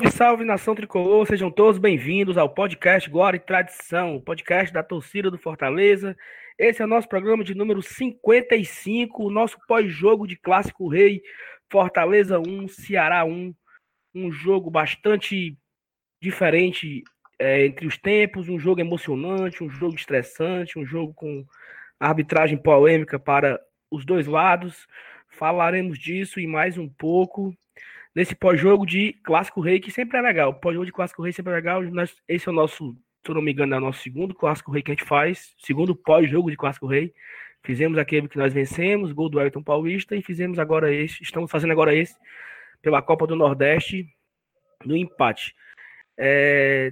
Salve, 0.00 0.10
salve 0.10 0.44
nação 0.44 0.74
tricolor, 0.74 1.26
sejam 1.26 1.50
todos 1.50 1.78
bem-vindos 1.78 2.38
ao 2.38 2.48
podcast 2.48 3.10
Glória 3.10 3.36
e 3.36 3.40
Tradição, 3.40 4.16
o 4.16 4.20
podcast 4.20 4.72
da 4.72 4.82
torcida 4.82 5.30
do 5.30 5.36
Fortaleza. 5.36 6.16
Esse 6.58 6.80
é 6.80 6.84
o 6.84 6.88
nosso 6.88 7.08
programa 7.08 7.44
de 7.44 7.54
número 7.54 7.82
55, 7.82 9.24
o 9.24 9.30
nosso 9.30 9.58
pós-jogo 9.66 10.26
de 10.26 10.36
Clássico 10.36 10.88
Rei, 10.88 11.20
Fortaleza 11.70 12.38
1, 12.38 12.68
Ceará 12.68 13.24
1. 13.24 13.54
Um 14.14 14.32
jogo 14.32 14.70
bastante 14.70 15.58
diferente 16.22 17.02
é, 17.38 17.66
entre 17.66 17.86
os 17.86 17.98
tempos, 17.98 18.48
um 18.48 18.58
jogo 18.58 18.80
emocionante, 18.80 19.62
um 19.62 19.68
jogo 19.68 19.96
estressante, 19.96 20.78
um 20.78 20.86
jogo 20.86 21.12
com 21.12 21.44
arbitragem 21.98 22.56
polêmica 22.56 23.18
para 23.18 23.60
os 23.90 24.06
dois 24.06 24.26
lados. 24.26 24.86
Falaremos 25.28 25.98
disso 25.98 26.40
e 26.40 26.46
mais 26.46 26.78
um 26.78 26.88
pouco 26.88 27.54
nesse 28.14 28.34
pós-jogo 28.34 28.84
de 28.84 29.12
Clássico 29.24 29.60
Rei, 29.60 29.80
que 29.80 29.90
sempre 29.90 30.18
é 30.18 30.20
legal. 30.20 30.54
Pós-jogo 30.54 30.86
de 30.86 30.92
Clássico 30.92 31.22
Rei 31.22 31.32
sempre 31.32 31.52
é 31.52 31.56
legal. 31.56 31.82
Nós, 31.82 32.14
esse 32.28 32.48
é 32.48 32.52
o 32.52 32.54
nosso, 32.54 32.96
se 33.24 33.30
eu 33.30 33.34
não 33.34 33.42
me 33.42 33.52
engano, 33.52 33.74
é 33.74 33.78
o 33.78 33.80
nosso 33.80 34.02
segundo 34.02 34.34
Clássico 34.34 34.70
Rei 34.70 34.82
que 34.82 34.90
a 34.90 34.94
gente 34.94 35.06
faz, 35.06 35.54
segundo 35.58 35.94
pós-jogo 35.94 36.50
de 36.50 36.56
Clássico 36.56 36.86
Rei. 36.86 37.12
Fizemos 37.62 37.98
aquele 37.98 38.28
que 38.28 38.38
nós 38.38 38.52
vencemos, 38.52 39.12
gol 39.12 39.28
do 39.28 39.38
Ayrton 39.38 39.62
Paulista, 39.62 40.16
e 40.16 40.22
fizemos 40.22 40.58
agora 40.58 40.92
esse, 40.92 41.22
estamos 41.22 41.50
fazendo 41.50 41.72
agora 41.72 41.94
esse, 41.94 42.14
pela 42.80 43.02
Copa 43.02 43.26
do 43.26 43.36
Nordeste, 43.36 44.08
no 44.84 44.96
empate. 44.96 45.54
É, 46.16 46.90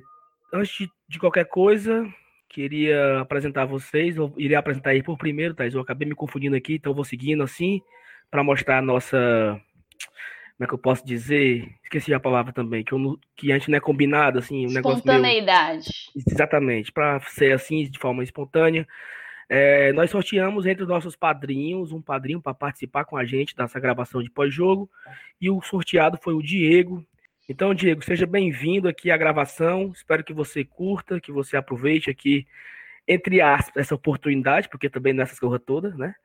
antes 0.52 0.88
de, 1.08 1.18
qualquer 1.18 1.46
coisa, 1.46 2.06
queria 2.48 3.20
apresentar 3.20 3.64
vocês, 3.64 4.16
eu 4.16 4.32
iria 4.36 4.58
apresentar 4.58 4.90
aí 4.90 5.02
por 5.02 5.16
primeiro, 5.16 5.54
Thais, 5.54 5.74
eu 5.74 5.80
acabei 5.80 6.06
me 6.06 6.14
confundindo 6.14 6.56
aqui, 6.56 6.74
então 6.74 6.94
vou 6.94 7.04
seguindo 7.04 7.42
assim, 7.42 7.80
para 8.30 8.44
mostrar 8.44 8.78
a 8.78 8.82
nossa 8.82 9.58
como 10.58 10.64
é 10.64 10.66
que 10.66 10.74
eu 10.74 10.78
posso 10.78 11.06
dizer? 11.06 11.72
Esqueci 11.84 12.12
a 12.12 12.18
palavra 12.18 12.52
também, 12.52 12.82
que, 12.82 12.92
eu, 12.92 13.16
que 13.36 13.52
a 13.52 13.54
gente 13.56 13.70
não 13.70 13.78
é 13.78 13.80
combinado, 13.80 14.40
assim, 14.40 14.66
um 14.66 14.72
negócio 14.72 14.98
Espontaneidade. 14.98 15.88
Meio... 16.16 16.26
Exatamente, 16.28 16.90
para 16.90 17.20
ser 17.20 17.52
assim, 17.52 17.88
de 17.88 17.96
forma 17.96 18.24
espontânea. 18.24 18.84
É, 19.48 19.92
nós 19.92 20.10
sorteamos 20.10 20.66
entre 20.66 20.82
os 20.82 20.88
nossos 20.88 21.14
padrinhos 21.14 21.92
um 21.92 22.02
padrinho 22.02 22.42
para 22.42 22.52
participar 22.52 23.04
com 23.04 23.16
a 23.16 23.24
gente 23.24 23.54
dessa 23.54 23.78
gravação 23.78 24.20
de 24.20 24.28
pós-jogo, 24.28 24.90
e 25.40 25.48
o 25.48 25.62
sorteado 25.62 26.18
foi 26.20 26.34
o 26.34 26.42
Diego. 26.42 27.06
Então, 27.48 27.72
Diego, 27.72 28.04
seja 28.04 28.26
bem-vindo 28.26 28.88
aqui 28.88 29.12
à 29.12 29.16
gravação. 29.16 29.92
Espero 29.94 30.24
que 30.24 30.32
você 30.32 30.64
curta, 30.64 31.20
que 31.20 31.30
você 31.30 31.56
aproveite 31.56 32.10
aqui, 32.10 32.48
entre 33.06 33.40
aspas, 33.40 33.76
essa 33.76 33.94
oportunidade, 33.94 34.68
porque 34.68 34.90
também 34.90 35.12
nessas 35.12 35.38
coisas 35.38 35.60
todas, 35.64 35.96
né? 35.96 36.16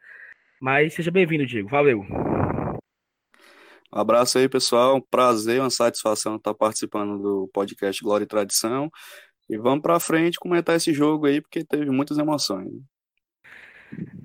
Mas 0.60 0.96
seja 0.96 1.12
bem-vindo, 1.12 1.46
Diego. 1.46 1.70
Valeu. 1.70 2.04
Um 3.96 4.00
abraço 4.00 4.40
aí, 4.40 4.50
pessoal. 4.50 4.96
Um 4.96 5.02
prazer, 5.02 5.62
uma 5.62 5.70
satisfação 5.70 6.38
estar 6.38 6.56
participando 6.56 7.22
do 7.22 7.50
podcast 7.54 8.04
Glória 8.04 8.24
e 8.24 8.28
Tradição. 8.28 8.90
E 9.48 9.56
vamos 9.56 9.84
para 9.84 10.00
frente 10.00 10.40
comentar 10.40 10.76
esse 10.76 10.92
jogo 10.92 11.28
aí, 11.28 11.40
porque 11.40 11.64
teve 11.64 11.92
muitas 11.92 12.18
emoções. 12.18 12.72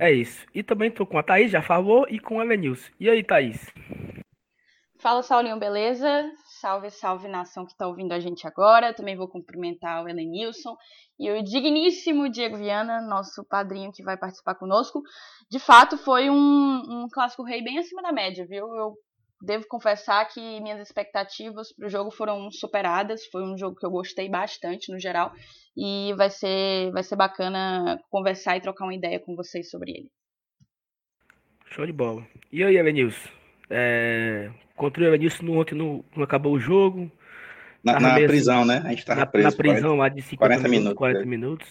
É 0.00 0.10
isso. 0.10 0.46
E 0.54 0.62
também 0.62 0.90
tô 0.90 1.04
com 1.06 1.18
a 1.18 1.22
Thaís, 1.22 1.50
já 1.50 1.60
falou, 1.60 2.06
e 2.08 2.18
com 2.18 2.40
a 2.40 2.44
Elenilson. 2.46 2.90
E 2.98 3.10
aí, 3.10 3.22
Thaís? 3.22 3.70
Fala, 5.00 5.22
Saulinho, 5.22 5.58
beleza? 5.58 6.24
Salve, 6.60 6.90
salve 6.90 7.28
nação 7.28 7.66
que 7.66 7.72
está 7.72 7.86
ouvindo 7.86 8.12
a 8.12 8.18
gente 8.18 8.46
agora. 8.46 8.94
Também 8.94 9.16
vou 9.16 9.28
cumprimentar 9.28 10.02
o 10.02 10.08
Elenilson 10.08 10.74
e 11.18 11.30
o 11.30 11.44
digníssimo 11.44 12.30
Diego 12.30 12.56
Viana, 12.56 13.02
nosso 13.02 13.44
padrinho 13.44 13.92
que 13.92 14.02
vai 14.02 14.16
participar 14.16 14.54
conosco. 14.54 15.02
De 15.50 15.58
fato, 15.58 15.98
foi 15.98 16.30
um, 16.30 16.34
um 16.34 17.06
clássico 17.12 17.42
rei 17.42 17.62
bem 17.62 17.78
acima 17.78 18.00
da 18.00 18.12
média, 18.12 18.46
viu? 18.48 18.66
Eu 18.74 18.96
devo 19.40 19.66
confessar 19.68 20.26
que 20.26 20.60
minhas 20.60 20.80
expectativas 20.80 21.72
para 21.72 21.86
o 21.86 21.90
jogo 21.90 22.10
foram 22.10 22.50
superadas. 22.50 23.26
Foi 23.26 23.42
um 23.42 23.56
jogo 23.56 23.76
que 23.76 23.86
eu 23.86 23.90
gostei 23.90 24.28
bastante 24.28 24.92
no 24.92 24.98
geral 24.98 25.32
e 25.76 26.12
vai 26.16 26.30
ser, 26.30 26.90
vai 26.92 27.02
ser 27.02 27.16
bacana 27.16 27.98
conversar 28.10 28.56
e 28.56 28.60
trocar 28.60 28.84
uma 28.84 28.94
ideia 28.94 29.20
com 29.20 29.36
vocês 29.36 29.70
sobre 29.70 29.92
ele. 29.92 30.10
Show 31.66 31.86
de 31.86 31.92
bola. 31.92 32.26
E 32.50 32.64
aí, 32.64 32.76
Elenilson? 32.76 33.28
É... 33.70 34.50
Contra 34.74 35.02
o 35.02 35.06
Elenilson 35.06 35.46
ontem 35.50 35.74
não, 35.74 36.04
não 36.16 36.24
acabou 36.24 36.52
o 36.52 36.60
jogo. 36.60 37.10
Na, 37.84 38.00
na 38.00 38.14
prisão, 38.14 38.64
né? 38.64 38.82
A 38.84 38.90
gente 38.90 39.04
tava 39.04 39.20
na, 39.20 39.26
preso. 39.26 39.50
Na 39.50 39.56
prisão 39.56 39.96
40, 39.96 39.96
lá 39.96 40.08
de 40.08 40.22
50 40.22 40.36
40 40.38 40.68
minutos, 40.68 40.98
40 40.98 41.20
é. 41.20 41.24
minutos. 41.24 41.68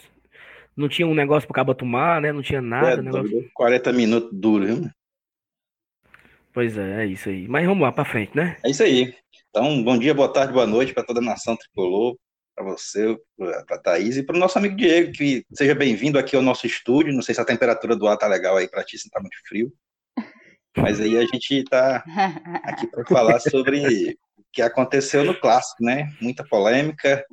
Não 0.76 0.88
tinha 0.88 1.08
um 1.08 1.16
negócio 1.16 1.48
pro 1.48 1.56
cabo 1.56 1.74
tomar, 1.74 2.22
né? 2.22 2.32
Não 2.32 2.42
tinha 2.42 2.62
nada. 2.62 2.94
É, 2.94 3.02
negócio... 3.02 3.50
40 3.54 3.94
minutos 3.94 4.30
duro, 4.32 4.66
viu? 4.66 4.90
Pois 6.54 6.78
é, 6.78 7.04
é 7.04 7.06
isso 7.06 7.30
aí. 7.30 7.48
Mas 7.48 7.66
vamos 7.66 7.84
lá 7.84 7.92
para 7.92 8.06
frente, 8.06 8.36
né? 8.36 8.58
É 8.64 8.70
isso 8.70 8.84
aí. 8.84 9.14
Então, 9.50 9.84
bom 9.84 9.98
dia, 9.98 10.14
boa 10.14 10.32
tarde, 10.32 10.54
boa 10.54 10.68
noite 10.68 10.94
para 10.94 11.04
toda 11.04 11.20
a 11.20 11.24
nação 11.24 11.56
tricolor, 11.56 12.18
para 12.56 12.66
você, 12.66 13.16
para 13.38 13.76
a 13.76 13.80
Thaís 13.80 14.18
e 14.18 14.24
para 14.24 14.36
o 14.36 14.40
nosso 14.40 14.58
amigo 14.58 14.76
Diego, 14.76 15.12
que 15.12 15.46
seja 15.54 15.76
bem-vindo 15.76 16.18
aqui 16.18 16.36
ao 16.36 16.42
nosso 16.42 16.66
estúdio. 16.66 17.14
Não 17.14 17.22
sei 17.22 17.36
se 17.36 17.42
a 17.42 17.46
temperatura 17.46 17.96
do 17.96 18.08
ar 18.08 18.18
tá 18.18 18.28
legal 18.28 18.58
aí 18.58 18.68
para 18.68 18.84
ti, 18.84 18.98
se 18.98 19.10
tá 19.10 19.20
muito 19.20 19.38
frio. 19.48 19.72
Mas 20.76 21.00
aí 21.00 21.18
a 21.18 21.22
gente 21.22 21.56
está 21.56 22.04
aqui 22.64 22.88
para 22.88 23.06
falar 23.06 23.40
sobre 23.40 24.18
o 24.38 24.44
que 24.52 24.62
aconteceu 24.62 25.24
no 25.24 25.40
clássico, 25.40 25.84
né? 25.84 26.08
Muita 26.22 26.44
polêmica. 26.44 27.26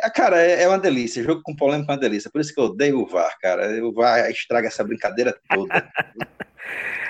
É, 0.00 0.10
cara, 0.10 0.40
é, 0.40 0.62
é 0.62 0.68
uma 0.68 0.78
delícia. 0.78 1.22
Jogo 1.22 1.42
com 1.42 1.56
polêmica 1.56 1.92
é 1.92 1.94
uma 1.94 2.00
delícia. 2.00 2.30
Por 2.30 2.40
isso 2.40 2.54
que 2.54 2.60
eu 2.60 2.64
odeio 2.64 3.00
o 3.00 3.06
VAR, 3.06 3.36
cara. 3.40 3.84
O 3.84 3.92
VAR 3.92 4.30
estraga 4.30 4.68
essa 4.68 4.84
brincadeira 4.84 5.34
toda. 5.48 5.88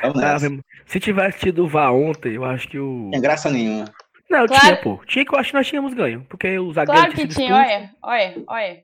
Ah, 0.01 0.39
se 0.87 1.01
tivesse 1.01 1.41
tido 1.41 1.65
o 1.65 1.69
VAR 1.69 1.93
ontem, 1.93 2.35
eu 2.35 2.45
acho 2.45 2.69
que 2.69 2.79
o. 2.79 3.11
Tem 3.11 3.21
graça 3.21 3.51
nenhuma. 3.51 3.87
Não, 4.31 4.47
claro. 4.47 4.63
tinha, 4.63 4.77
pô. 4.77 5.01
Tinha 5.07 5.25
que 5.25 5.35
eu 5.35 5.39
acho 5.39 5.51
que 5.51 5.57
nós 5.57 5.67
tínhamos 5.67 5.95
ganho. 5.95 6.25
Porque 6.29 6.59
os 6.59 6.75
zagueiros. 6.75 7.15
Claro 7.15 7.17
que 7.17 7.27
tinha, 7.35 7.55
olha, 7.55 7.91
olha, 8.03 8.45
olha. 8.47 8.83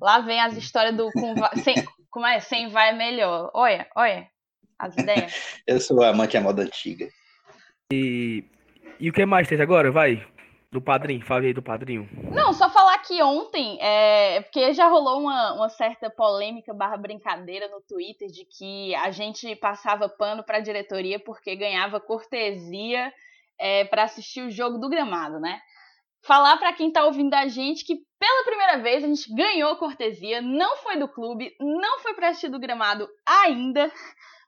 Lá 0.00 0.20
vem 0.20 0.40
as 0.40 0.56
histórias 0.56 0.96
do. 0.96 1.10
Com, 1.10 1.34
sem, 1.62 1.74
como 2.10 2.26
é? 2.26 2.38
Sem 2.40 2.68
vai 2.68 2.90
é 2.90 2.92
melhor. 2.92 3.50
Olha, 3.54 3.86
olha. 3.96 4.28
As 4.78 4.96
ideias. 4.96 5.60
eu 5.66 5.80
sou 5.80 6.02
amante 6.02 6.34
da 6.34 6.40
moda 6.40 6.62
antiga. 6.62 7.08
E. 7.92 8.44
E 9.00 9.10
o 9.10 9.12
que 9.12 9.26
mais 9.26 9.48
tem 9.48 9.60
agora? 9.60 9.90
Vai. 9.90 10.24
Do 10.72 10.80
padrinho, 10.80 11.22
fala 11.26 11.42
aí 11.42 11.52
do 11.52 11.62
padrinho. 11.62 12.08
Não, 12.32 12.50
só 12.54 12.70
falar 12.70 12.96
que 13.00 13.22
ontem, 13.22 13.78
é, 13.78 14.40
porque 14.40 14.72
já 14.72 14.88
rolou 14.88 15.20
uma, 15.20 15.52
uma 15.52 15.68
certa 15.68 16.08
polêmica 16.08 16.72
barra 16.72 16.96
brincadeira 16.96 17.68
no 17.68 17.82
Twitter 17.82 18.28
de 18.28 18.46
que 18.46 18.94
a 18.94 19.10
gente 19.10 19.54
passava 19.56 20.08
pano 20.08 20.42
para 20.42 20.56
a 20.56 20.62
diretoria 20.62 21.20
porque 21.20 21.54
ganhava 21.54 22.00
cortesia 22.00 23.12
é, 23.60 23.84
para 23.84 24.04
assistir 24.04 24.40
o 24.46 24.50
jogo 24.50 24.78
do 24.78 24.88
gramado, 24.88 25.38
né? 25.38 25.60
Falar 26.24 26.56
para 26.56 26.72
quem 26.72 26.90
tá 26.90 27.04
ouvindo 27.04 27.34
a 27.34 27.46
gente 27.48 27.84
que 27.84 27.96
pela 28.18 28.44
primeira 28.44 28.78
vez 28.78 29.04
a 29.04 29.08
gente 29.08 29.34
ganhou 29.34 29.76
cortesia, 29.76 30.40
não 30.40 30.78
foi 30.78 30.96
do 30.96 31.06
clube, 31.06 31.54
não 31.60 31.98
foi 31.98 32.14
para 32.14 32.28
assistir 32.28 32.48
do 32.48 32.58
gramado 32.58 33.06
ainda. 33.26 33.92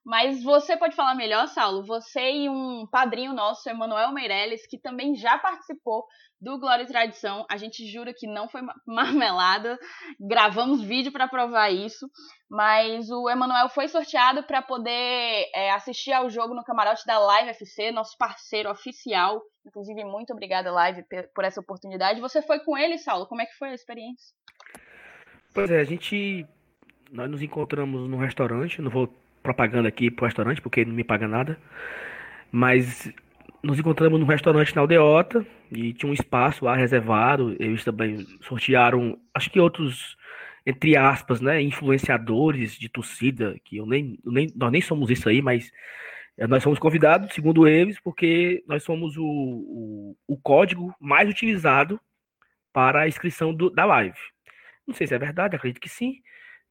Mas 0.04 0.42
você 0.42 0.76
pode 0.76 0.94
falar 0.94 1.14
melhor, 1.14 1.48
Saulo. 1.48 1.82
Você 1.84 2.20
e 2.20 2.48
um 2.48 2.86
padrinho 2.86 3.32
nosso, 3.32 3.68
Emanuel 3.68 4.12
Meirelles, 4.12 4.66
que 4.66 4.78
também 4.78 5.14
já 5.14 5.38
participou 5.38 6.04
do 6.38 6.58
Glória 6.58 6.82
e 6.82 6.86
Tradição. 6.86 7.46
A 7.50 7.56
gente 7.56 7.90
jura 7.90 8.12
que 8.12 8.26
não 8.26 8.46
foi 8.46 8.60
marmelada. 8.86 9.78
Gravamos 10.20 10.82
vídeo 10.82 11.10
para 11.10 11.26
provar 11.26 11.70
isso. 11.70 12.06
Mas 12.50 13.08
o 13.10 13.30
Emanuel 13.30 13.70
foi 13.70 13.88
sorteado 13.88 14.42
para 14.42 14.60
poder 14.60 15.50
é, 15.54 15.70
assistir 15.70 16.12
ao 16.12 16.28
jogo 16.28 16.54
no 16.54 16.62
camarote 16.62 17.06
da 17.06 17.18
Live 17.18 17.50
FC, 17.50 17.90
nosso 17.90 18.14
parceiro 18.18 18.70
oficial. 18.70 19.40
Inclusive, 19.66 20.04
muito 20.04 20.34
obrigada, 20.34 20.70
Live, 20.70 21.02
por 21.34 21.44
essa 21.44 21.62
oportunidade. 21.62 22.20
Você 22.20 22.42
foi 22.42 22.60
com 22.60 22.76
ele, 22.76 22.98
Saulo? 22.98 23.26
Como 23.26 23.40
é 23.40 23.46
que 23.46 23.56
foi 23.56 23.70
a 23.70 23.74
experiência? 23.74 24.34
Pois 25.54 25.70
é, 25.70 25.80
a 25.80 25.84
gente. 25.84 26.46
Nós 27.10 27.30
nos 27.30 27.40
encontramos 27.40 28.08
no 28.08 28.18
restaurante, 28.18 28.82
não 28.82 28.90
vou 28.90 29.08
propaganda 29.44 29.88
aqui 29.88 30.10
pro 30.10 30.24
restaurante, 30.24 30.60
porque 30.60 30.80
ele 30.80 30.90
não 30.90 30.96
me 30.96 31.04
paga 31.04 31.28
nada. 31.28 31.58
Mas 32.50 33.12
nos 33.62 33.78
encontramos 33.78 34.18
no 34.18 34.26
restaurante 34.26 34.74
na 34.74 34.82
Aldeota 34.82 35.46
e 35.70 35.92
tinha 35.92 36.10
um 36.10 36.14
espaço 36.14 36.64
lá 36.64 36.74
reservado. 36.74 37.54
Eles 37.60 37.84
também 37.84 38.26
sortearam, 38.40 39.18
acho 39.34 39.50
que 39.50 39.60
outros, 39.60 40.16
entre 40.66 40.96
aspas, 40.96 41.40
né, 41.40 41.60
influenciadores 41.62 42.76
de 42.76 42.88
torcida, 42.88 43.54
que 43.64 43.76
eu 43.76 43.86
nem, 43.86 44.18
nem 44.24 44.50
nós 44.56 44.72
nem 44.72 44.80
somos 44.80 45.10
isso 45.10 45.28
aí, 45.28 45.42
mas 45.42 45.70
eh, 46.38 46.46
nós 46.46 46.62
somos 46.62 46.78
convidados, 46.78 47.34
segundo 47.34 47.68
eles, 47.68 48.00
porque 48.00 48.64
nós 48.66 48.82
somos 48.82 49.16
o, 49.16 49.24
o, 49.24 50.16
o 50.26 50.36
código 50.38 50.94
mais 50.98 51.28
utilizado 51.28 52.00
para 52.72 53.02
a 53.02 53.08
inscrição 53.08 53.54
do, 53.54 53.70
da 53.70 53.84
live. 53.84 54.18
Não 54.86 54.94
sei 54.94 55.06
se 55.06 55.14
é 55.14 55.18
verdade, 55.18 55.56
acredito 55.56 55.80
que 55.80 55.88
sim. 55.88 56.22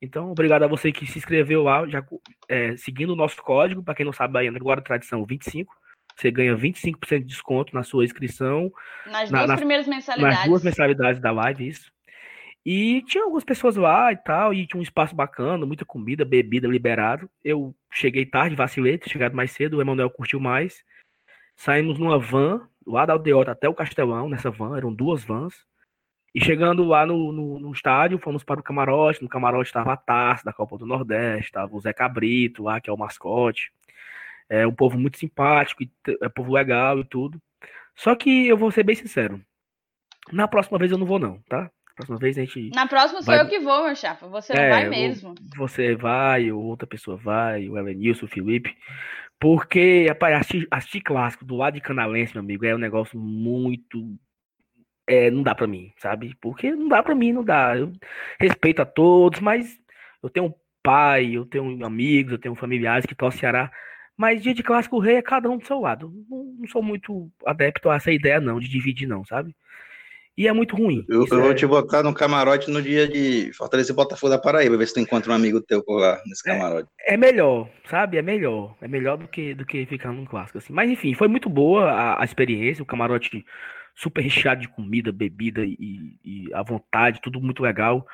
Então, 0.03 0.31
obrigado 0.31 0.63
a 0.63 0.67
você 0.67 0.91
que 0.91 1.07
se 1.07 1.17
inscreveu 1.17 1.63
lá, 1.63 1.87
já 1.87 2.05
é, 2.49 2.75
seguindo 2.75 3.11
o 3.11 3.15
nosso 3.15 3.41
código, 3.41 3.81
para 3.81 3.95
quem 3.95 4.05
não 4.05 4.11
sabe 4.11 4.37
ainda, 4.37 4.57
agora 4.57 4.81
tradição 4.81 5.25
25. 5.25 5.73
Você 6.13 6.29
ganha 6.29 6.57
25% 6.57 7.19
de 7.19 7.23
desconto 7.23 7.73
na 7.73 7.83
sua 7.83 8.03
inscrição. 8.03 8.69
Nas 9.05 9.31
na, 9.31 9.37
duas 9.39 9.49
na, 9.51 9.55
primeiras 9.55 9.87
mensalidades. 9.87 10.37
Nas 10.39 10.47
duas 10.47 10.61
mensalidades 10.61 11.21
da 11.21 11.31
live, 11.31 11.69
isso. 11.69 11.89
E 12.65 13.01
tinha 13.03 13.23
algumas 13.23 13.45
pessoas 13.45 13.77
lá 13.77 14.11
e 14.11 14.17
tal, 14.17 14.53
e 14.53 14.67
tinha 14.67 14.77
um 14.77 14.83
espaço 14.83 15.15
bacana, 15.15 15.65
muita 15.65 15.85
comida, 15.85 16.25
bebida 16.25 16.67
liberado. 16.67 17.29
Eu 17.41 17.73
cheguei 17.89 18.25
tarde, 18.25 18.57
vacilei, 18.57 18.99
chegado 19.07 19.33
mais 19.33 19.51
cedo, 19.51 19.77
o 19.77 19.81
Emanuel 19.81 20.09
curtiu 20.09 20.37
mais. 20.37 20.83
Saímos 21.55 21.97
numa 21.97 22.19
van, 22.19 22.67
lá 22.85 23.05
da 23.05 23.13
Aldeota 23.13 23.51
até 23.51 23.69
o 23.69 23.73
Castelão, 23.73 24.27
nessa 24.27 24.51
van, 24.51 24.75
eram 24.75 24.93
duas 24.93 25.23
vans. 25.23 25.65
E 26.33 26.43
chegando 26.43 26.83
lá 26.83 27.05
no, 27.05 27.31
no, 27.31 27.59
no, 27.59 27.71
estádio, 27.71 28.17
fomos 28.17 28.43
para 28.43 28.59
o 28.59 28.63
camarote. 28.63 29.21
No 29.21 29.29
camarote 29.29 29.69
estava 29.69 29.93
a 29.93 29.97
Taça 29.97 30.43
da 30.43 30.51
Copa 30.51 30.77
do 30.77 30.85
Nordeste, 30.85 31.45
estava 31.45 31.75
o 31.75 31.79
Zé 31.79 31.93
Cabrito 31.93 32.63
lá, 32.63 32.81
que 32.81 32.89
é 32.89 32.93
o 32.93 32.97
mascote. 32.97 33.71
É 34.49 34.65
um 34.65 34.73
povo 34.73 34.97
muito 34.97 35.17
simpático, 35.17 35.83
é 36.21 36.27
um 36.27 36.31
povo 36.31 36.51
legal 36.51 36.99
e 36.99 37.03
tudo. 37.03 37.39
Só 37.95 38.15
que 38.15 38.47
eu 38.47 38.57
vou 38.57 38.71
ser 38.71 38.83
bem 38.83 38.95
sincero. 38.95 39.39
Na 40.31 40.47
próxima 40.47 40.79
vez 40.79 40.91
eu 40.91 40.97
não 40.97 41.05
vou, 41.05 41.19
não, 41.19 41.39
tá? 41.47 41.61
Na 41.61 41.95
próxima 41.95 42.17
vez 42.17 42.37
a 42.37 42.41
gente. 42.41 42.69
Na 42.73 42.87
próxima 42.87 43.21
sou 43.21 43.35
vai... 43.35 43.43
eu 43.43 43.49
que 43.49 43.59
vou, 43.59 43.85
meu 43.85 43.95
chapa. 43.95 44.27
Você 44.27 44.53
é, 44.53 44.69
vai 44.69 44.89
mesmo. 44.89 45.35
Você 45.55 45.95
vai, 45.95 46.51
ou 46.51 46.63
outra 46.63 46.87
pessoa 46.87 47.15
vai, 47.15 47.69
o 47.69 47.77
Elenilson, 47.77 48.25
o 48.25 48.29
Felipe. 48.29 48.75
Porque, 49.39 50.07
rapaz, 50.07 50.37
assistir, 50.37 50.67
assistir 50.71 51.01
clássico 51.01 51.45
do 51.45 51.55
lado 51.55 51.75
de 51.75 51.81
Canalense, 51.81 52.33
meu 52.33 52.41
amigo, 52.41 52.65
é 52.65 52.73
um 52.73 52.79
negócio 52.79 53.19
muito 53.19 54.17
é, 55.07 55.29
não 55.29 55.43
dá 55.43 55.53
para 55.53 55.67
mim, 55.67 55.91
sabe? 55.97 56.35
Porque 56.41 56.71
não 56.71 56.87
dá 56.87 57.03
para 57.03 57.15
mim, 57.15 57.33
não 57.33 57.43
dá. 57.43 57.77
Eu 57.77 57.91
respeito 58.39 58.81
a 58.81 58.85
todos, 58.85 59.39
mas 59.39 59.77
eu 60.21 60.29
tenho 60.29 60.47
um 60.47 60.53
pai, 60.81 61.37
eu 61.37 61.45
tenho 61.45 61.85
amigos, 61.85 62.33
eu 62.33 62.39
tenho 62.39 62.55
familiares 62.55 63.05
que 63.05 63.15
torcem 63.15 63.41
Ceará. 63.41 63.71
Mas 64.15 64.43
dia 64.43 64.53
de 64.53 64.61
clássico 64.61 64.99
rei 64.99 65.15
é 65.15 65.21
cada 65.21 65.49
um 65.49 65.57
do 65.57 65.65
seu 65.65 65.79
lado. 65.79 66.13
Não, 66.29 66.43
não, 66.59 66.67
sou 66.67 66.83
muito 66.83 67.31
adepto 67.45 67.89
a 67.89 67.95
essa 67.95 68.11
ideia, 68.11 68.39
não, 68.39 68.59
de 68.59 68.69
dividir, 68.69 69.07
não, 69.07 69.25
sabe? 69.25 69.55
E 70.35 70.47
é 70.47 70.53
muito 70.53 70.75
ruim. 70.75 71.05
Eu, 71.07 71.25
eu 71.29 71.39
é... 71.39 71.41
vou 71.41 71.53
te 71.53 71.65
botar 71.65 72.01
no 72.03 72.13
camarote 72.13 72.69
no 72.69 72.81
dia 72.81 73.07
de 73.07 73.51
Fortaleza 73.53 73.91
e 73.91 73.95
Botafogo 73.95 74.31
da 74.31 74.39
Paraíba, 74.39 74.77
ver 74.77 74.87
se 74.87 74.95
tu 74.95 74.99
encontra 74.99 75.31
um 75.31 75.35
amigo 75.35 75.61
teu 75.61 75.83
por 75.83 75.99
lá, 75.99 76.19
nesse 76.25 76.47
é, 76.49 76.53
camarote. 76.53 76.89
É, 77.01 77.13
é, 77.13 77.17
melhor, 77.17 77.69
sabe? 77.89 78.17
É 78.17 78.21
melhor. 78.21 78.75
É 78.81 78.87
melhor 78.87 79.17
do 79.17 79.27
que, 79.27 79.53
do 79.53 79.65
que 79.65 79.85
ficar 79.85 80.11
num 80.11 80.25
clássico, 80.25 80.57
assim. 80.57 80.73
Mas 80.73 80.89
enfim, 80.89 81.13
foi 81.13 81.27
muito 81.27 81.49
boa 81.49 81.91
a, 81.91 82.21
a 82.21 82.25
experiência. 82.25 82.81
O 82.81 82.85
camarote 82.85 83.45
super 83.95 84.21
recheado 84.21 84.61
de 84.61 84.67
comida, 84.67 85.11
bebida 85.11 85.63
e, 85.65 86.17
e 86.23 86.53
à 86.53 86.63
vontade, 86.63 87.21
tudo 87.21 87.41
muito 87.41 87.63
legal. 87.63 88.05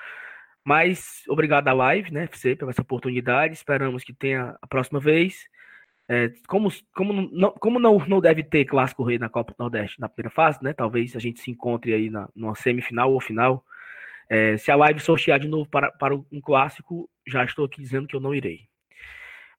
Mas 0.64 1.24
obrigado 1.28 1.68
à 1.68 1.74
live, 1.74 2.12
né, 2.12 2.24
FC, 2.24 2.56
pela 2.56 2.72
essa 2.72 2.82
oportunidade. 2.82 3.54
Esperamos 3.54 4.04
que 4.04 4.14
tenha 4.14 4.58
a 4.62 4.68
próxima 4.68 5.00
vez. 5.00 5.48
É, 6.08 6.32
como 6.48 6.70
como, 6.94 7.30
não, 7.32 7.52
como 7.52 7.80
não, 7.80 8.00
não 8.08 8.20
deve 8.20 8.44
ter 8.44 8.66
clássico 8.66 9.04
rei 9.04 9.20
na 9.20 9.30
Copa 9.30 9.54
do 9.54 9.64
Nordeste 9.64 10.00
na 10.00 10.10
primeira 10.10 10.34
fase, 10.34 10.60
né? 10.64 10.74
Talvez 10.74 11.16
a 11.16 11.20
gente 11.20 11.40
se 11.40 11.52
encontre 11.52 11.94
aí 11.94 12.10
na, 12.10 12.28
numa 12.36 12.56
semifinal 12.56 13.14
ou 13.14 13.22
final. 13.22 13.64
É, 14.30 14.58
se 14.58 14.72
a 14.72 14.76
live 14.76 15.00
sortear 15.00 15.40
de 15.40 15.48
novo 15.48 15.70
para, 15.70 15.92
para 15.92 16.16
um 16.16 16.42
clássico, 16.42 17.10
já 17.28 17.44
estou 17.44 17.66
aqui 17.66 17.82
dizendo 17.82 18.08
que 18.08 18.16
eu 18.16 18.20
não 18.20 18.34
irei. 18.34 18.68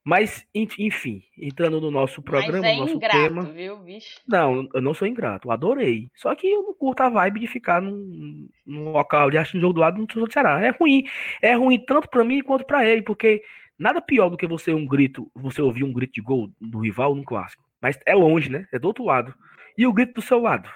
Mas, 0.04 0.46
enfim, 0.54 1.22
entrando 1.36 1.78
no 1.80 1.90
nosso 1.90 2.22
programa, 2.22 2.60
Mas 2.60 2.72
é 2.72 2.74
no 2.74 2.80
nosso 2.80 2.94
ingrato, 2.94 3.18
tema. 3.18 3.42
Viu, 3.44 3.76
bicho? 3.78 4.20
Não, 4.26 4.68
eu 4.72 4.80
não 4.80 4.94
sou 4.94 5.06
ingrato, 5.06 5.48
eu 5.48 5.52
adorei. 5.52 6.10
Só 6.14 6.34
que 6.34 6.48
eu 6.48 6.62
não 6.62 6.74
curto 6.74 7.02
a 7.02 7.10
vibe 7.10 7.40
de 7.40 7.46
ficar 7.46 7.82
num, 7.82 8.48
num 8.64 8.92
local 8.92 9.30
de 9.30 9.38
um 9.38 9.44
jogo 9.44 9.74
do 9.74 9.80
lado 9.80 10.06
do 10.06 10.32
Ceará. 10.32 10.64
É 10.64 10.70
ruim. 10.70 11.04
É 11.42 11.54
ruim 11.54 11.78
tanto 11.78 12.08
para 12.08 12.24
mim 12.24 12.42
quanto 12.42 12.64
para 12.64 12.86
ele, 12.86 13.02
porque 13.02 13.42
nada 13.78 14.00
pior 14.00 14.30
do 14.30 14.38
que 14.38 14.46
você 14.46 14.72
um 14.72 14.86
grito, 14.86 15.30
você 15.34 15.60
ouvir 15.60 15.84
um 15.84 15.92
grito 15.92 16.14
de 16.14 16.22
gol 16.22 16.50
do 16.58 16.78
rival 16.78 17.14
num 17.14 17.24
clássico. 17.24 17.62
Mas 17.80 17.98
é 18.06 18.14
longe, 18.14 18.50
né? 18.50 18.66
É 18.72 18.78
do 18.78 18.88
outro 18.88 19.04
lado. 19.04 19.34
E 19.76 19.86
o 19.86 19.92
grito 19.92 20.14
do 20.14 20.22
seu 20.22 20.40
lado. 20.40 20.68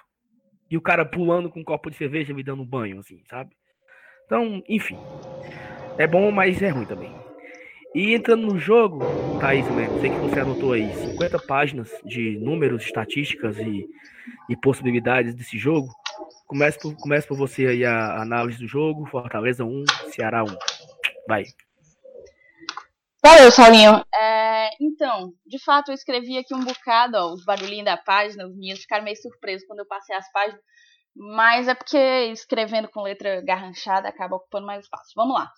E 0.70 0.76
o 0.76 0.82
cara 0.82 1.04
pulando 1.04 1.50
com 1.50 1.60
um 1.60 1.64
copo 1.64 1.90
de 1.90 1.96
cerveja 1.96 2.34
me 2.34 2.42
dando 2.42 2.62
um 2.62 2.66
banho, 2.66 2.98
assim, 2.98 3.22
sabe? 3.28 3.54
Então, 4.26 4.62
enfim. 4.68 4.98
É 5.98 6.06
bom, 6.06 6.30
mas 6.30 6.60
é 6.62 6.68
ruim 6.68 6.86
também. 6.86 7.23
E 7.94 8.12
entrando 8.12 8.48
no 8.48 8.58
jogo, 8.58 8.98
Thaís, 9.38 9.64
né, 9.70 9.86
sei 10.00 10.10
que 10.10 10.16
você 10.16 10.40
anotou 10.40 10.72
aí 10.72 10.92
50 11.12 11.38
páginas 11.46 11.88
de 12.04 12.36
números, 12.40 12.82
estatísticas 12.82 13.56
e, 13.58 13.88
e 14.48 14.56
possibilidades 14.56 15.32
desse 15.32 15.56
jogo. 15.56 15.88
Começa 16.44 16.76
por, 16.80 16.96
começa 16.96 17.28
por 17.28 17.36
você 17.36 17.68
aí 17.68 17.84
a 17.84 18.20
análise 18.20 18.58
do 18.58 18.66
jogo. 18.66 19.06
Fortaleza 19.06 19.64
1, 19.64 19.84
Ceará 20.10 20.42
1. 20.42 20.46
Vai. 21.28 21.44
Valeu, 23.24 23.50
Saulinho. 23.52 24.04
É, 24.12 24.70
então, 24.80 25.32
de 25.46 25.62
fato, 25.62 25.92
eu 25.92 25.94
escrevi 25.94 26.36
aqui 26.36 26.52
um 26.52 26.64
bocado, 26.64 27.16
ó, 27.16 27.32
os 27.32 27.44
barulhinhos 27.44 27.84
da 27.84 27.96
página, 27.96 28.44
os 28.44 28.56
meninos 28.56 28.80
ficaram 28.80 29.04
meio 29.04 29.16
surpresos 29.16 29.66
quando 29.68 29.78
eu 29.78 29.86
passei 29.86 30.16
as 30.16 30.30
páginas, 30.32 30.60
mas 31.16 31.68
é 31.68 31.74
porque 31.74 31.96
escrevendo 32.32 32.88
com 32.88 33.02
letra 33.02 33.40
garranchada 33.40 34.08
acaba 34.08 34.34
ocupando 34.34 34.66
mais 34.66 34.82
espaço. 34.82 35.12
Vamos 35.14 35.36
lá. 35.36 35.48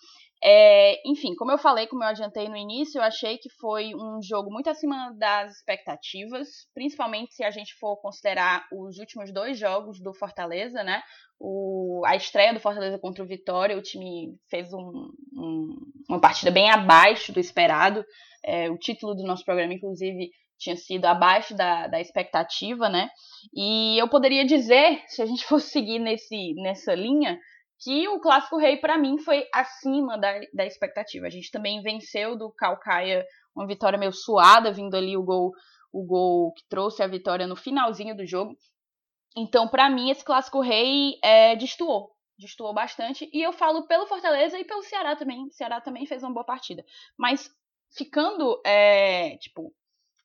É, 0.45 1.01
enfim, 1.09 1.35
como 1.35 1.51
eu 1.51 1.59
falei, 1.59 1.87
como 1.87 2.05
eu 2.05 2.09
adiantei 2.09 2.49
no 2.49 2.57
início, 2.57 2.99
eu 2.99 3.03
achei 3.03 3.39
que 3.39 3.49
foi 3.59 3.95
um 3.95 4.21
jogo 4.23 4.51
muito 4.51 4.69
acima 4.69 5.13
das 5.19 5.57
expectativas, 5.57 6.49
principalmente 6.75 7.35
se 7.35 7.43
a 7.43 7.51
gente 7.51 7.75
for 7.75 7.97
considerar 7.97 8.67
os 8.73 8.99
últimos 8.99 9.33
dois 9.33 9.59
jogos 9.59 10.01
do 10.01 10.15
Fortaleza, 10.15 10.83
né? 10.85 11.03
O, 11.39 12.03
a 12.07 12.17
estreia 12.17 12.53
do 12.53 12.61
Fortaleza 12.61 12.99
contra 12.99 13.25
o 13.25 13.27
Vitória, 13.27 13.77
o 13.77 13.83
time 13.83 14.35
fez 14.49 14.73
um, 14.73 15.11
um, 15.35 15.77
uma 16.09 16.21
partida 16.21 16.51
bem 16.51 16.71
abaixo 16.71 17.33
do 17.33 17.41
esperado. 17.41 18.05
É, 18.45 18.71
o 18.71 18.79
título 18.79 19.15
do 19.15 19.25
nosso 19.25 19.45
programa, 19.45 19.75
inclusive, 19.75 20.31
tinha 20.59 20.77
sido 20.77 21.05
abaixo 21.07 21.55
da, 21.55 21.87
da 21.87 22.01
expectativa, 22.01 22.89
né? 22.89 23.09
E 23.55 24.01
eu 24.01 24.09
poderia 24.09 24.45
dizer, 24.45 25.03
se 25.09 25.23
a 25.23 25.27
gente 25.27 25.45
fosse 25.47 25.71
seguir 25.71 25.99
nesse, 25.99 26.55
nessa 26.55 26.95
linha, 26.95 27.39
que 27.79 28.09
o 28.09 28.21
Clássico 28.21 28.57
Rei, 28.57 28.79
para 28.79 28.97
mim, 28.99 29.19
foi 29.19 29.47
acima 29.53 30.19
da, 30.19 30.41
da 30.53 30.65
expectativa. 30.65 31.27
A 31.27 31.31
gente 31.31 31.51
também 31.51 31.83
venceu 31.83 32.37
do 32.37 32.51
Calcaia 32.51 33.25
uma 33.55 33.67
vitória 33.67 33.99
meio 33.99 34.13
suada, 34.13 34.73
vindo 34.73 34.97
ali 34.97 35.17
o 35.17 35.23
gol, 35.23 35.53
o 35.93 36.05
gol 36.05 36.53
que 36.53 36.65
trouxe 36.69 37.03
a 37.03 37.07
vitória 37.07 37.47
no 37.47 37.57
finalzinho 37.57 38.17
do 38.17 38.27
jogo. 38.27 38.57
Então, 39.37 39.69
para 39.69 39.91
mim, 39.91 40.11
esse 40.11 40.25
Clássico 40.25 40.61
Rei 40.61 41.19
é, 41.23 41.55
destoou. 41.57 42.11
Destoou 42.39 42.73
bastante. 42.73 43.29
E 43.33 43.43
eu 43.43 43.53
falo 43.53 43.87
pelo 43.87 44.07
Fortaleza 44.07 44.59
e 44.59 44.65
pelo 44.65 44.83
Ceará 44.83 45.15
também. 45.17 45.47
O 45.47 45.53
Ceará 45.53 45.81
também 45.81 46.07
fez 46.07 46.23
uma 46.23 46.33
boa 46.33 46.45
partida. 46.45 46.85
Mas 47.19 47.51
ficando, 47.95 48.61
é, 48.65 49.37
tipo, 49.39 49.75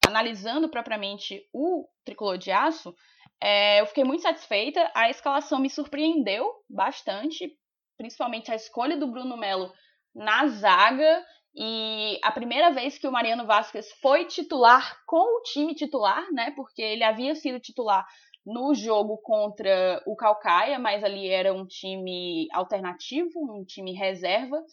analisando 0.05 0.69
propriamente 0.69 1.41
o 1.53 1.87
tricolor 2.03 2.37
de 2.37 2.51
aço, 2.51 2.95
é, 3.41 3.81
eu 3.81 3.87
fiquei 3.87 4.03
muito 4.03 4.21
satisfeita. 4.21 4.91
A 4.93 5.09
escalação 5.09 5.59
me 5.59 5.69
surpreendeu 5.69 6.47
bastante, 6.69 7.51
principalmente 7.97 8.51
a 8.51 8.55
escolha 8.55 8.95
do 8.95 9.07
Bruno 9.07 9.35
Melo 9.35 9.71
na 10.13 10.47
zaga. 10.47 11.25
E 11.55 12.17
a 12.23 12.31
primeira 12.31 12.71
vez 12.71 12.97
que 12.97 13.07
o 13.07 13.11
Mariano 13.11 13.45
Vasquez 13.45 13.91
foi 14.01 14.25
titular 14.25 14.97
com 15.05 15.39
o 15.39 15.41
time 15.41 15.73
titular, 15.73 16.31
né? 16.31 16.51
Porque 16.55 16.81
ele 16.81 17.03
havia 17.03 17.35
sido 17.35 17.59
titular 17.59 18.05
no 18.45 18.73
jogo 18.73 19.17
contra 19.17 20.01
o 20.05 20.15
Calcaia, 20.15 20.79
mas 20.79 21.03
ali 21.03 21.27
era 21.27 21.53
um 21.53 21.65
time 21.65 22.47
alternativo, 22.53 23.31
um 23.35 23.65
time 23.65 23.91
reserva. 23.91 24.63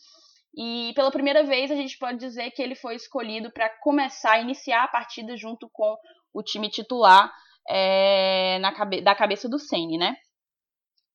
E 0.56 0.92
pela 0.94 1.10
primeira 1.10 1.42
vez 1.42 1.70
a 1.70 1.74
gente 1.74 1.98
pode 1.98 2.18
dizer 2.18 2.50
que 2.52 2.62
ele 2.62 2.74
foi 2.74 2.94
escolhido 2.94 3.50
para 3.50 3.68
começar 3.80 4.40
iniciar 4.40 4.84
a 4.84 4.88
partida 4.88 5.36
junto 5.36 5.68
com 5.72 5.96
o 6.32 6.42
time 6.42 6.70
titular 6.70 7.32
é, 7.68 8.58
na 8.60 8.72
cabe 8.72 9.00
da 9.00 9.14
cabeça 9.14 9.48
do 9.48 9.58
Sene, 9.58 9.98
né? 9.98 10.16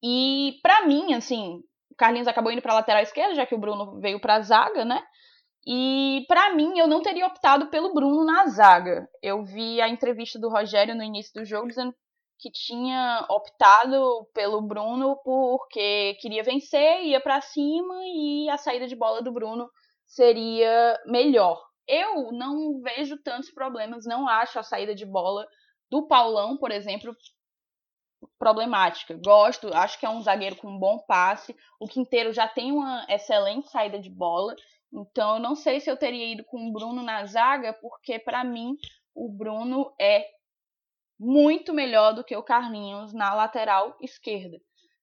E 0.04 0.60
para 0.62 0.86
mim, 0.86 1.14
assim, 1.14 1.62
o 1.92 1.96
Carlinhos 1.96 2.28
acabou 2.28 2.52
indo 2.52 2.62
para 2.62 2.74
lateral 2.74 3.02
esquerda, 3.02 3.36
já 3.36 3.46
que 3.46 3.56
o 3.56 3.60
Bruno 3.60 4.00
veio 4.00 4.20
para 4.20 4.42
zaga, 4.42 4.84
né? 4.86 5.02
E 5.66 6.26
para 6.28 6.54
mim, 6.54 6.78
eu 6.78 6.88
não 6.88 7.02
teria 7.02 7.26
optado 7.26 7.70
pelo 7.70 7.94
Bruno 7.94 8.26
na 8.26 8.48
zaga. 8.48 9.08
Eu 9.22 9.44
vi 9.44 9.82
a 9.82 9.88
entrevista 9.88 10.38
do 10.38 10.50
Rogério 10.50 10.94
no 10.94 11.04
início 11.04 11.32
do 11.34 11.46
jogo 11.46 11.70
dizendo 11.70 11.94
que 12.38 12.52
tinha 12.52 13.26
optado 13.30 14.28
pelo 14.34 14.62
Bruno 14.62 15.16
porque 15.24 16.18
queria 16.20 16.44
vencer, 16.44 17.04
ia 17.04 17.22
para 17.22 17.40
cima 17.40 17.96
e 18.04 18.50
a 18.50 18.58
saída 18.58 18.86
de 18.86 18.98
bola 18.98 19.22
do 19.22 19.32
Bruno 19.32 19.70
seria 20.06 21.00
melhor. 21.06 21.58
Eu 21.88 22.34
não 22.34 22.82
vejo 22.82 23.16
tantos 23.24 23.50
problemas, 23.52 24.06
não 24.06 24.28
acho 24.28 24.60
a 24.60 24.64
saída 24.64 24.94
de 24.94 25.06
bola 25.06 25.48
do 25.94 26.08
Paulão, 26.08 26.58
por 26.58 26.72
exemplo, 26.72 27.16
problemática. 28.40 29.16
Gosto, 29.24 29.72
acho 29.72 30.00
que 30.00 30.08
é 30.08 30.10
um 30.10 30.24
zagueiro 30.24 30.56
com 30.56 30.68
um 30.68 30.80
bom 30.80 30.98
passe. 30.98 31.56
O 31.80 31.88
Quinteiro 31.88 32.34
já 32.34 32.48
tem 32.48 32.72
uma 32.72 33.06
excelente 33.08 33.70
saída 33.70 34.00
de 34.00 34.10
bola. 34.10 34.56
Então, 34.92 35.36
eu 35.36 35.40
não 35.40 35.56
sei 35.56 35.80
se 35.80 35.92
eu 35.92 35.96
teria 35.96 36.34
ido 36.34 36.44
com 36.46 36.68
o 36.68 36.74
Bruno 36.74 37.04
na 37.04 37.24
zaga, 37.28 37.74
porque 37.74 38.18
para 38.18 38.44
mim 38.44 38.76
o 39.14 39.30
Bruno 39.30 39.94
é 40.02 40.26
muito 41.20 41.76
melhor 41.76 42.16
do 42.16 42.24
que 42.24 42.36
o 42.36 42.42
Carlinhos 42.42 43.14
na 43.14 43.36
lateral 43.36 43.96
esquerda. 44.02 44.60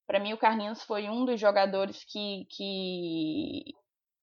Para 0.09 0.19
mim, 0.19 0.33
o 0.33 0.39
Carlinhos 0.39 0.83
foi 0.83 1.09
um 1.09 1.25
dos 1.25 1.39
jogadores 1.39 2.03
que, 2.03 2.47
que 2.51 3.63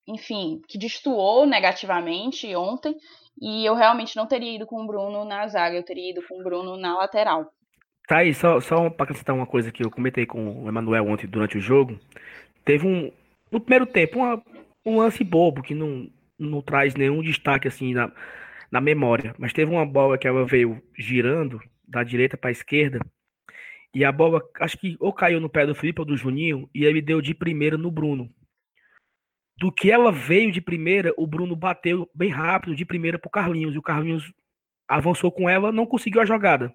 enfim, 0.06 0.62
que 0.68 0.78
destoou 0.78 1.46
negativamente 1.46 2.54
ontem. 2.58 2.94
E 3.40 3.66
eu 3.66 3.76
realmente 3.76 4.16
não 4.16 4.28
teria 4.28 4.56
ido 4.56 4.66
com 4.66 4.84
o 4.84 4.88
Bruno 4.88 5.24
na 5.26 5.48
zaga, 5.48 5.76
eu 5.76 5.84
teria 5.84 6.12
ido 6.12 6.22
com 6.28 6.40
o 6.40 6.44
Bruno 6.44 6.78
na 6.78 6.98
lateral. 6.98 7.52
Tá 8.08 8.20
aí, 8.20 8.34
só, 8.34 8.60
só 8.60 8.90
para 8.90 9.04
acrescentar 9.04 9.36
uma 9.36 9.46
coisa 9.46 9.72
que 9.72 9.84
eu 9.84 9.92
comentei 9.92 10.26
com 10.26 10.64
o 10.64 10.68
Emanuel 10.68 11.08
ontem 11.08 11.28
durante 11.28 11.58
o 11.58 11.62
jogo. 11.62 12.00
Teve 12.64 12.88
um. 12.88 13.12
No 13.52 13.60
primeiro 13.60 13.86
tempo, 13.86 14.20
uma, 14.20 14.42
um 14.86 14.98
lance 15.00 15.24
bobo 15.24 15.62
que 15.62 15.76
não, 15.76 16.10
não 16.40 16.62
traz 16.62 16.96
nenhum 16.96 17.22
destaque 17.22 17.68
assim 17.68 17.94
na, 17.94 18.12
na 18.72 18.80
memória. 18.80 19.36
Mas 19.38 19.54
teve 19.54 19.72
uma 19.72 19.86
bola 19.86 20.18
que 20.18 20.28
ela 20.28 20.46
veio 20.46 20.82
girando 20.98 21.60
da 21.88 22.04
direita 22.04 22.38
para 22.38 22.50
a 22.50 22.52
esquerda, 22.52 23.00
e 23.94 24.04
a 24.06 24.12
bola, 24.12 24.42
acho 24.60 24.78
que 24.78 24.96
ou 25.00 25.12
caiu 25.14 25.40
no 25.40 25.50
pé 25.50 25.66
do 25.66 25.74
Felipe 25.74 26.02
ou 26.02 26.06
do 26.06 26.18
Juninho, 26.18 26.70
e 26.74 26.86
ele 26.86 27.02
deu 27.02 27.22
de 27.22 27.34
primeira 27.34 27.78
no 27.78 27.90
Bruno. 27.90 28.30
Do 29.58 29.72
que 29.72 29.92
ela 29.92 30.12
veio 30.12 30.52
de 30.52 30.62
primeira, 30.62 31.14
o 31.18 31.26
Bruno 31.26 31.56
bateu 31.56 32.10
bem 32.14 32.30
rápido 32.30 32.76
de 32.76 32.86
primeira 32.86 33.18
pro 33.18 33.30
Carlinhos, 33.30 33.74
e 33.74 33.78
o 33.78 33.82
Carlinhos 33.82 34.32
avançou 34.88 35.32
com 35.32 35.50
ela, 35.50 35.72
não 35.72 35.86
conseguiu 35.86 36.22
a 36.22 36.26
jogada. 36.26 36.74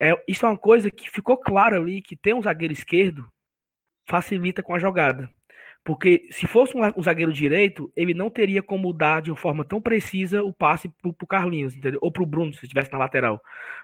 É, 0.00 0.12
isso 0.26 0.44
é 0.44 0.48
uma 0.48 0.58
coisa 0.58 0.90
que 0.90 1.10
ficou 1.10 1.36
claro 1.36 1.76
ali, 1.76 2.02
que 2.02 2.16
ter 2.16 2.34
um 2.34 2.42
zagueiro 2.42 2.72
esquerdo 2.72 3.26
facilita 4.06 4.62
com 4.62 4.74
a 4.74 4.78
jogada. 4.78 5.30
Porque 5.84 6.26
se 6.30 6.46
fosse 6.46 6.74
um, 6.74 7.02
zagueiro 7.02 7.32
direito, 7.32 7.92
ele 7.94 8.14
não 8.14 8.30
teria 8.30 8.62
como 8.62 8.92
dar 8.92 9.20
de 9.20 9.30
uma 9.30 9.36
forma 9.36 9.64
tão 9.64 9.82
precisa 9.82 10.42
o 10.42 10.50
passe 10.52 10.88
para 10.88 11.10
o 11.10 11.26
Carlinhos, 11.26 11.76
entendeu? 11.76 12.00
ou 12.02 12.10
para 12.10 12.22
o 12.22 12.26
Bruno, 12.26 12.54
se 12.54 12.64
estivesse 12.64 12.90
na 12.90 12.98
lateral. 12.98 13.38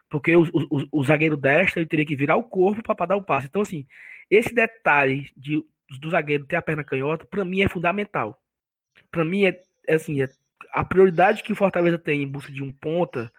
Porque 0.08 0.34
o, 0.34 0.44
o, 0.44 0.86
o, 0.90 1.04
zagueiro 1.04 1.36
destro 1.36 1.78
ele 1.78 1.88
teria 1.88 2.06
que 2.06 2.16
virar 2.16 2.36
o 2.36 2.44
corpo 2.44 2.82
para 2.82 3.06
dar 3.06 3.16
o 3.16 3.22
passe. 3.22 3.48
Então, 3.48 3.60
assim, 3.60 3.86
esse 4.30 4.54
detalhe 4.54 5.30
de, 5.36 5.62
do 5.98 6.10
zagueiro 6.10 6.46
ter 6.46 6.56
a 6.56 6.62
perna 6.62 6.84
canhota, 6.84 7.24
para 7.24 7.44
mim 7.44 7.62
é 7.62 7.68
fundamental. 7.68 8.40
Para 9.10 9.24
mim 9.24 9.44
é, 9.44 9.60
é 9.86 9.94
assim, 9.94 10.22
é, 10.22 10.28
a 10.72 10.84
prioridade 10.84 11.42
que 11.42 11.52
o 11.52 11.56
Fortaleza 11.56 11.98
tem 11.98 12.22
em 12.22 12.28
busca 12.28 12.52
de 12.52 12.62
um 12.62 12.72
ponta, 12.72 13.32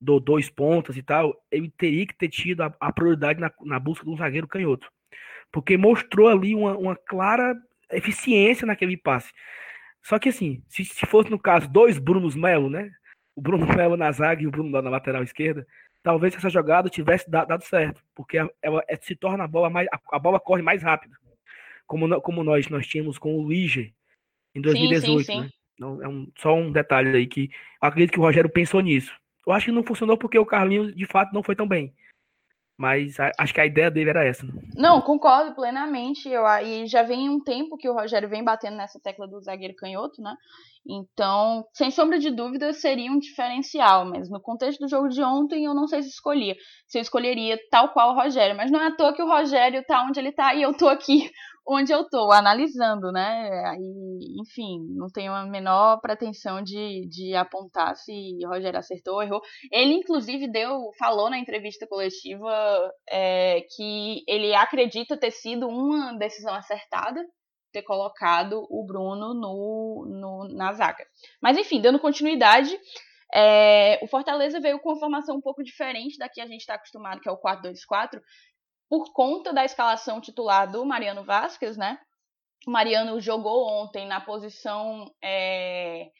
do 0.00 0.18
dois 0.18 0.48
pontas 0.48 0.96
e 0.96 1.02
tal, 1.02 1.44
ele 1.50 1.70
teria 1.70 2.06
que 2.06 2.16
ter 2.16 2.28
tido 2.28 2.62
a, 2.62 2.74
a 2.80 2.92
prioridade 2.92 3.38
na, 3.38 3.52
na 3.62 3.78
busca 3.78 4.08
um 4.08 4.16
zagueiro 4.16 4.48
canhoto. 4.48 4.90
Porque 5.52 5.76
mostrou 5.76 6.28
ali 6.28 6.54
uma, 6.54 6.76
uma 6.76 6.96
clara 6.96 7.54
eficiência 7.92 8.66
naquele 8.66 8.96
passe. 8.96 9.30
Só 10.02 10.18
que 10.18 10.30
assim, 10.30 10.62
se, 10.68 10.84
se 10.84 11.04
fosse 11.04 11.30
no 11.30 11.38
caso 11.38 11.68
dois 11.68 11.98
Brunos 11.98 12.34
Melo, 12.34 12.70
né? 12.70 12.90
O 13.36 13.42
Bruno 13.42 13.66
Melo 13.76 13.96
na 13.96 14.10
zaga 14.10 14.42
e 14.42 14.46
o 14.46 14.50
Bruno 14.50 14.70
na 14.80 14.88
lateral 14.88 15.22
esquerda, 15.22 15.66
talvez 16.02 16.34
essa 16.34 16.48
jogada 16.48 16.88
tivesse 16.88 17.30
dado 17.30 17.62
certo, 17.64 18.02
porque 18.14 18.38
ela, 18.38 18.50
ela 18.62 18.82
se 19.02 19.14
torna 19.14 19.44
a 19.44 19.48
bola 19.48 19.68
mais 19.68 19.86
a, 19.92 20.00
a, 20.12 20.18
bola 20.18 20.40
corre 20.40 20.62
mais 20.62 20.82
rápido. 20.82 21.14
Como, 21.90 22.20
como 22.20 22.44
nós 22.44 22.68
nós 22.68 22.86
tínhamos 22.86 23.18
com 23.18 23.34
o 23.34 23.48
Lige 23.48 23.92
em 24.54 24.60
2018, 24.60 25.04
sim, 25.04 25.24
sim, 25.24 25.32
sim. 25.32 25.40
né? 25.40 25.50
Então, 25.74 26.00
é 26.00 26.06
um, 26.06 26.30
só 26.38 26.54
um 26.54 26.70
detalhe 26.70 27.16
aí 27.16 27.26
que 27.26 27.50
acredito 27.80 28.12
que 28.12 28.20
o 28.20 28.22
Rogério 28.22 28.48
pensou 28.48 28.80
nisso. 28.80 29.12
Eu 29.44 29.52
acho 29.52 29.66
que 29.66 29.72
não 29.72 29.82
funcionou 29.82 30.16
porque 30.16 30.38
o 30.38 30.46
Carlinhos 30.46 30.94
de 30.94 31.04
fato 31.04 31.32
não 31.32 31.42
foi 31.42 31.56
tão 31.56 31.66
bem. 31.66 31.92
Mas 32.78 33.18
a, 33.18 33.32
acho 33.38 33.52
que 33.52 33.60
a 33.60 33.66
ideia 33.66 33.90
dele 33.90 34.10
era 34.10 34.24
essa. 34.24 34.46
Né? 34.46 34.52
Não, 34.76 35.00
concordo 35.00 35.52
plenamente. 35.52 36.28
Eu, 36.28 36.46
e 36.62 36.86
já 36.86 37.02
vem 37.02 37.28
um 37.28 37.42
tempo 37.42 37.76
que 37.76 37.88
o 37.88 37.92
Rogério 37.92 38.28
vem 38.28 38.44
batendo 38.44 38.76
nessa 38.76 39.00
tecla 39.00 39.26
do 39.26 39.40
zagueiro 39.40 39.74
canhoto, 39.74 40.22
né? 40.22 40.34
Então, 40.86 41.66
sem 41.74 41.90
sombra 41.90 42.18
de 42.18 42.30
dúvida, 42.30 42.72
seria 42.72 43.10
um 43.10 43.18
diferencial. 43.18 44.06
Mas 44.06 44.30
no 44.30 44.40
contexto 44.40 44.80
do 44.80 44.88
jogo 44.88 45.08
de 45.08 45.22
ontem, 45.22 45.64
eu 45.64 45.74
não 45.74 45.88
sei 45.88 46.02
se 46.02 46.10
escolhia. 46.10 46.54
Se 46.86 46.98
eu 46.98 47.02
escolheria 47.02 47.58
tal 47.70 47.90
qual 47.90 48.12
o 48.12 48.14
Rogério. 48.14 48.56
Mas 48.56 48.70
não 48.70 48.80
é 48.80 48.86
à 48.86 48.96
toa 48.96 49.12
que 49.12 49.22
o 49.22 49.28
Rogério 49.28 49.84
tá 49.84 50.02
onde 50.04 50.20
ele 50.20 50.32
tá 50.32 50.54
e 50.54 50.62
eu 50.62 50.72
tô 50.72 50.88
aqui 50.88 51.30
onde 51.70 51.92
eu 51.92 52.08
tô, 52.08 52.32
analisando, 52.32 53.12
né? 53.12 53.76
E, 53.78 54.40
enfim, 54.42 54.84
não 54.96 55.06
tenho 55.06 55.32
a 55.32 55.46
menor 55.46 56.00
pretensão 56.00 56.62
de, 56.62 57.06
de 57.08 57.34
apontar 57.34 57.96
se 57.96 58.38
Rogério 58.44 58.78
acertou 58.78 59.14
ou 59.14 59.22
errou. 59.22 59.40
Ele, 59.70 59.94
inclusive, 59.94 60.50
deu, 60.50 60.90
falou 60.98 61.30
na 61.30 61.38
entrevista 61.38 61.86
coletiva 61.86 62.50
é, 63.08 63.60
que 63.76 64.24
ele 64.26 64.54
acredita 64.54 65.16
ter 65.16 65.30
sido 65.30 65.68
uma 65.68 66.16
decisão 66.18 66.54
acertada 66.54 67.24
ter 67.72 67.82
colocado 67.82 68.66
o 68.68 68.84
Bruno 68.84 69.32
no, 69.32 70.04
no, 70.08 70.48
na 70.56 70.72
zaga. 70.72 71.04
Mas 71.40 71.56
enfim, 71.56 71.80
dando 71.80 72.00
continuidade, 72.00 72.76
é, 73.32 74.00
o 74.02 74.08
Fortaleza 74.08 74.60
veio 74.60 74.80
com 74.80 74.90
uma 74.90 74.98
formação 74.98 75.36
um 75.36 75.40
pouco 75.40 75.62
diferente 75.62 76.18
da 76.18 76.28
que 76.28 76.40
a 76.40 76.46
gente 76.46 76.60
está 76.60 76.74
acostumado, 76.74 77.20
que 77.20 77.28
é 77.28 77.32
o 77.32 77.38
4-2-4, 77.38 78.20
por 78.90 79.12
conta 79.12 79.52
da 79.52 79.64
escalação 79.64 80.20
titular 80.20 80.68
do 80.68 80.84
Mariano 80.84 81.22
Vasquez, 81.22 81.76
né? 81.76 81.96
O 82.66 82.72
Mariano 82.72 83.20
jogou 83.20 83.64
ontem 83.68 84.04
na 84.04 84.20
posição 84.20 85.08
é, 85.22 86.10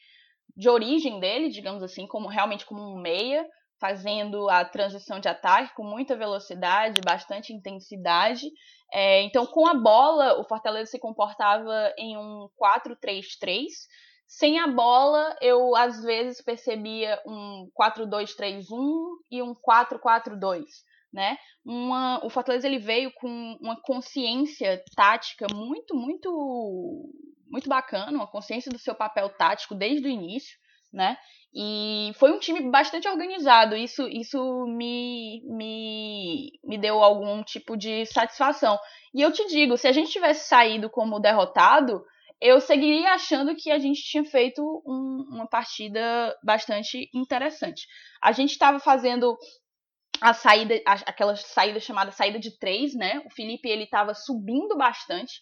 de 0.55 0.69
origem 0.69 1.19
dele, 1.19 1.49
digamos 1.49 1.83
assim, 1.83 2.07
como 2.07 2.29
realmente 2.29 2.65
como 2.65 2.81
um 2.81 2.97
meia, 2.97 3.45
fazendo 3.77 4.49
a 4.49 4.63
transição 4.63 5.19
de 5.19 5.27
ataque 5.27 5.75
com 5.75 5.83
muita 5.83 6.15
velocidade, 6.15 7.01
bastante 7.03 7.51
intensidade. 7.51 8.49
É, 8.89 9.21
então, 9.21 9.45
com 9.45 9.67
a 9.67 9.73
bola, 9.73 10.39
o 10.39 10.45
Fortaleza 10.45 10.91
se 10.91 10.99
comportava 10.99 11.93
em 11.97 12.17
um 12.17 12.47
4-3-3. 12.57 13.65
Sem 14.25 14.59
a 14.59 14.67
bola, 14.67 15.35
eu 15.41 15.75
às 15.75 16.01
vezes 16.01 16.41
percebia 16.41 17.21
um 17.27 17.69
4-2-3-1 17.77 18.63
e 19.29 19.41
um 19.41 19.53
4-4-2 19.53 20.63
né? 21.13 21.37
Uma, 21.65 22.23
o 22.25 22.29
Fortaleza 22.29 22.67
ele 22.67 22.79
veio 22.79 23.11
com 23.13 23.57
uma 23.61 23.79
consciência 23.81 24.83
tática 24.95 25.45
muito, 25.53 25.95
muito, 25.95 27.09
muito 27.49 27.69
bacana, 27.69 28.11
uma 28.11 28.27
consciência 28.27 28.71
do 28.71 28.79
seu 28.79 28.95
papel 28.95 29.29
tático 29.29 29.75
desde 29.75 30.07
o 30.07 30.09
início, 30.09 30.57
né? 30.91 31.17
E 31.53 32.11
foi 32.15 32.31
um 32.31 32.39
time 32.39 32.69
bastante 32.69 33.07
organizado. 33.07 33.75
Isso, 33.75 34.07
isso 34.07 34.65
me, 34.67 35.41
me, 35.45 36.51
me 36.63 36.77
deu 36.77 37.03
algum 37.03 37.43
tipo 37.43 37.75
de 37.75 38.05
satisfação. 38.05 38.79
E 39.13 39.21
eu 39.21 39.31
te 39.31 39.45
digo, 39.47 39.77
se 39.77 39.87
a 39.87 39.91
gente 39.91 40.11
tivesse 40.11 40.47
saído 40.47 40.89
como 40.89 41.19
derrotado, 41.19 42.01
eu 42.39 42.59
seguiria 42.59 43.13
achando 43.13 43.55
que 43.55 43.69
a 43.69 43.77
gente 43.77 44.01
tinha 44.01 44.23
feito 44.23 44.61
um, 44.85 45.27
uma 45.29 45.47
partida 45.47 46.35
bastante 46.43 47.09
interessante. 47.13 47.85
A 48.23 48.31
gente 48.31 48.51
estava 48.51 48.79
fazendo 48.79 49.37
a 50.21 50.33
saída, 50.33 50.79
aquela 50.85 51.35
saída 51.35 51.79
chamada 51.79 52.11
saída 52.11 52.37
de 52.37 52.57
três, 52.57 52.93
né? 52.93 53.23
O 53.25 53.29
Felipe 53.31 53.67
ele 53.67 53.83
estava 53.83 54.13
subindo 54.13 54.77
bastante. 54.77 55.41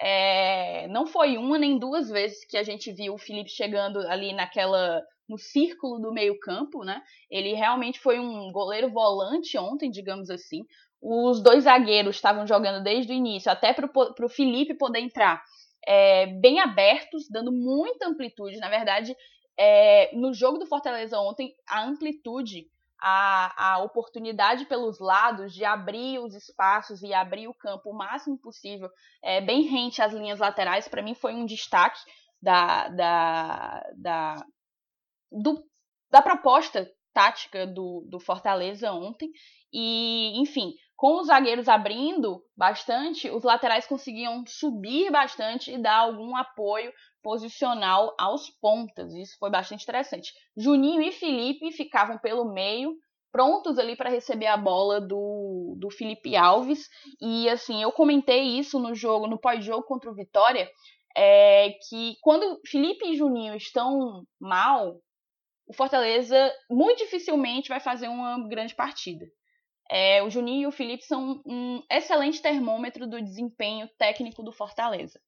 É, 0.00 0.86
não 0.88 1.04
foi 1.04 1.36
uma 1.36 1.58
nem 1.58 1.78
duas 1.78 2.08
vezes 2.08 2.44
que 2.44 2.56
a 2.56 2.62
gente 2.62 2.92
viu 2.92 3.14
o 3.14 3.18
Felipe 3.18 3.50
chegando 3.50 3.98
ali 4.08 4.32
naquela 4.32 5.02
no 5.28 5.38
círculo 5.38 6.00
do 6.00 6.12
meio 6.12 6.38
campo, 6.40 6.84
né? 6.84 7.02
Ele 7.30 7.54
realmente 7.54 8.00
foi 8.00 8.18
um 8.18 8.50
goleiro 8.52 8.90
volante 8.90 9.58
ontem, 9.58 9.90
digamos 9.90 10.30
assim. 10.30 10.62
Os 11.02 11.42
dois 11.42 11.64
zagueiros 11.64 12.16
estavam 12.16 12.46
jogando 12.46 12.82
desde 12.82 13.12
o 13.12 13.16
início, 13.16 13.50
até 13.50 13.72
para 13.72 13.88
o 13.88 14.28
Felipe 14.28 14.74
poder 14.74 15.00
entrar 15.00 15.42
é, 15.86 16.26
bem 16.26 16.60
abertos, 16.60 17.28
dando 17.28 17.50
muita 17.52 18.08
amplitude. 18.08 18.58
Na 18.58 18.68
verdade, 18.68 19.16
é, 19.58 20.14
no 20.14 20.32
jogo 20.32 20.58
do 20.58 20.66
Fortaleza 20.66 21.18
ontem, 21.18 21.54
a 21.68 21.84
amplitude 21.84 22.66
a, 23.00 23.72
a 23.72 23.78
oportunidade 23.78 24.66
pelos 24.66 25.00
lados 25.00 25.54
de 25.54 25.64
abrir 25.64 26.18
os 26.18 26.34
espaços 26.34 27.02
e 27.02 27.14
abrir 27.14 27.48
o 27.48 27.54
campo 27.54 27.90
o 27.90 27.96
máximo 27.96 28.38
possível, 28.38 28.90
é, 29.22 29.40
bem 29.40 29.62
rente 29.62 30.02
às 30.02 30.12
linhas 30.12 30.38
laterais, 30.38 30.88
para 30.88 31.02
mim 31.02 31.14
foi 31.14 31.34
um 31.34 31.46
destaque 31.46 32.00
da, 32.42 32.88
da, 32.88 33.90
da, 33.96 34.34
do, 35.30 35.64
da 36.10 36.22
proposta 36.22 36.90
tática 37.12 37.66
do, 37.66 38.06
do 38.08 38.20
Fortaleza 38.20 38.92
ontem. 38.92 39.30
E, 39.72 40.40
enfim, 40.40 40.74
com 40.96 41.20
os 41.20 41.28
zagueiros 41.28 41.68
abrindo 41.68 42.42
bastante, 42.56 43.30
os 43.30 43.42
laterais 43.42 43.86
conseguiam 43.86 44.44
subir 44.46 45.10
bastante 45.10 45.72
e 45.72 45.78
dar 45.78 45.96
algum 45.96 46.36
apoio 46.36 46.92
posicional 47.22 48.14
aos 48.18 48.50
pontas. 48.60 49.12
Isso 49.14 49.36
foi 49.38 49.50
bastante 49.50 49.82
interessante. 49.82 50.32
Juninho 50.56 51.02
e 51.02 51.12
Felipe 51.12 51.72
ficavam 51.72 52.18
pelo 52.18 52.52
meio, 52.52 52.94
prontos 53.32 53.78
ali 53.78 53.96
para 53.96 54.10
receber 54.10 54.46
a 54.46 54.56
bola 54.56 55.00
do, 55.00 55.76
do 55.78 55.90
Felipe 55.90 56.36
Alves. 56.36 56.88
E 57.20 57.48
assim, 57.48 57.82
eu 57.82 57.92
comentei 57.92 58.58
isso 58.58 58.78
no 58.78 58.94
jogo, 58.94 59.26
no 59.26 59.38
pós-jogo 59.38 59.84
contra 59.84 60.10
o 60.10 60.14
Vitória, 60.14 60.68
é, 61.16 61.70
que 61.88 62.16
quando 62.20 62.60
Felipe 62.66 63.06
e 63.06 63.16
Juninho 63.16 63.54
estão 63.54 64.24
mal, 64.40 65.00
o 65.66 65.72
Fortaleza 65.72 66.52
muito 66.70 66.98
dificilmente 66.98 67.68
vai 67.68 67.80
fazer 67.80 68.08
uma 68.08 68.48
grande 68.48 68.74
partida. 68.74 69.26
É, 69.90 70.22
o 70.22 70.30
Juninho 70.30 70.62
e 70.62 70.66
o 70.66 70.72
Felipe 70.72 71.04
são 71.04 71.42
um 71.44 71.82
excelente 71.90 72.40
termômetro 72.40 73.08
do 73.08 73.20
desempenho 73.20 73.88
técnico 73.98 74.42
do 74.42 74.52
Fortaleza 74.52 75.20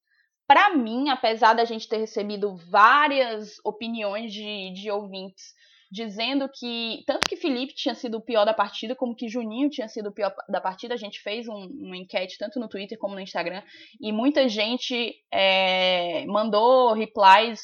para 0.53 0.77
mim, 0.77 1.09
apesar 1.09 1.55
da 1.55 1.65
gente 1.65 1.89
ter 1.89 1.97
recebido 1.97 2.55
várias 2.69 3.59
opiniões 3.65 4.31
de, 4.31 4.71
de 4.75 4.91
ouvintes 4.91 5.55
dizendo 5.91 6.47
que 6.47 7.03
tanto 7.07 7.27
que 7.27 7.37
Felipe 7.37 7.75
tinha 7.75 7.95
sido 7.95 8.19
o 8.19 8.21
pior 8.21 8.45
da 8.45 8.53
partida, 8.53 8.95
como 8.95 9.17
que 9.17 9.31
Juninho 9.31 9.71
tinha 9.71 9.89
sido 9.89 10.11
o 10.11 10.13
pior 10.13 10.31
da 10.51 10.61
partida. 10.61 10.93
A 10.93 10.99
gente 10.99 11.23
fez 11.23 11.49
um, 11.49 11.55
uma 11.55 11.97
enquete 11.97 12.37
tanto 12.37 12.61
no 12.61 12.69
Twitter 12.69 12.99
como 12.99 13.15
no 13.15 13.21
Instagram 13.21 13.63
e 13.99 14.13
muita 14.13 14.47
gente 14.47 15.15
é, 15.33 16.27
mandou 16.27 16.93
replies 16.93 17.61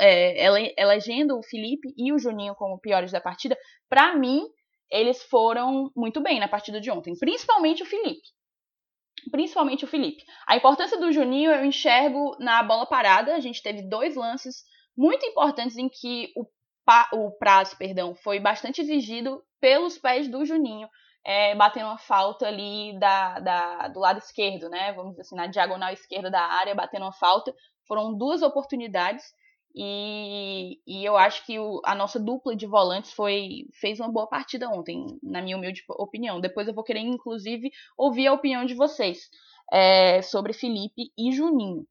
é, 0.00 0.42
elegendo 0.78 1.38
o 1.38 1.42
Felipe 1.42 1.92
e 1.94 2.10
o 2.10 2.18
Juninho 2.18 2.54
como 2.54 2.80
piores 2.80 3.12
da 3.12 3.20
partida. 3.20 3.54
Para 3.86 4.16
mim, 4.16 4.46
eles 4.90 5.22
foram 5.24 5.90
muito 5.94 6.22
bem 6.22 6.40
na 6.40 6.48
partida 6.48 6.80
de 6.80 6.90
ontem, 6.90 7.12
principalmente 7.18 7.82
o 7.82 7.86
Felipe 7.86 8.39
principalmente 9.30 9.84
o 9.84 9.88
Felipe. 9.88 10.24
A 10.46 10.56
importância 10.56 10.98
do 10.98 11.12
Juninho 11.12 11.50
eu 11.50 11.64
enxergo 11.64 12.36
na 12.38 12.62
bola 12.62 12.86
parada. 12.86 13.34
A 13.34 13.40
gente 13.40 13.62
teve 13.62 13.82
dois 13.82 14.16
lances 14.16 14.64
muito 14.96 15.24
importantes 15.26 15.76
em 15.76 15.88
que 15.88 16.32
o 16.36 16.46
o 17.12 17.30
prazo, 17.30 17.76
perdão, 17.76 18.14
foi 18.14 18.40
bastante 18.40 18.80
exigido 18.80 19.42
pelos 19.60 19.98
pés 19.98 20.28
do 20.28 20.44
Juninho, 20.44 20.88
é, 21.24 21.54
batendo 21.54 21.86
uma 21.86 21.98
falta 21.98 22.46
ali 22.46 22.98
da, 22.98 23.38
da, 23.38 23.88
do 23.88 24.00
lado 24.00 24.18
esquerdo, 24.18 24.68
né? 24.68 24.92
Vamos 24.94 25.12
dizer 25.12 25.22
assim, 25.22 25.36
na 25.36 25.46
diagonal 25.46 25.92
esquerda 25.92 26.30
da 26.30 26.40
área, 26.40 26.74
batendo 26.74 27.04
uma 27.04 27.12
falta. 27.12 27.54
Foram 27.86 28.16
duas 28.16 28.42
oportunidades 28.42 29.24
e, 29.74 30.80
e 30.86 31.04
eu 31.04 31.16
acho 31.16 31.44
que 31.46 31.58
o, 31.58 31.80
a 31.84 31.94
nossa 31.94 32.18
dupla 32.18 32.56
de 32.56 32.66
volantes 32.66 33.12
foi 33.12 33.66
fez 33.74 34.00
uma 34.00 34.10
boa 34.10 34.28
partida 34.28 34.68
ontem, 34.68 35.18
na 35.22 35.40
minha 35.40 35.56
humilde 35.56 35.82
opinião. 35.88 36.40
Depois 36.40 36.66
eu 36.66 36.74
vou 36.74 36.84
querer, 36.84 37.00
inclusive, 37.00 37.70
ouvir 37.96 38.26
a 38.26 38.32
opinião 38.32 38.64
de 38.64 38.74
vocês 38.74 39.28
é, 39.72 40.22
sobre 40.22 40.52
Felipe 40.52 41.12
e 41.16 41.32
Juninho. 41.32 41.86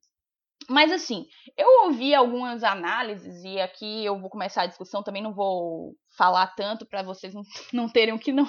Mas 0.69 0.91
assim, 0.91 1.25
eu 1.57 1.85
ouvi 1.85 2.13
algumas 2.13 2.63
análises 2.63 3.43
e 3.43 3.59
aqui 3.59 4.05
eu 4.05 4.19
vou 4.19 4.29
começar 4.29 4.63
a 4.63 4.67
discussão, 4.67 5.01
também 5.01 5.23
não 5.23 5.33
vou 5.33 5.95
falar 6.15 6.47
tanto 6.55 6.85
para 6.85 7.01
vocês 7.01 7.33
não 7.73 7.89
terem 7.89 8.13
o 8.13 8.19
que 8.19 8.31
não, 8.31 8.47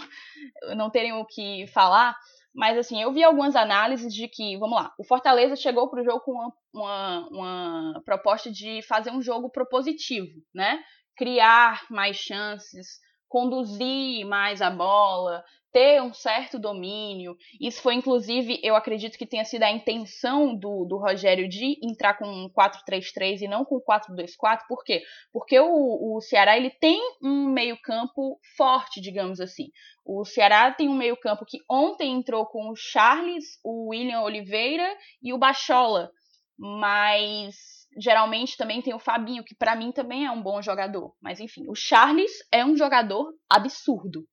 não 0.76 0.90
terem 0.90 1.14
o 1.14 1.24
que 1.24 1.66
falar, 1.68 2.14
mas 2.54 2.76
assim, 2.76 3.00
eu 3.00 3.12
vi 3.12 3.22
algumas 3.22 3.54
análises 3.54 4.12
de 4.12 4.28
que, 4.28 4.56
vamos 4.58 4.76
lá, 4.76 4.92
o 4.98 5.04
Fortaleza 5.04 5.54
chegou 5.56 5.88
para 5.88 6.00
o 6.00 6.04
jogo 6.04 6.20
com 6.20 6.32
uma, 6.32 6.52
uma, 6.74 7.28
uma 7.28 8.02
proposta 8.04 8.50
de 8.50 8.80
fazer 8.86 9.10
um 9.10 9.22
jogo 9.22 9.50
propositivo, 9.50 10.32
né? 10.54 10.82
Criar 11.16 11.86
mais 11.90 12.16
chances, 12.16 12.98
conduzir 13.30 14.26
mais 14.26 14.60
a 14.60 14.68
bola, 14.68 15.44
ter 15.72 16.02
um 16.02 16.12
certo 16.12 16.58
domínio. 16.58 17.36
Isso 17.60 17.80
foi, 17.80 17.94
inclusive, 17.94 18.58
eu 18.60 18.74
acredito 18.74 19.16
que 19.16 19.24
tenha 19.24 19.44
sido 19.44 19.62
a 19.62 19.70
intenção 19.70 20.54
do, 20.54 20.84
do 20.84 20.98
Rogério 20.98 21.48
de 21.48 21.78
entrar 21.80 22.18
com 22.18 22.26
um 22.26 22.50
4-3-3 22.50 23.42
e 23.42 23.48
não 23.48 23.64
com 23.64 23.80
4-2-4. 23.80 24.62
Por 24.68 24.82
quê? 24.84 25.02
Porque 25.32 25.58
o, 25.60 26.16
o 26.16 26.20
Ceará 26.20 26.56
ele 26.56 26.70
tem 26.70 27.00
um 27.22 27.48
meio-campo 27.48 28.38
forte, 28.56 29.00
digamos 29.00 29.40
assim. 29.40 29.68
O 30.04 30.24
Ceará 30.24 30.72
tem 30.72 30.88
um 30.88 30.96
meio-campo 30.96 31.46
que 31.46 31.58
ontem 31.70 32.12
entrou 32.12 32.44
com 32.46 32.68
o 32.68 32.76
Charles, 32.76 33.60
o 33.64 33.90
William 33.90 34.22
Oliveira 34.22 34.92
e 35.22 35.32
o 35.32 35.38
Bachola. 35.38 36.10
Mas 36.58 37.54
geralmente 37.98 38.56
também 38.56 38.82
tem 38.82 38.94
o 38.94 38.98
Fabinho, 38.98 39.44
que 39.44 39.54
para 39.54 39.76
mim 39.76 39.92
também 39.92 40.26
é 40.26 40.30
um 40.30 40.42
bom 40.42 40.60
jogador. 40.62 41.14
Mas 41.20 41.40
enfim, 41.40 41.64
o 41.68 41.74
Charles 41.74 42.32
é 42.52 42.64
um 42.64 42.76
jogador 42.76 43.32
absurdo. 43.48 44.26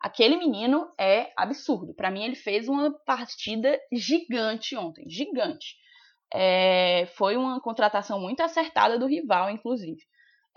Aquele 0.00 0.36
menino 0.36 0.86
é 0.98 1.32
absurdo. 1.36 1.94
Para 1.94 2.10
mim, 2.10 2.24
ele 2.24 2.36
fez 2.36 2.68
uma 2.68 2.92
partida 3.04 3.78
gigante 3.92 4.76
ontem. 4.76 5.08
Gigante. 5.08 5.76
É, 6.32 7.06
foi 7.16 7.36
uma 7.36 7.60
contratação 7.60 8.20
muito 8.20 8.40
acertada 8.40 8.98
do 8.98 9.06
rival, 9.06 9.48
inclusive. 9.50 10.00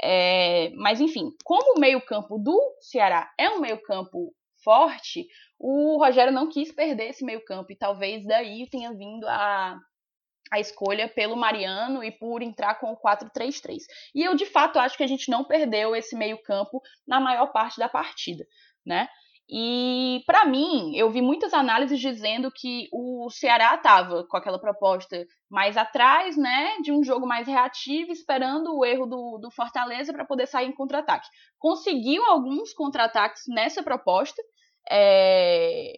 É, 0.01 0.71
mas, 0.75 0.99
enfim, 0.99 1.29
como 1.43 1.77
o 1.77 1.79
meio-campo 1.79 2.37
do 2.37 2.57
Ceará 2.81 3.31
é 3.37 3.49
um 3.49 3.59
meio-campo 3.59 4.33
forte, 4.63 5.25
o 5.57 5.97
Rogério 5.97 6.33
não 6.33 6.49
quis 6.49 6.71
perder 6.71 7.09
esse 7.09 7.23
meio-campo. 7.23 7.71
E 7.71 7.77
talvez 7.77 8.25
daí 8.25 8.67
tenha 8.69 8.93
vindo 8.93 9.25
a, 9.27 9.79
a 10.51 10.59
escolha 10.59 11.07
pelo 11.07 11.35
Mariano 11.35 12.03
e 12.03 12.11
por 12.11 12.41
entrar 12.41 12.75
com 12.75 12.91
o 12.91 12.97
4-3-3. 12.97 13.77
E 14.15 14.23
eu, 14.23 14.35
de 14.35 14.45
fato, 14.45 14.79
acho 14.79 14.97
que 14.97 15.03
a 15.03 15.07
gente 15.07 15.29
não 15.29 15.43
perdeu 15.43 15.95
esse 15.95 16.15
meio-campo 16.15 16.81
na 17.07 17.19
maior 17.19 17.47
parte 17.51 17.79
da 17.79 17.87
partida. 17.87 18.45
Né? 18.85 19.07
E, 19.51 20.21
para 20.27 20.45
mim, 20.45 20.95
eu 20.95 21.09
vi 21.09 21.23
muitas 21.23 21.55
análises 21.55 21.99
dizendo 21.99 22.51
que 22.51 22.87
o 22.93 23.31
Ceará 23.31 23.73
estava 23.73 24.23
com 24.27 24.37
aquela 24.37 24.59
proposta 24.59 25.25
mais 25.49 25.75
atrás, 25.75 26.37
né, 26.37 26.77
de 26.83 26.91
um 26.91 27.03
jogo 27.03 27.25
mais 27.25 27.47
reativo, 27.47 28.11
esperando 28.11 28.77
o 28.77 28.85
erro 28.85 29.07
do, 29.07 29.39
do 29.39 29.49
Fortaleza 29.49 30.13
para 30.13 30.23
poder 30.23 30.45
sair 30.45 30.67
em 30.67 30.71
contra-ataque. 30.71 31.27
Conseguiu 31.57 32.23
alguns 32.25 32.73
contra-ataques 32.73 33.41
nessa 33.47 33.81
proposta, 33.81 34.39
é... 34.87 35.93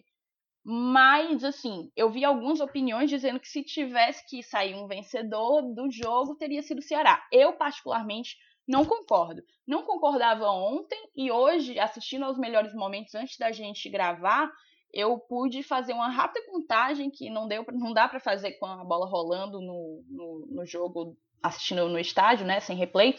mas, 0.64 1.42
assim, 1.42 1.90
eu 1.96 2.08
vi 2.10 2.24
algumas 2.24 2.60
opiniões 2.60 3.10
dizendo 3.10 3.40
que 3.40 3.48
se 3.48 3.64
tivesse 3.64 4.24
que 4.28 4.42
sair 4.42 4.74
um 4.74 4.86
vencedor 4.86 5.62
do 5.74 5.90
jogo, 5.90 6.36
teria 6.36 6.62
sido 6.62 6.78
o 6.78 6.82
Ceará. 6.82 7.26
Eu, 7.32 7.52
particularmente, 7.54 8.36
não 8.66 8.84
concordo. 8.84 9.42
Não 9.66 9.82
concordava 9.82 10.48
ontem 10.48 11.10
e 11.16 11.32
hoje, 11.32 11.78
assistindo 11.80 12.24
aos 12.24 12.38
melhores 12.38 12.72
momentos 12.74 13.14
antes 13.14 13.36
da 13.36 13.50
gente 13.50 13.88
gravar, 13.90 14.52
eu 14.92 15.18
pude 15.18 15.64
fazer 15.64 15.94
uma 15.94 16.08
rápida 16.08 16.46
contagem 16.46 17.10
que 17.10 17.28
não 17.28 17.48
deu 17.48 17.64
não 17.72 17.92
dá 17.92 18.06
para 18.06 18.20
fazer 18.20 18.52
com 18.52 18.66
a 18.66 18.84
bola 18.84 19.06
rolando 19.06 19.60
no, 19.60 20.04
no, 20.08 20.46
no, 20.48 20.66
jogo, 20.66 21.16
assistindo 21.42 21.88
no 21.88 21.98
estádio, 21.98 22.46
né, 22.46 22.60
sem 22.60 22.76
replay. 22.76 23.16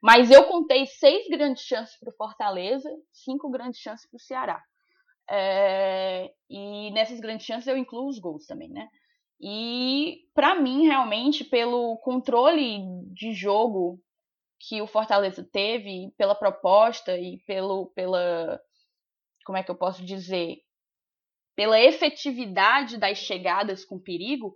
Mas 0.00 0.30
eu 0.30 0.44
contei 0.44 0.86
seis 0.86 1.28
grandes 1.28 1.64
chances 1.64 1.98
para 1.98 2.10
o 2.10 2.16
Fortaleza, 2.16 2.88
cinco 3.12 3.50
grandes 3.50 3.80
chances 3.80 4.08
para 4.08 4.16
o 4.16 4.20
Ceará. 4.20 4.62
É, 5.30 6.30
e 6.48 6.90
nessas 6.92 7.20
grandes 7.20 7.46
chances 7.46 7.66
eu 7.66 7.76
incluo 7.76 8.08
os 8.08 8.18
gols 8.18 8.46
também, 8.46 8.68
né? 8.68 8.88
E 9.40 10.20
para 10.34 10.54
mim, 10.54 10.86
realmente, 10.86 11.44
pelo 11.44 11.98
controle 11.98 12.80
de 13.12 13.32
jogo 13.32 14.00
que 14.68 14.80
o 14.80 14.86
Fortaleza 14.86 15.46
teve 15.52 16.12
pela 16.16 16.34
proposta 16.34 17.16
e 17.18 17.38
pelo 17.46 17.90
pela 17.94 18.60
como 19.44 19.58
é 19.58 19.62
que 19.62 19.70
eu 19.70 19.76
posso 19.76 20.04
dizer 20.04 20.58
pela 21.54 21.78
efetividade 21.78 22.96
das 22.96 23.18
chegadas 23.18 23.84
com 23.84 24.00
perigo 24.00 24.54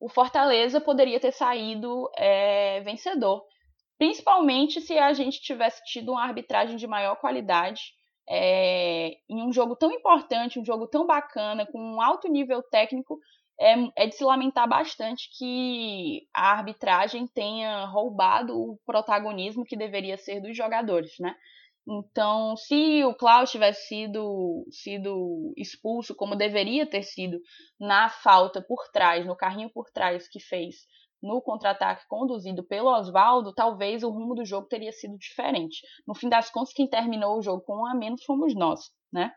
o 0.00 0.08
Fortaleza 0.08 0.80
poderia 0.80 1.20
ter 1.20 1.32
saído 1.32 2.10
é, 2.16 2.80
vencedor 2.80 3.44
principalmente 3.98 4.80
se 4.80 4.96
a 4.96 5.12
gente 5.12 5.40
tivesse 5.42 5.82
tido 5.84 6.12
uma 6.12 6.24
arbitragem 6.24 6.76
de 6.76 6.86
maior 6.86 7.16
qualidade 7.16 7.92
é, 8.30 9.16
em 9.28 9.42
um 9.42 9.52
jogo 9.52 9.74
tão 9.74 9.90
importante 9.90 10.60
um 10.60 10.64
jogo 10.64 10.86
tão 10.86 11.04
bacana 11.04 11.66
com 11.66 11.78
um 11.78 12.00
alto 12.00 12.28
nível 12.28 12.62
técnico 12.62 13.18
é, 13.60 14.04
é 14.04 14.06
de 14.06 14.14
se 14.14 14.24
lamentar 14.24 14.68
bastante 14.68 15.28
que 15.36 16.26
a 16.34 16.52
arbitragem 16.52 17.26
tenha 17.26 17.84
roubado 17.86 18.56
o 18.56 18.78
protagonismo 18.86 19.64
que 19.64 19.76
deveria 19.76 20.16
ser 20.16 20.40
dos 20.40 20.56
jogadores, 20.56 21.12
né? 21.18 21.34
Então, 21.86 22.56
se 22.56 23.04
o 23.04 23.14
Klaus 23.14 23.50
tivesse 23.50 23.88
sido, 23.88 24.64
sido 24.70 25.52
expulso, 25.56 26.14
como 26.14 26.36
deveria 26.36 26.86
ter 26.86 27.02
sido, 27.02 27.40
na 27.78 28.08
falta 28.08 28.62
por 28.62 28.88
trás, 28.92 29.26
no 29.26 29.36
carrinho 29.36 29.70
por 29.70 29.90
trás 29.90 30.28
que 30.28 30.38
fez 30.38 30.86
no 31.22 31.40
contra-ataque 31.40 32.06
conduzido 32.08 32.62
pelo 32.62 32.88
Oswaldo, 32.88 33.52
talvez 33.52 34.02
o 34.02 34.10
rumo 34.10 34.34
do 34.34 34.44
jogo 34.44 34.66
teria 34.66 34.92
sido 34.92 35.16
diferente. 35.18 35.82
No 36.06 36.14
fim 36.14 36.28
das 36.28 36.50
contas, 36.50 36.72
quem 36.72 36.88
terminou 36.88 37.38
o 37.38 37.42
jogo 37.42 37.62
com 37.62 37.82
um 37.82 37.86
a 37.86 37.94
menos 37.94 38.24
fomos 38.24 38.54
nós, 38.54 38.90
né? 39.12 39.32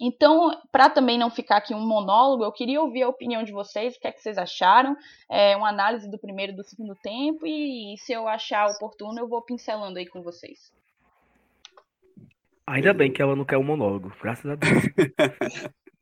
Então, 0.00 0.50
para 0.72 0.88
também 0.90 1.18
não 1.18 1.30
ficar 1.30 1.58
aqui 1.58 1.74
um 1.74 1.86
monólogo, 1.86 2.42
eu 2.42 2.50
queria 2.50 2.80
ouvir 2.80 3.02
a 3.02 3.08
opinião 3.08 3.44
de 3.44 3.52
vocês, 3.52 3.94
o 3.94 4.00
que 4.00 4.08
é 4.08 4.12
que 4.12 4.20
vocês 4.20 4.38
acharam, 4.38 4.96
é, 5.30 5.56
uma 5.56 5.68
análise 5.68 6.10
do 6.10 6.18
primeiro 6.18 6.52
e 6.52 6.56
do 6.56 6.64
segundo 6.64 6.94
tempo, 6.96 7.46
e, 7.46 7.94
e 7.94 7.98
se 7.98 8.12
eu 8.12 8.26
achar 8.26 8.66
oportuno, 8.68 9.20
eu 9.20 9.28
vou 9.28 9.42
pincelando 9.42 9.98
aí 9.98 10.06
com 10.06 10.22
vocês. 10.22 10.72
Ainda 12.66 12.94
bem 12.94 13.12
que 13.12 13.20
ela 13.20 13.36
não 13.36 13.44
quer 13.44 13.58
um 13.58 13.64
monólogo, 13.64 14.12
graças 14.20 14.50
a 14.50 14.54
Deus. 14.54 14.82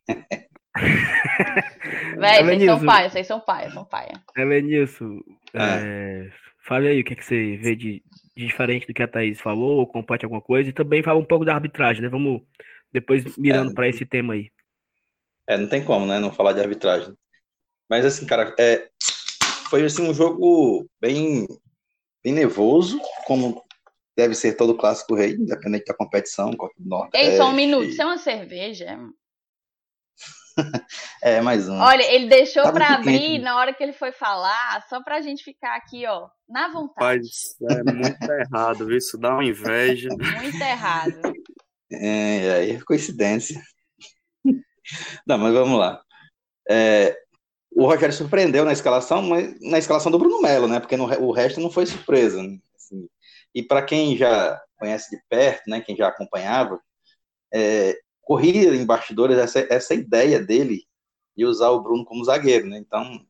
Véi, 2.19 2.45
vocês 2.45 2.65
são 2.65 2.85
paia, 2.85 3.11
vocês 3.11 3.27
são 3.27 3.41
paia, 3.41 3.71
são 3.71 3.85
paia. 3.85 4.13
Elenilson, 4.37 5.21
é. 5.55 5.63
é, 5.63 6.31
fale 6.65 6.89
aí 6.89 7.01
o 7.01 7.05
que, 7.05 7.15
é 7.15 7.17
que 7.17 7.25
você 7.25 7.57
vê 7.57 7.75
de, 7.75 8.03
de, 8.37 8.47
diferente 8.47 8.87
do 8.87 8.95
que 8.95 9.03
a 9.03 9.09
Thaís 9.09 9.41
falou, 9.41 9.79
ou 9.79 9.87
comparte 9.87 10.25
alguma 10.25 10.41
coisa, 10.41 10.71
e 10.71 10.73
também 10.73 11.03
fala 11.03 11.19
um 11.19 11.25
pouco 11.25 11.45
da 11.45 11.55
arbitragem, 11.55 12.03
né? 12.03 12.09
Vamos 12.09 12.43
depois 12.93 13.37
mirando 13.37 13.73
é, 13.73 13.75
para 13.75 13.89
esse 13.89 14.07
tema 14.07 14.35
aí. 14.35 14.51
É, 15.49 15.57
não 15.57 15.69
tem 15.69 15.85
como, 15.85 16.07
né? 16.07 16.19
Não 16.19 16.33
falar 16.33 16.53
de 16.53 16.61
arbitragem. 16.61 17.15
Mas 17.89 18.05
assim, 18.05 18.25
cara, 18.25 18.55
é, 18.59 18.89
foi 19.69 19.85
assim 19.85 20.09
um 20.09 20.15
jogo 20.15 20.89
bem, 21.01 21.47
bem 22.23 22.33
nervoso, 22.33 23.01
como 23.27 23.65
deve 24.17 24.35
ser 24.35 24.55
todo 24.55 24.77
clássico 24.77 25.15
rei, 25.15 25.33
independente 25.33 25.87
da 25.87 25.95
competição, 25.95 26.53
Copa 26.53 26.75
do 26.79 26.89
Norte. 26.89 27.17
Ei, 27.17 27.37
só 27.37 27.49
um 27.49 27.53
minuto, 27.53 27.87
isso 27.87 28.03
é 28.03 28.05
uma 28.05 28.19
cerveja? 28.19 28.99
é, 31.23 31.41
mais 31.41 31.69
um. 31.69 31.79
Olha, 31.79 32.03
ele 32.03 32.29
deixou 32.29 32.63
tá 32.63 32.73
para 32.73 32.95
abrir 32.95 33.19
quente. 33.19 33.45
na 33.45 33.57
hora 33.57 33.73
que 33.75 33.83
ele 33.83 33.93
foi 33.93 34.13
falar, 34.13 34.85
só 34.89 35.03
pra 35.03 35.21
gente 35.21 35.43
ficar 35.43 35.77
aqui, 35.77 36.07
ó, 36.07 36.29
na 36.49 36.69
vontade. 36.69 37.29
Rapaz, 37.61 37.79
é 37.79 37.93
muito 37.93 38.25
errado, 38.33 38.87
viu? 38.87 38.97
Isso 38.97 39.19
dá 39.19 39.35
uma 39.35 39.45
inveja. 39.45 40.09
Muito 40.11 40.63
errado. 40.63 41.21
É, 41.93 42.53
aí 42.53 42.71
é 42.73 42.81
coincidência. 42.81 43.61
Não, 45.27 45.39
mas 45.39 45.53
vamos 45.53 45.79
lá. 45.79 46.03
É, 46.69 47.17
o 47.71 47.87
Rogério 47.87 48.15
surpreendeu 48.15 48.65
na 48.65 48.73
escalação, 48.73 49.23
mas 49.23 49.55
na 49.61 49.79
escalação 49.79 50.11
do 50.11 50.19
Bruno 50.19 50.41
Melo, 50.41 50.69
né? 50.69 50.81
Porque 50.81 50.97
no, 50.97 51.05
o 51.05 51.33
resto 51.33 51.61
não 51.61 51.71
foi 51.71 51.87
surpresa. 51.87 52.43
Né? 52.43 52.59
Assim, 52.77 53.09
e 53.55 53.63
para 53.63 53.83
quem 53.83 54.17
já 54.17 54.61
conhece 54.79 55.11
de 55.11 55.23
perto, 55.29 55.69
né? 55.69 55.81
Quem 55.81 55.97
já 55.97 56.09
acompanhava, 56.09 56.81
é, 57.53 57.97
corria 58.31 58.77
em 58.77 58.87
bastidores 58.87 59.37
essa, 59.37 59.67
essa 59.69 59.93
ideia 59.93 60.39
dele 60.39 60.85
de 61.37 61.45
usar 61.45 61.71
o 61.71 61.83
Bruno 61.83 62.05
como 62.05 62.25
zagueiro, 62.25 62.69
né? 62.69 62.79
Então, 62.79 63.27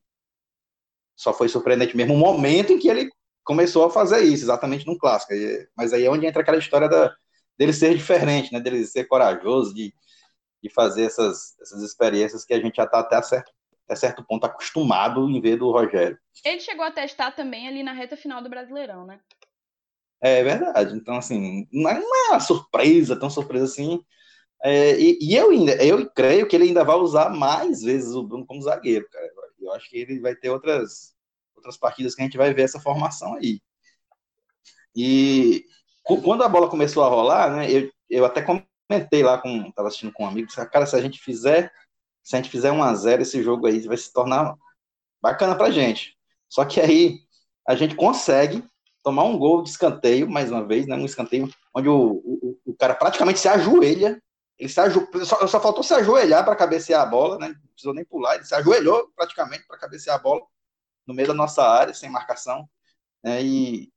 só 1.15 1.33
foi 1.33 1.49
surpreendente 1.49 1.97
mesmo 1.97 2.13
o 2.13 2.17
momento 2.17 2.71
em 2.71 2.77
que 2.77 2.87
ele 2.87 3.09
começou 3.43 3.83
a 3.83 3.89
fazer 3.89 4.21
isso, 4.21 4.43
exatamente 4.43 4.85
num 4.85 4.95
clássico. 4.95 5.33
Mas 5.75 5.91
aí 5.91 6.05
é 6.05 6.11
onde 6.11 6.27
entra 6.27 6.43
aquela 6.43 6.59
história 6.59 6.87
da, 6.87 7.11
dele 7.57 7.73
ser 7.73 7.97
diferente, 7.97 8.53
né? 8.53 8.59
Dele 8.59 8.85
ser 8.85 9.05
corajoso, 9.05 9.73
de, 9.73 9.91
de 10.61 10.69
fazer 10.69 11.05
essas, 11.05 11.59
essas 11.59 11.81
experiências 11.81 12.45
que 12.45 12.53
a 12.53 12.61
gente 12.61 12.75
já 12.75 12.83
está 12.83 12.99
até 12.99 13.19
certo, 13.23 13.51
até 13.87 13.95
certo 13.95 14.23
ponto 14.23 14.45
acostumado 14.45 15.27
em 15.27 15.41
ver 15.41 15.57
do 15.57 15.71
Rogério. 15.71 16.19
Ele 16.45 16.59
chegou 16.59 16.85
a 16.85 16.91
testar 16.91 17.31
também 17.31 17.67
ali 17.67 17.81
na 17.81 17.91
reta 17.91 18.15
final 18.15 18.39
do 18.39 18.51
Brasileirão, 18.51 19.07
né? 19.07 19.19
É 20.21 20.43
verdade. 20.43 20.95
Então, 20.95 21.15
assim, 21.15 21.67
não 21.73 21.89
é 21.89 21.99
uma 21.99 22.39
surpresa, 22.39 23.19
tão 23.19 23.31
surpresa 23.31 23.65
assim. 23.65 23.99
É, 24.63 24.99
e, 24.99 25.17
e, 25.21 25.35
eu 25.35 25.49
ainda, 25.49 25.73
eu 25.83 26.07
creio 26.11 26.47
que 26.47 26.55
ele 26.55 26.65
ainda 26.65 26.83
vai 26.83 26.95
usar 26.95 27.29
mais 27.29 27.81
vezes 27.81 28.13
o 28.13 28.23
Bruno 28.23 28.45
como 28.45 28.61
zagueiro, 28.61 29.07
cara. 29.09 29.27
Eu 29.59 29.71
acho 29.73 29.89
que 29.89 29.97
ele 29.97 30.19
vai 30.19 30.35
ter 30.35 30.49
outras, 30.49 31.15
outras 31.55 31.77
partidas 31.77 32.13
que 32.13 32.21
a 32.21 32.25
gente 32.25 32.37
vai 32.37 32.53
ver 32.53 32.63
essa 32.63 32.79
formação 32.79 33.33
aí. 33.35 33.59
E 34.95 35.65
quando 36.03 36.43
a 36.43 36.49
bola 36.49 36.69
começou 36.69 37.03
a 37.03 37.07
rolar, 37.07 37.55
né, 37.55 37.71
eu, 37.71 37.91
eu 38.09 38.25
até 38.25 38.41
comentei 38.41 39.23
lá 39.23 39.37
com, 39.37 39.71
tava 39.71 39.87
assistindo 39.87 40.11
com 40.11 40.23
um 40.23 40.27
amigo, 40.27 40.49
cara, 40.71 40.85
se 40.85 40.95
a 40.95 41.01
gente 41.01 41.19
fizer, 41.19 41.71
se 42.23 42.35
a 42.35 42.41
gente 42.41 42.51
fizer 42.51 42.71
1 42.71 42.83
a 42.83 42.93
0 42.93 43.21
esse 43.21 43.41
jogo 43.41 43.67
aí 43.67 43.79
vai 43.81 43.97
se 43.97 44.11
tornar 44.11 44.55
bacana 45.21 45.55
pra 45.55 45.71
gente. 45.71 46.17
Só 46.49 46.65
que 46.65 46.79
aí 46.79 47.19
a 47.67 47.75
gente 47.75 47.95
consegue 47.95 48.63
tomar 49.03 49.23
um 49.23 49.37
gol 49.37 49.63
de 49.63 49.69
escanteio, 49.69 50.29
mais 50.29 50.51
uma 50.51 50.65
vez, 50.65 50.85
né, 50.85 50.95
um 50.95 51.05
escanteio 51.05 51.49
onde 51.73 51.87
o, 51.87 52.21
o, 52.23 52.59
o 52.65 52.75
cara 52.75 52.93
praticamente 52.93 53.39
se 53.39 53.47
ajoelha, 53.47 54.21
ele 54.61 54.69
se 54.69 54.79
ajo... 54.79 55.07
só, 55.25 55.47
só 55.47 55.59
faltou 55.59 55.83
se 55.83 55.91
ajoelhar 55.91 56.45
para 56.45 56.55
cabecear 56.55 57.01
a 57.01 57.05
bola, 57.05 57.39
né, 57.39 57.47
não 57.47 57.71
precisou 57.71 57.95
nem 57.95 58.05
pular, 58.05 58.35
ele 58.35 58.45
se 58.45 58.53
ajoelhou 58.53 59.11
praticamente 59.15 59.65
para 59.67 59.77
cabecear 59.77 60.17
a 60.17 60.21
bola 60.21 60.41
no 61.05 61.15
meio 61.15 61.27
da 61.27 61.33
nossa 61.33 61.67
área, 61.67 61.95
sem 61.95 62.11
marcação, 62.11 62.69
né, 63.23 63.41
e 63.41 63.91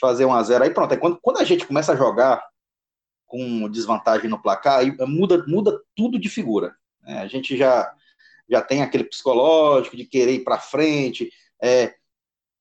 fazer 0.00 0.24
um 0.24 0.32
a 0.32 0.42
zero 0.42 0.64
aí 0.64 0.70
pronto. 0.70 0.92
Aí 0.92 0.98
quando, 0.98 1.18
quando 1.20 1.36
a 1.38 1.44
gente 1.44 1.66
começa 1.66 1.92
a 1.92 1.96
jogar 1.96 2.42
com 3.26 3.68
desvantagem 3.68 4.30
no 4.30 4.40
placar, 4.40 4.78
aí 4.78 4.96
muda, 5.06 5.44
muda 5.46 5.78
tudo 5.94 6.18
de 6.18 6.30
figura. 6.30 6.74
Né? 7.02 7.18
A 7.18 7.26
gente 7.26 7.54
já, 7.54 7.94
já 8.48 8.62
tem 8.62 8.82
aquele 8.82 9.04
psicológico 9.04 9.94
de 9.94 10.06
querer 10.06 10.32
ir 10.32 10.44
para 10.44 10.58
frente, 10.58 11.30
é, 11.62 11.94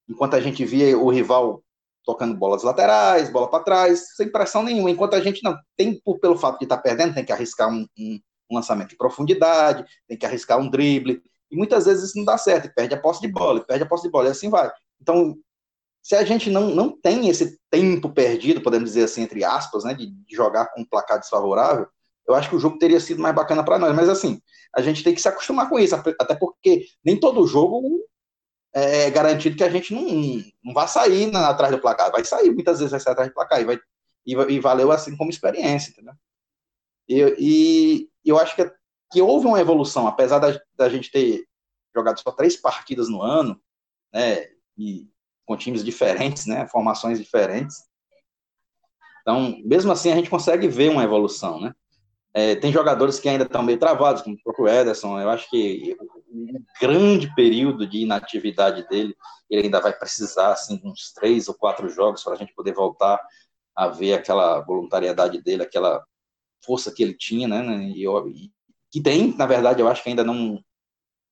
enquanto 0.05 0.33
a 0.33 0.41
gente 0.41 0.65
via 0.65 0.97
o 0.97 1.09
rival 1.09 1.63
tocando 2.07 2.33
bolas 2.33 2.63
laterais, 2.63 3.29
bola 3.29 3.49
para 3.49 3.63
trás, 3.63 4.15
sem 4.15 4.31
pressão 4.31 4.63
nenhuma, 4.63 4.89
enquanto 4.89 5.15
a 5.15 5.19
gente 5.19 5.43
não 5.43 5.57
tem, 5.75 6.01
pelo 6.21 6.37
fato 6.37 6.57
de 6.57 6.63
estar 6.63 6.77
tá 6.77 6.81
perdendo, 6.81 7.13
tem 7.13 7.25
que 7.25 7.33
arriscar 7.33 7.69
um, 7.69 7.85
um, 7.99 8.19
um 8.49 8.55
lançamento 8.55 8.93
em 8.93 8.97
profundidade, 8.97 9.83
tem 10.07 10.17
que 10.17 10.25
arriscar 10.25 10.57
um 10.57 10.69
drible, 10.69 11.21
e 11.51 11.57
muitas 11.57 11.85
vezes 11.85 12.05
isso 12.05 12.17
não 12.17 12.23
dá 12.23 12.37
certo, 12.37 12.73
perde 12.73 12.95
a 12.95 12.99
posse 12.99 13.19
de 13.19 13.27
bola, 13.27 13.59
perde 13.59 13.83
a 13.83 13.85
posse 13.85 14.03
de 14.03 14.09
bola, 14.09 14.29
e 14.29 14.31
assim 14.31 14.49
vai. 14.49 14.71
Então, 15.01 15.35
se 16.01 16.15
a 16.15 16.23
gente 16.23 16.49
não, 16.49 16.69
não 16.73 16.89
tem 16.89 17.27
esse 17.27 17.59
tempo 17.69 18.09
perdido, 18.09 18.61
podemos 18.61 18.91
dizer 18.91 19.03
assim, 19.03 19.23
entre 19.23 19.43
aspas, 19.43 19.83
né, 19.83 19.93
de, 19.93 20.07
de 20.07 20.33
jogar 20.33 20.67
com 20.67 20.79
um 20.79 20.85
placar 20.85 21.19
desfavorável, 21.19 21.85
eu 22.25 22.35
acho 22.35 22.49
que 22.49 22.55
o 22.55 22.59
jogo 22.59 22.77
teria 22.77 23.01
sido 23.01 23.21
mais 23.21 23.35
bacana 23.35 23.63
para 23.63 23.77
nós. 23.77 23.93
Mas 23.93 24.07
assim, 24.07 24.39
a 24.73 24.81
gente 24.81 25.03
tem 25.03 25.13
que 25.13 25.21
se 25.21 25.27
acostumar 25.27 25.69
com 25.69 25.77
isso, 25.77 25.95
até 25.95 26.35
porque 26.35 26.85
nem 27.03 27.19
todo 27.19 27.45
jogo 27.45 27.81
é 28.73 29.09
garantido 29.09 29.55
que 29.55 29.63
a 29.63 29.69
gente 29.69 29.93
não, 29.93 30.43
não 30.63 30.73
vai 30.73 30.87
sair 30.87 31.31
na, 31.31 31.49
atrás 31.49 31.71
do 31.71 31.81
placar. 31.81 32.11
Vai 32.11 32.23
sair, 32.23 32.51
muitas 32.51 32.79
vezes 32.79 32.91
vai 32.91 32.99
sair 32.99 33.13
atrás 33.13 33.29
do 33.29 33.33
placar 33.33 33.61
e, 33.61 33.65
vai, 33.65 33.79
e, 34.25 34.33
e 34.33 34.59
valeu 34.59 34.91
assim 34.91 35.15
como 35.15 35.29
experiência, 35.29 35.91
entendeu? 35.91 36.13
E, 37.07 38.09
e 38.23 38.29
eu 38.29 38.37
acho 38.37 38.55
que, 38.55 38.71
que 39.11 39.21
houve 39.21 39.47
uma 39.47 39.61
evolução, 39.61 40.07
apesar 40.07 40.39
da, 40.39 40.59
da 40.75 40.89
gente 40.89 41.09
ter 41.09 41.47
jogado 41.95 42.19
só 42.19 42.31
três 42.31 42.55
partidas 42.55 43.09
no 43.09 43.21
ano, 43.21 43.59
né, 44.13 44.47
e 44.77 45.07
com 45.45 45.57
times 45.57 45.83
diferentes, 45.83 46.45
né, 46.45 46.67
formações 46.67 47.17
diferentes. 47.17 47.77
Então, 49.21 49.57
mesmo 49.63 49.91
assim, 49.91 50.11
a 50.11 50.15
gente 50.15 50.29
consegue 50.29 50.67
ver 50.67 50.89
uma 50.89 51.03
evolução, 51.03 51.59
né? 51.59 51.73
É, 52.37 52.53
tem 52.55 52.71
jogadores 52.71 53.19
que 53.19 53.27
ainda 53.27 53.45
estão 53.45 53.63
meio 53.63 53.79
travados, 53.79 54.21
como 54.21 54.35
o 54.35 54.43
próprio 54.43 54.67
Ederson. 54.67 55.19
Eu 55.19 55.27
acho 55.31 55.49
que 55.49 55.97
um 56.29 56.63
grande 56.79 57.33
período 57.33 57.87
de 57.87 58.03
inatividade 58.03 58.87
dele, 58.87 59.17
ele 59.49 59.63
ainda 59.63 59.81
vai 59.81 59.91
precisar 59.91 60.51
assim, 60.51 60.77
de 60.77 60.87
uns 60.87 61.11
três 61.13 61.47
ou 61.47 61.55
quatro 61.55 61.89
jogos 61.89 62.23
para 62.23 62.33
a 62.33 62.35
gente 62.35 62.53
poder 62.53 62.75
voltar 62.75 63.19
a 63.75 63.87
ver 63.87 64.13
aquela 64.13 64.59
voluntariedade 64.59 65.41
dele, 65.41 65.63
aquela 65.63 66.05
força 66.63 66.93
que 66.93 67.01
ele 67.01 67.15
tinha, 67.15 67.47
né? 67.47 67.63
né 67.63 67.85
e, 67.85 68.05
e, 68.05 68.51
que 68.91 69.01
tem, 69.01 69.35
na 69.35 69.47
verdade, 69.47 69.81
eu 69.81 69.87
acho 69.87 70.03
que 70.03 70.09
ainda 70.09 70.23
não 70.23 70.63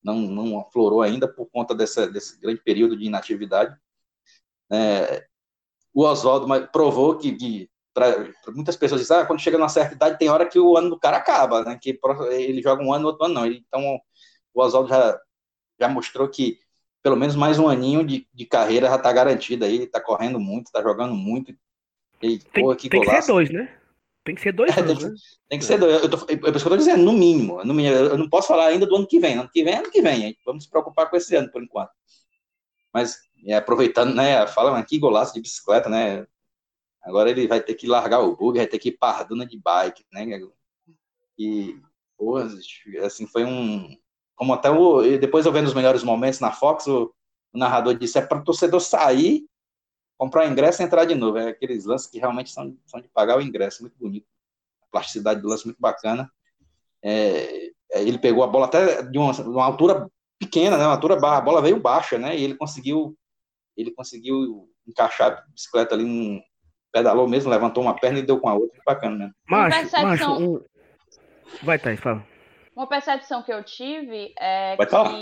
não, 0.04 0.18
não 0.22 0.60
aflorou 0.60 1.04
ainda 1.04 1.28
por 1.28 1.46
conta 1.52 1.76
dessa, 1.76 2.08
desse 2.08 2.40
grande 2.40 2.62
período 2.62 2.98
de 2.98 3.06
inatividade. 3.06 3.76
É, 4.72 5.28
o 5.94 6.04
Oswaldo 6.04 6.48
provou 6.72 7.16
que, 7.18 7.32
que 7.32 7.70
para 7.96 8.28
muitas 8.54 8.76
pessoas 8.76 9.00
dizem, 9.00 9.16
ah, 9.16 9.26
quando 9.26 9.40
chega 9.40 9.58
numa 9.58 9.70
certa 9.70 9.96
idade 9.96 10.20
tem 10.20 10.30
hora 10.30 10.46
que 10.46 10.60
o 10.60 10.76
ano 10.76 10.90
do 10.90 11.00
cara 11.00 11.16
acaba, 11.16 11.64
né? 11.64 11.80
Que 11.82 11.98
ele 12.32 12.62
joga 12.62 12.84
um 12.84 12.94
ano, 12.94 13.08
outro 13.08 13.24
ano 13.24 13.34
não. 13.34 13.46
Então 13.48 13.98
o 14.54 14.62
Oswaldo 14.62 14.90
já, 14.90 15.18
já 15.80 15.88
mostrou 15.88 16.28
que 16.28 16.60
pelo 17.02 17.16
menos 17.16 17.36
mais 17.36 17.58
um 17.58 17.70
aninho 17.70 18.06
de, 18.06 18.28
de 18.34 18.46
carreira 18.46 18.90
já 18.90 18.98
está 18.98 19.14
garantido 19.14 19.64
aí, 19.64 19.84
está 19.84 20.02
correndo 20.02 20.40
muito, 20.40 20.66
está 20.66 20.84
jogando 20.84 21.16
muito. 21.16 21.56
E, 22.22 22.40
tem, 22.40 22.76
que 22.76 22.90
tem 22.90 23.02
que 23.02 23.22
ser 23.22 23.32
dois, 23.32 23.50
né? 23.50 23.74
Tem 24.26 24.36
que 24.36 24.42
ser 24.42 24.52
dois 24.52 24.76
é, 24.76 24.82
anos, 24.82 24.98
tem, 24.98 25.10
né? 25.10 25.16
tem, 25.50 25.60
que 25.60 25.66
ser 25.66 25.78
dois. 25.78 26.04
Eu 26.04 26.10
tô, 26.10 26.18
é 26.18 26.34
isso 26.34 26.40
que 26.42 26.48
eu 26.48 26.56
estou 26.56 26.78
dizendo, 26.78 27.04
no 27.04 27.14
mínimo, 27.14 27.64
no 27.64 27.74
mínimo. 27.74 27.96
Eu 27.96 28.18
não 28.18 28.28
posso 28.28 28.48
falar 28.48 28.68
ainda 28.68 28.86
do 28.86 28.96
ano 28.96 29.08
que 29.08 29.20
vem. 29.20 29.38
Ano 29.38 29.50
que 29.54 29.64
vem 29.64 29.74
é 29.76 29.78
ano 29.78 29.92
que 29.92 30.02
vem. 30.02 30.36
Vamos 30.44 30.64
se 30.64 30.70
preocupar 30.70 31.10
com 31.10 31.16
esse 31.16 31.36
ano, 31.36 31.50
por 31.52 31.64
enquanto. 31.64 31.92
Mas 32.92 33.20
aproveitando, 33.56 34.16
né? 34.16 34.48
Fala 34.48 34.78
aqui 34.78 34.98
golaço 34.98 35.34
de 35.34 35.42
bicicleta, 35.42 35.88
né? 35.88 36.26
Agora 37.06 37.30
ele 37.30 37.48
vai 37.48 37.62
ter 37.62 37.76
que 37.76 37.88
largar 37.88 38.20
o 38.22 38.36
bug, 38.36 38.58
vai 38.58 38.68
ter 38.68 38.80
que 38.80 38.90
ir 38.90 38.98
parduna 38.98 39.46
de 39.46 39.60
bike, 39.60 40.04
né? 40.12 40.26
E, 41.38 41.80
porra, 42.18 42.50
assim, 43.04 43.28
foi 43.28 43.46
um. 43.46 43.96
Como 44.36 44.54
até 44.54 44.72
o. 44.72 45.02
Depois 45.20 45.46
eu 45.46 45.52
vendo 45.52 45.68
os 45.68 45.74
melhores 45.74 46.04
momentos 46.04 46.40
na 46.40 46.52
Fox, 46.52 46.88
o, 46.88 47.14
o 47.54 47.58
narrador 47.58 47.96
disse: 47.96 48.18
é 48.18 48.26
para 48.26 48.40
o 48.40 48.44
torcedor 48.44 48.82
sair, 48.82 49.48
comprar 50.18 50.48
ingresso 50.48 50.82
e 50.82 50.86
entrar 50.86 51.06
de 51.06 51.14
novo. 51.14 51.38
É 51.38 51.50
aqueles 51.50 51.86
lances 51.86 52.08
que 52.08 52.18
realmente 52.18 52.50
são, 52.50 52.76
são 52.88 53.00
de 53.00 53.08
pagar 53.10 53.38
o 53.38 53.42
ingresso, 53.42 53.84
muito 53.84 53.98
bonito. 54.00 54.26
A 54.82 54.88
plasticidade 54.92 55.42
do 55.42 55.48
lance 55.48 55.66
muito 55.66 55.80
bacana. 55.80 56.30
É, 57.04 57.68
é 57.92 58.02
ele 58.02 58.18
pegou 58.18 58.44
a 58.44 58.48
bola 58.48 58.66
até 58.66 59.04
de 59.04 59.20
uma, 59.20 59.32
uma 59.44 59.66
altura 59.66 60.10
pequena, 60.40 60.76
né? 60.76 60.86
Uma 60.86 60.94
altura, 60.94 61.16
a 61.16 61.42
bola 61.42 61.62
veio 61.62 61.80
baixa, 61.80 62.18
né? 62.18 62.36
E 62.36 62.44
ele 62.44 62.56
conseguiu 62.56 63.16
ele 63.78 63.92
conseguiu 63.92 64.70
encaixar 64.88 65.32
a 65.32 65.42
bicicleta 65.52 65.96
ali, 65.96 66.42
pedalou 66.96 67.28
mesmo, 67.28 67.52
levantou 67.52 67.84
uma 67.84 67.94
perna 67.94 68.20
e 68.20 68.22
deu 68.22 68.40
com 68.40 68.48
a 68.48 68.54
outra, 68.54 68.80
bacana, 68.86 69.18
né? 69.18 69.32
Macho, 69.50 69.78
percepção... 69.78 70.04
macho, 70.04 70.32
um... 70.32 70.62
Vai, 71.62 71.78
Thaís, 71.78 72.00
fala. 72.00 72.26
Uma 72.74 72.88
percepção 72.88 73.44
que 73.44 73.52
eu 73.52 73.62
tive 73.64 74.34
é 74.40 74.78
Vai 74.78 74.86
que... 74.86 74.92
Falar? 74.92 75.14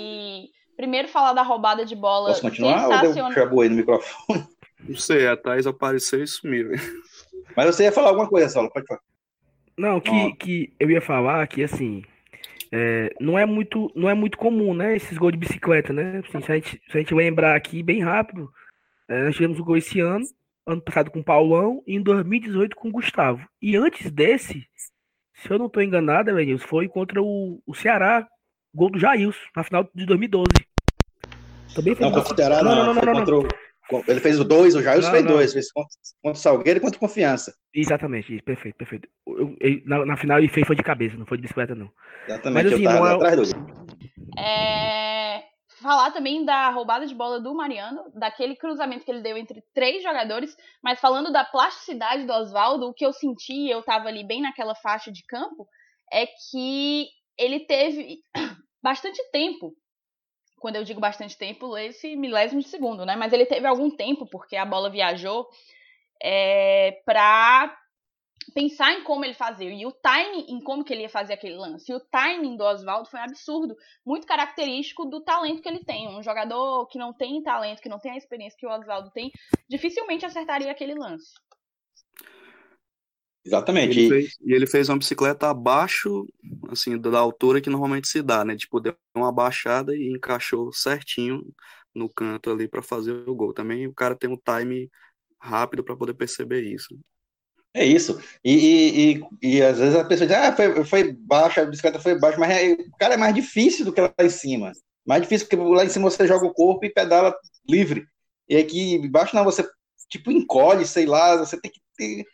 Primeiro 0.77 1.07
falar 1.07 1.33
da 1.33 1.41
roubada 1.41 1.83
de 1.83 1.95
bola 1.95 2.29
Posso 2.29 2.41
continuar 2.41 2.79
sensacional... 2.79 3.05
ou 3.05 3.13
deu 3.13 3.59
um 3.59 3.69
no 3.69 3.75
microfone? 3.75 4.47
Não 4.87 4.97
sei, 4.97 5.27
a 5.27 5.35
Thaís 5.35 5.65
apareceu 5.65 6.23
e 6.23 6.27
sumiu. 6.27 6.71
Mas 7.57 7.65
você 7.67 7.83
ia 7.83 7.91
falar 7.91 8.09
alguma 8.09 8.27
coisa, 8.27 8.49
Saulo, 8.49 8.71
pode 8.71 8.85
falar. 8.85 9.01
Não, 9.75 9.99
que, 9.99 10.33
que 10.33 10.73
eu 10.79 10.91
ia 10.91 11.01
falar 11.01 11.47
que, 11.47 11.63
assim, 11.63 12.03
é, 12.71 13.11
não, 13.19 13.37
é 13.39 13.45
muito, 13.45 13.91
não 13.95 14.09
é 14.09 14.13
muito 14.13 14.37
comum, 14.37 14.73
né? 14.73 14.95
Esses 14.95 15.17
gols 15.17 15.31
de 15.31 15.39
bicicleta, 15.39 15.91
né? 15.91 16.21
Assim, 16.27 16.41
se, 16.41 16.51
a 16.51 16.55
gente, 16.55 16.81
se 16.87 16.97
a 16.97 16.99
gente 16.99 17.15
lembrar 17.15 17.55
aqui 17.55 17.81
bem 17.81 18.03
rápido, 18.03 18.51
é, 19.07 19.23
nós 19.23 19.35
tivemos 19.35 19.59
o 19.59 19.63
gol 19.63 19.77
esse 19.77 19.99
ano, 19.99 20.25
ano 20.65 20.81
passado 20.81 21.11
com 21.11 21.19
o 21.19 21.23
Paulão 21.23 21.83
e 21.85 21.95
em 21.95 22.01
2018 22.01 22.75
com 22.75 22.89
o 22.89 22.91
Gustavo. 22.91 23.45
E 23.61 23.75
antes 23.75 24.09
desse, 24.11 24.65
se 25.35 25.49
eu 25.49 25.57
não 25.57 25.67
estou 25.67 25.83
enganado, 25.83 26.29
Elenilson, 26.29 26.67
foi 26.67 26.87
contra 26.87 27.21
o, 27.21 27.61
o 27.65 27.73
Ceará, 27.73 28.27
gol 28.73 28.89
do 28.89 28.99
Jailson, 28.99 29.39
na 29.55 29.63
final 29.63 29.89
de 29.93 30.05
2012. 30.05 30.47
Também 31.75 31.95
foi 31.95 32.05
não, 32.05 32.13
contra 32.13 32.33
o 32.33 32.35
Ceará, 32.35 32.63
não, 32.63 32.75
não, 32.75 32.93
não, 32.93 33.01
não, 33.01 33.25
não, 33.25 34.03
Ele 34.07 34.19
fez 34.19 34.39
o 34.39 34.43
dois, 34.43 34.75
o 34.75 34.81
Jailson 34.81 35.11
fez 35.11 35.25
dois, 35.25 35.53
fez 35.53 35.71
contra, 35.71 35.89
contra 36.21 36.39
o 36.39 36.41
Salgueiro 36.41 36.77
e 36.77 36.81
contra 36.81 36.97
o 36.97 36.99
Confiança. 36.99 37.53
Exatamente, 37.73 38.41
perfeito, 38.41 38.75
perfeito. 38.75 39.09
Eu, 39.27 39.55
eu, 39.59 39.81
na, 39.85 40.05
na, 40.05 40.17
final 40.17 40.39
ele 40.39 40.47
fez 40.47 40.65
foi 40.65 40.75
de 40.75 40.83
cabeça, 40.83 41.17
não 41.17 41.25
foi 41.25 41.37
de 41.37 41.43
bicicleta, 41.43 41.75
não. 41.75 41.91
Exatamente, 42.27 42.63
Mas, 42.63 42.73
assim, 42.73 42.83
eu 42.83 42.91
tava 42.91 43.09
é... 43.09 43.15
atrás 43.15 43.49
do 43.49 43.73
é... 44.37 45.52
Falar 45.83 46.11
também 46.11 46.45
da 46.45 46.69
roubada 46.69 47.05
de 47.05 47.13
bola 47.13 47.41
do 47.41 47.53
Mariano, 47.53 48.09
daquele 48.15 48.55
cruzamento 48.55 49.03
que 49.03 49.11
ele 49.11 49.21
deu 49.21 49.37
entre 49.37 49.61
três 49.73 50.01
jogadores, 50.01 50.55
mas 50.81 50.99
falando 50.99 51.29
da 51.29 51.43
plasticidade 51.43 52.25
do 52.25 52.31
Oswaldo, 52.31 52.87
o 52.87 52.93
que 52.93 53.05
eu 53.05 53.11
senti, 53.11 53.69
eu 53.69 53.83
tava 53.83 54.07
ali 54.07 54.23
bem 54.25 54.41
naquela 54.41 54.73
faixa 54.75 55.11
de 55.11 55.25
campo, 55.25 55.67
é 56.11 56.25
que 56.25 57.09
ele 57.37 57.65
teve 57.65 58.19
bastante 58.81 59.21
tempo 59.31 59.75
quando 60.63 60.77
eu 60.77 60.85
digo 60.85 61.01
bastante 61.01 61.37
tempo, 61.37 61.77
esse 61.77 62.15
milésimo 62.15 62.61
de 62.61 62.69
segundo, 62.69 63.05
né? 63.05 63.17
Mas 63.17 63.33
ele 63.33 63.45
teve 63.45 63.67
algum 63.67 63.93
tempo, 63.93 64.25
porque 64.25 64.55
a 64.55 64.63
bola 64.63 64.89
viajou, 64.89 65.45
é, 66.23 67.01
para 67.05 67.77
pensar 68.53 68.93
em 68.93 69.03
como 69.03 69.25
ele 69.25 69.33
fazia 69.33 69.69
e 69.71 69.85
o 69.85 69.91
timing 69.91 70.45
em 70.49 70.61
como 70.61 70.83
que 70.83 70.93
ele 70.93 71.03
ia 71.03 71.09
fazer 71.09 71.33
aquele 71.33 71.55
lance. 71.55 71.91
E 71.91 71.95
o 71.95 71.99
timing 71.99 72.57
do 72.57 72.63
Oswaldo 72.63 73.09
foi 73.09 73.19
um 73.19 73.23
absurdo, 73.23 73.75
muito 74.05 74.27
característico 74.27 75.05
do 75.05 75.21
talento 75.21 75.61
que 75.61 75.69
ele 75.69 75.83
tem. 75.83 76.07
Um 76.07 76.23
jogador 76.23 76.87
que 76.87 76.97
não 76.97 77.13
tem 77.13 77.41
talento, 77.43 77.81
que 77.81 77.89
não 77.89 77.99
tem 77.99 78.11
a 78.11 78.17
experiência 78.17 78.57
que 78.57 78.65
o 78.65 78.71
Oswaldo 78.71 79.11
tem, 79.11 79.31
dificilmente 79.69 80.25
acertaria 80.25 80.71
aquele 80.71 80.95
lance. 80.95 81.33
Exatamente. 83.45 83.99
E 83.99 84.03
ele, 84.03 84.09
fez, 84.09 84.37
e 84.41 84.53
ele 84.53 84.67
fez 84.67 84.89
uma 84.89 84.97
bicicleta 84.97 85.49
abaixo, 85.49 86.25
assim, 86.69 86.97
da 86.97 87.19
altura 87.19 87.59
que 87.59 87.69
normalmente 87.69 88.07
se 88.07 88.21
dá, 88.21 88.45
né? 88.45 88.55
Tipo, 88.55 88.79
deu 88.79 88.95
uma 89.15 89.33
baixada 89.33 89.95
e 89.95 90.13
encaixou 90.13 90.71
certinho 90.71 91.43
no 91.93 92.09
canto 92.09 92.49
ali 92.49 92.67
para 92.67 92.81
fazer 92.81 93.11
o 93.11 93.35
gol. 93.35 93.53
Também 93.53 93.85
o 93.85 93.93
cara 93.93 94.15
tem 94.15 94.29
um 94.29 94.37
time 94.37 94.89
rápido 95.41 95.83
para 95.83 95.97
poder 95.97 96.13
perceber 96.13 96.61
isso. 96.61 96.97
É 97.75 97.83
isso. 97.85 98.19
E, 98.43 98.51
e, 98.53 99.23
e, 99.41 99.57
e, 99.57 99.63
às 99.63 99.79
vezes 99.79 99.95
a 99.95 100.05
pessoa 100.05 100.27
diz, 100.27 100.35
ah, 100.37 100.55
foi, 100.55 100.85
foi 100.85 101.11
baixa, 101.13 101.61
a 101.61 101.65
bicicleta 101.65 101.99
foi 101.99 102.19
baixa, 102.19 102.37
mas 102.37 102.51
é, 102.51 102.73
o 102.73 102.97
cara 102.99 103.15
é 103.15 103.17
mais 103.17 103.33
difícil 103.33 103.83
do 103.85 103.91
que 103.93 103.99
lá 104.01 104.13
em 104.19 104.29
cima. 104.29 104.71
Mais 105.05 105.21
difícil 105.23 105.47
porque 105.47 105.63
lá 105.63 105.83
em 105.83 105.89
cima 105.89 106.09
você 106.09 106.27
joga 106.27 106.45
o 106.45 106.53
corpo 106.53 106.85
e 106.85 106.93
pedala 106.93 107.35
livre. 107.67 108.05
E 108.47 108.57
aqui 108.57 108.93
embaixo 108.95 109.35
não, 109.35 109.43
você 109.43 109.67
tipo 110.09 110.31
encolhe, 110.31 110.85
sei 110.85 111.05
lá, 111.07 111.37
você 111.37 111.59
tem 111.59 111.71
que 111.71 111.81
ter, 111.97 112.25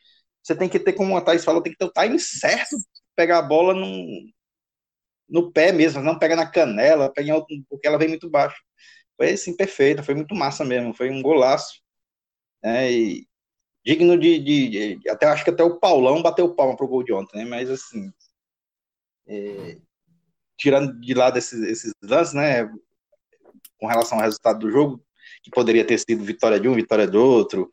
você 0.44 0.56
tem 0.56 0.68
que 0.70 0.80
ter, 0.80 0.94
como 0.94 1.16
a 1.18 1.22
Thais 1.22 1.46
falou, 1.46 1.62
tem 1.62 1.72
que 1.74 1.78
ter 1.80 1.86
o 1.86 1.92
time 1.92 2.20
certo, 2.20 2.76
pegar 3.16 3.40
a 3.40 3.42
bola 3.42 3.74
no, 3.74 4.06
no 5.30 5.52
pé 5.52 5.72
mesmo, 5.72 6.02
não 6.02 6.18
pega 6.18 6.36
na 6.36 6.50
canela, 6.50 7.12
pega 7.12 7.36
outro, 7.36 7.56
porque 7.70 7.88
ela 7.88 7.98
vem 7.98 8.10
muito 8.10 8.30
baixo. 8.30 8.58
Foi 9.18 9.32
assim, 9.32 9.56
perfeito, 9.56 10.04
foi 10.04 10.16
muito 10.16 10.36
massa 10.36 10.66
mesmo, 10.66 10.94
foi 10.94 11.10
um 11.12 11.22
golaço. 11.22 11.82
Né, 12.64 12.92
e, 12.94 13.29
digno 13.86 14.18
de, 14.18 14.40
de, 14.40 14.98
de, 14.98 15.10
até 15.10 15.26
acho 15.28 15.44
que 15.44 15.50
até 15.50 15.64
o 15.64 15.80
Paulão 15.80 16.22
bateu 16.22 16.54
palma 16.54 16.76
pro 16.76 16.88
gol 16.88 17.04
de 17.04 17.14
ontem, 17.14 17.38
né? 17.38 17.46
Mas 17.46 17.70
assim, 17.70 18.12
é, 19.28 19.78
tirando 20.58 21.00
de 21.00 21.14
lado 21.14 21.38
esses, 21.38 21.62
esses 21.64 21.94
lances, 22.04 22.34
né? 22.34 22.66
Com 23.80 23.88
relação 23.88 24.18
ao 24.18 24.24
resultado 24.24 24.60
do 24.60 24.72
jogo, 24.72 25.04
que 25.42 25.50
poderia 25.50 25.86
ter 25.86 25.98
sido 25.98 26.24
vitória 26.24 26.60
de 26.60 26.68
um, 26.68 26.74
vitória 26.74 27.08
do 27.08 27.24
outro. 27.24 27.70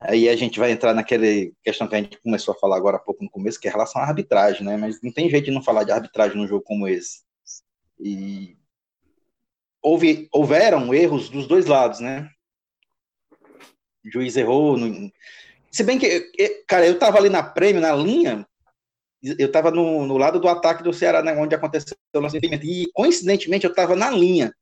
Aí 0.00 0.28
a 0.28 0.36
gente 0.36 0.58
vai 0.58 0.70
entrar 0.70 0.94
naquela 0.94 1.26
questão 1.62 1.86
que 1.86 1.94
a 1.94 1.98
gente 1.98 2.20
começou 2.22 2.54
a 2.54 2.58
falar 2.58 2.76
agora 2.76 2.96
há 2.96 3.00
pouco 3.00 3.22
no 3.22 3.30
começo, 3.30 3.60
que 3.60 3.68
é 3.68 3.70
relação 3.70 4.00
à 4.00 4.06
arbitragem, 4.06 4.64
né? 4.64 4.76
Mas 4.76 5.02
não 5.02 5.12
tem 5.12 5.28
jeito 5.28 5.46
de 5.46 5.50
não 5.50 5.62
falar 5.62 5.84
de 5.84 5.92
arbitragem 5.92 6.36
num 6.36 6.46
jogo 6.46 6.64
como 6.64 6.88
esse. 6.88 7.22
E 7.98 8.56
houve, 9.82 10.28
houveram 10.32 10.94
erros 10.94 11.28
dos 11.28 11.46
dois 11.46 11.66
lados, 11.66 12.00
né? 12.00 12.30
Juiz 14.04 14.36
errou. 14.36 14.76
No... 14.76 15.10
Se 15.70 15.82
bem 15.82 15.98
que, 15.98 16.30
cara, 16.66 16.86
eu 16.86 16.98
tava 16.98 17.18
ali 17.18 17.28
na 17.28 17.42
prêmio, 17.42 17.80
na 17.80 17.94
linha, 17.94 18.46
eu 19.22 19.50
tava 19.50 19.70
no, 19.70 20.06
no 20.06 20.16
lado 20.16 20.40
do 20.40 20.48
ataque 20.48 20.82
do 20.82 20.92
Ceará, 20.92 21.22
né, 21.22 21.34
onde 21.34 21.54
aconteceu 21.54 21.96
o 22.14 22.20
lance 22.20 22.38
e 22.42 22.90
coincidentemente 22.92 23.66
eu 23.66 23.74
tava 23.74 23.94
na 23.94 24.10
linha, 24.10 24.54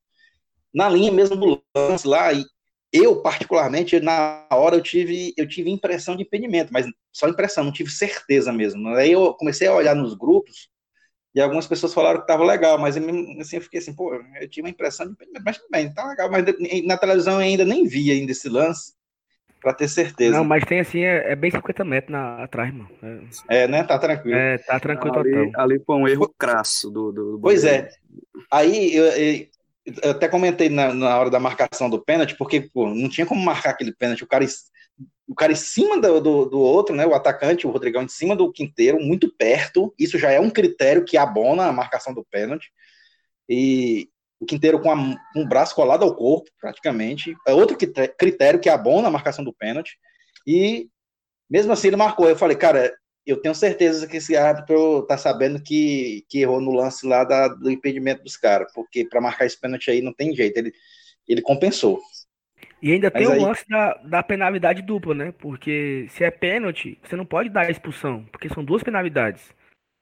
na 0.75 0.89
linha 0.89 1.13
mesmo 1.13 1.37
do 1.37 1.63
lance 1.77 2.07
lá, 2.07 2.33
e 2.33 2.45
eu, 2.93 3.21
particularmente, 3.23 4.01
na 4.01 4.47
hora 4.51 4.77
eu 4.77 4.83
tive, 4.83 5.35
eu 5.37 5.47
tive 5.47 5.71
impressão 5.71 6.17
de 6.17 6.23
impedimento, 6.23 6.73
mas 6.73 6.87
só 7.13 7.29
impressão, 7.29 7.65
não 7.65 7.73
tive 7.73 7.91
certeza 7.91 8.53
mesmo. 8.53 8.89
Aí 8.89 9.13
eu 9.13 9.35
comecei 9.35 9.69
a 9.69 9.75
olhar 9.75 9.95
nos 9.95 10.15
grupos, 10.15 10.69
e 11.35 11.41
algumas 11.41 11.67
pessoas 11.67 11.95
falaram 11.95 12.19
que 12.19 12.25
estava 12.25 12.45
legal, 12.45 12.79
mas 12.79 12.97
assim, 12.97 13.57
eu 13.57 13.63
fiquei 13.63 13.79
assim, 13.79 13.95
pô, 13.95 14.15
eu 14.41 14.49
tive 14.49 14.67
uma 14.67 14.71
impressão 14.71 15.07
de 15.07 15.15
mas 15.45 15.59
tudo 15.59 15.69
bem, 15.71 15.93
tá 15.93 16.09
legal, 16.09 16.31
mas 16.31 16.45
na 16.85 16.97
televisão 16.97 17.35
eu 17.35 17.41
ainda 17.41 17.65
nem 17.65 17.87
vi 17.87 18.11
ainda 18.11 18.33
esse 18.33 18.49
lance, 18.49 18.95
Pra 19.69 19.75
ter 19.75 19.89
certeza. 19.89 20.35
Não, 20.35 20.45
mas 20.45 20.65
tem 20.65 20.81
assim, 20.81 21.01
é, 21.01 21.33
é 21.33 21.37
bem 21.37 21.51
50 21.51 21.85
metros 21.85 22.11
na, 22.11 22.43
atrás, 22.43 22.73
mano. 22.73 22.89
É, 23.51 23.65
é 23.65 23.69
né? 23.69 23.85
Tá 23.85 23.99
tranquilo. 23.99 24.35
É, 24.35 24.57
tá 24.57 24.81
tranquilo 24.81 25.19
ali, 25.19 25.31
total. 25.31 25.63
Ali 25.63 25.83
foi 25.85 25.97
um 25.97 26.09
erro 26.09 26.35
crasso 26.39 26.91
do. 26.91 27.13
do, 27.13 27.33
do 27.33 27.39
pois 27.39 27.65
é. 27.65 27.91
Aí 28.51 28.97
eu, 28.97 29.05
eu, 29.05 29.47
eu, 30.05 30.11
até 30.11 30.27
comentei 30.27 30.71
na, 30.71 30.95
na 30.95 31.19
hora 31.19 31.29
da 31.29 31.39
marcação 31.39 31.91
do 31.91 32.03
pênalti, 32.03 32.35
porque 32.35 32.63
pô, 32.63 32.89
não 32.89 33.11
tinha 33.11 33.27
como 33.27 33.45
marcar 33.45 33.71
aquele 33.73 33.93
pênalti. 33.93 34.25
O 34.25 34.27
cara, 34.27 34.47
o 35.27 35.35
cara 35.35 35.53
em 35.53 35.57
cima 35.57 36.01
do, 36.01 36.19
do, 36.19 36.45
do, 36.47 36.59
outro, 36.59 36.97
né? 36.97 37.07
O 37.07 37.13
atacante, 37.13 37.67
o 37.67 37.71
Rodrigão, 37.71 38.03
em 38.03 38.09
cima 38.09 38.35
do 38.35 38.51
quinteiro, 38.51 38.99
muito 38.99 39.31
perto. 39.37 39.93
Isso 39.99 40.19
já 40.19 40.31
é 40.31 40.41
um 40.41 40.49
critério 40.49 41.05
que 41.05 41.19
abona 41.19 41.67
a 41.67 41.73
marcação 41.75 42.15
do 42.15 42.25
pênalti. 42.25 42.73
E, 43.47 44.09
o 44.41 44.47
Quinteiro 44.47 44.81
com, 44.81 44.91
a, 44.91 44.97
com, 45.33 45.43
o 45.43 45.49
braço 45.49 45.75
colado 45.75 46.05
ao 46.05 46.15
corpo, 46.15 46.51
praticamente. 46.61 47.35
É 47.47 47.53
outro 47.53 47.77
critério 47.77 48.61
que 48.61 48.69
abona 48.69 49.09
a 49.09 49.11
marcação 49.11 49.45
do 49.45 49.53
pênalti. 49.53 49.99
E 50.47 50.89
mesmo 51.51 51.73
assim 51.73 51.89
ele 51.89 51.97
marcou. 51.97 52.29
Eu 52.29 52.37
falei, 52.37 52.57
cara, 52.57 52.93
eu 53.27 53.37
tenho 53.37 53.55
certeza 53.55 54.07
que 54.07 54.17
esse 54.17 54.37
árbitro 54.37 55.03
tá 55.03 55.19
sabendo 55.19 55.63
que, 55.63 56.25
que 56.29 56.41
errou 56.41 56.61
no 56.61 56.73
lance 56.73 57.07
lá 57.07 57.25
da, 57.25 57.49
do 57.49 57.71
impedimento 57.71 58.23
dos 58.23 58.37
caras, 58.37 58.73
porque 58.73 59.05
para 59.05 59.21
marcar 59.21 59.45
esse 59.45 59.61
pênalti 59.61 59.91
aí 59.91 60.01
não 60.01 60.15
tem 60.15 60.35
jeito. 60.35 60.57
Ele, 60.57 60.73
ele 61.27 61.43
compensou. 61.43 62.01
E 62.81 62.93
ainda 62.93 63.11
Mas 63.13 63.23
tem 63.23 63.33
aí... 63.33 63.39
o 63.39 63.43
lance 63.43 63.65
da, 63.69 63.95
da 64.05 64.23
penalidade 64.23 64.83
dupla, 64.83 65.15
né? 65.15 65.35
Porque 65.39 66.07
se 66.11 66.25
é 66.25 66.31
pênalti, 66.31 66.99
você 67.03 67.17
não 67.17 67.27
pode 67.27 67.49
dar 67.49 67.71
expulsão, 67.71 68.25
porque 68.31 68.49
são 68.49 68.65
duas 68.65 68.83
penalidades. 68.83 69.53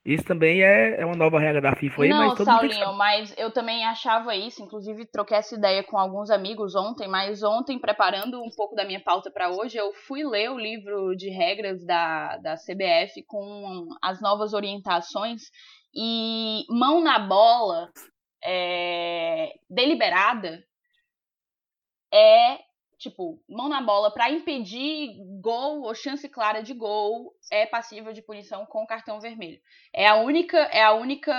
Isso 0.06 0.22
também 0.22 0.62
é, 0.62 1.00
é 1.00 1.04
uma 1.04 1.16
nova 1.16 1.40
regra 1.40 1.60
da 1.60 1.74
FIFA 1.74 2.04
aí, 2.04 2.08
Não, 2.08 2.18
mas 2.18 2.34
todo 2.34 2.44
Saulinho, 2.44 2.92
mas 2.92 3.34
eu 3.36 3.50
também 3.50 3.84
achava 3.84 4.36
isso, 4.36 4.62
inclusive 4.62 5.04
troquei 5.04 5.36
essa 5.36 5.56
ideia 5.56 5.82
com 5.82 5.98
alguns 5.98 6.30
amigos 6.30 6.76
ontem, 6.76 7.08
mas 7.08 7.42
ontem, 7.42 7.76
preparando 7.76 8.40
um 8.40 8.50
pouco 8.56 8.76
da 8.76 8.84
minha 8.84 9.00
pauta 9.00 9.32
para 9.32 9.50
hoje, 9.50 9.76
eu 9.76 9.92
fui 9.92 10.22
ler 10.24 10.48
o 10.52 10.58
livro 10.58 11.16
de 11.16 11.28
regras 11.28 11.84
da, 11.84 12.36
da 12.36 12.54
CBF 12.54 13.24
com 13.26 13.88
as 14.00 14.22
novas 14.22 14.54
orientações 14.54 15.50
e 15.92 16.64
mão 16.70 17.02
na 17.02 17.18
bola 17.18 17.90
é, 18.44 19.54
deliberada 19.68 20.62
é 22.14 22.58
tipo, 22.98 23.42
mão 23.48 23.68
na 23.68 23.80
bola 23.80 24.10
para 24.10 24.30
impedir 24.30 25.16
gol 25.40 25.82
ou 25.82 25.94
chance 25.94 26.28
clara 26.28 26.62
de 26.62 26.72
gol 26.72 27.34
é 27.50 27.66
passível 27.66 28.12
de 28.12 28.22
punição 28.22 28.64
com 28.66 28.86
cartão 28.86 29.20
vermelho. 29.20 29.60
É 29.92 30.06
a 30.06 30.16
única 30.16 30.58
é 30.58 30.82
a 30.82 30.92
única 30.92 31.32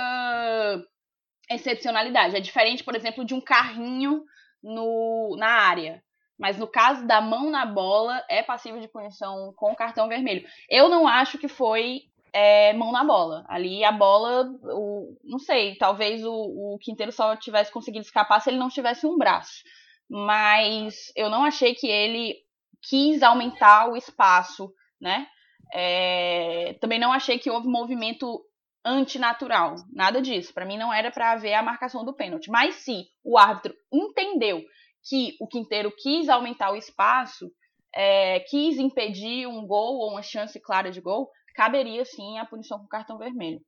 excepcionalidade. 1.50 2.36
É 2.36 2.40
diferente, 2.40 2.84
por 2.84 2.94
exemplo, 2.94 3.24
de 3.24 3.34
um 3.34 3.40
carrinho 3.40 4.24
no, 4.62 5.36
na 5.38 5.48
área. 5.48 6.02
Mas 6.38 6.56
no 6.56 6.68
caso 6.68 7.04
da 7.06 7.20
mão 7.20 7.50
na 7.50 7.66
bola, 7.66 8.24
é 8.28 8.42
passível 8.42 8.80
de 8.80 8.86
punição 8.86 9.52
com 9.56 9.74
cartão 9.74 10.08
vermelho. 10.08 10.46
Eu 10.68 10.88
não 10.88 11.08
acho 11.08 11.36
que 11.36 11.48
foi 11.48 12.02
é, 12.32 12.72
mão 12.74 12.92
na 12.92 13.02
bola. 13.02 13.44
Ali 13.48 13.82
a 13.82 13.90
bola, 13.90 14.48
o, 14.62 15.18
não 15.24 15.40
sei, 15.40 15.74
talvez 15.76 16.24
o, 16.24 16.32
o 16.32 16.78
Quinteiro 16.78 17.10
só 17.10 17.34
tivesse 17.34 17.72
conseguido 17.72 18.04
escapar 18.04 18.40
se 18.40 18.50
ele 18.50 18.58
não 18.58 18.68
tivesse 18.68 19.04
um 19.04 19.18
braço 19.18 19.64
mas 20.08 21.12
eu 21.14 21.28
não 21.28 21.44
achei 21.44 21.74
que 21.74 21.86
ele 21.86 22.36
quis 22.82 23.22
aumentar 23.22 23.90
o 23.90 23.96
espaço, 23.96 24.72
né? 25.00 25.26
É, 25.72 26.76
também 26.80 26.98
não 26.98 27.12
achei 27.12 27.38
que 27.38 27.50
houve 27.50 27.68
movimento 27.68 28.42
antinatural, 28.84 29.74
nada 29.92 30.22
disso. 30.22 30.54
Para 30.54 30.64
mim 30.64 30.78
não 30.78 30.92
era 30.92 31.10
para 31.10 31.32
haver 31.32 31.54
a 31.54 31.62
marcação 31.62 32.04
do 32.04 32.14
pênalti. 32.14 32.50
Mas 32.50 32.76
se 32.76 33.06
o 33.22 33.36
árbitro 33.36 33.74
entendeu 33.92 34.64
que 35.06 35.36
o 35.40 35.46
Quinteiro 35.46 35.92
quis 35.96 36.28
aumentar 36.28 36.72
o 36.72 36.76
espaço, 36.76 37.50
é, 37.94 38.40
quis 38.40 38.78
impedir 38.78 39.46
um 39.46 39.66
gol 39.66 39.98
ou 39.98 40.10
uma 40.10 40.22
chance 40.22 40.58
clara 40.60 40.90
de 40.90 41.00
gol, 41.00 41.30
caberia 41.54 42.04
sim 42.04 42.38
a 42.38 42.46
punição 42.46 42.78
com 42.78 42.86
cartão 42.86 43.18
vermelho. 43.18 43.60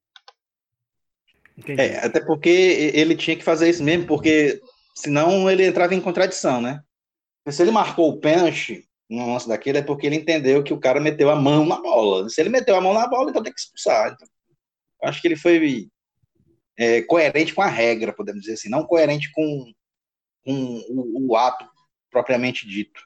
É, 1.67 1.99
até 1.99 2.25
porque 2.25 2.49
ele 2.95 3.15
tinha 3.15 3.37
que 3.37 3.45
fazer 3.45 3.69
isso 3.69 3.83
mesmo, 3.83 4.07
porque 4.07 4.61
Senão 4.95 5.51
ele 5.51 5.67
entrava 5.67 5.95
em 5.95 6.01
contradição, 6.01 6.61
né? 6.61 6.81
se 7.49 7.63
ele 7.63 7.71
marcou 7.71 8.11
o 8.11 8.21
pênalti 8.21 8.85
no 9.09 9.33
lance 9.33 9.49
daquele, 9.49 9.79
é 9.79 9.83
porque 9.83 10.07
ele 10.07 10.17
entendeu 10.17 10.63
que 10.63 10.73
o 10.73 10.79
cara 10.79 11.01
meteu 11.01 11.31
a 11.31 11.37
mão 11.37 11.67
na 11.67 11.81
bola. 11.81 12.29
Se 12.29 12.41
ele 12.41 12.49
meteu 12.49 12.77
a 12.77 12.81
mão 12.81 12.95
na 12.95 13.09
bola, 13.09 13.31
então 13.31 13.43
tem 13.43 13.53
que 13.53 13.61
expulsar. 13.61 14.13
Então, 14.13 14.29
acho 15.03 15.21
que 15.21 15.27
ele 15.27 15.37
foi 15.37 15.89
é, 16.79 17.03
coerente 17.03 17.53
com 17.53 17.63
a 17.63 17.67
regra, 17.67 18.13
podemos 18.13 18.43
dizer 18.43 18.55
assim, 18.55 18.69
não 18.69 18.87
coerente 18.87 19.31
com, 19.33 19.73
com 20.45 20.55
o, 20.89 21.29
o, 21.29 21.37
ato 21.37 21.69
propriamente 22.11 22.67
dito. 22.67 23.01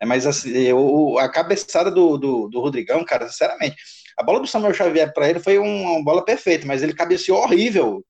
É, 0.00 0.04
mas 0.04 0.26
assim, 0.26 0.50
eu, 0.50 1.18
a 1.18 1.28
cabeçada 1.30 1.90
do, 1.90 2.18
do, 2.18 2.48
do, 2.48 2.60
Rodrigão, 2.60 3.04
cara, 3.04 3.28
sinceramente, 3.28 3.76
a 4.18 4.22
bola 4.22 4.40
do 4.40 4.46
Samuel 4.46 4.74
Xavier 4.74 5.12
para 5.14 5.28
ele 5.28 5.40
foi 5.40 5.58
uma 5.58 6.04
bola 6.04 6.24
perfeita, 6.24 6.66
mas 6.66 6.82
ele 6.82 6.94
cabeceou 6.94 7.38
horrível. 7.38 8.04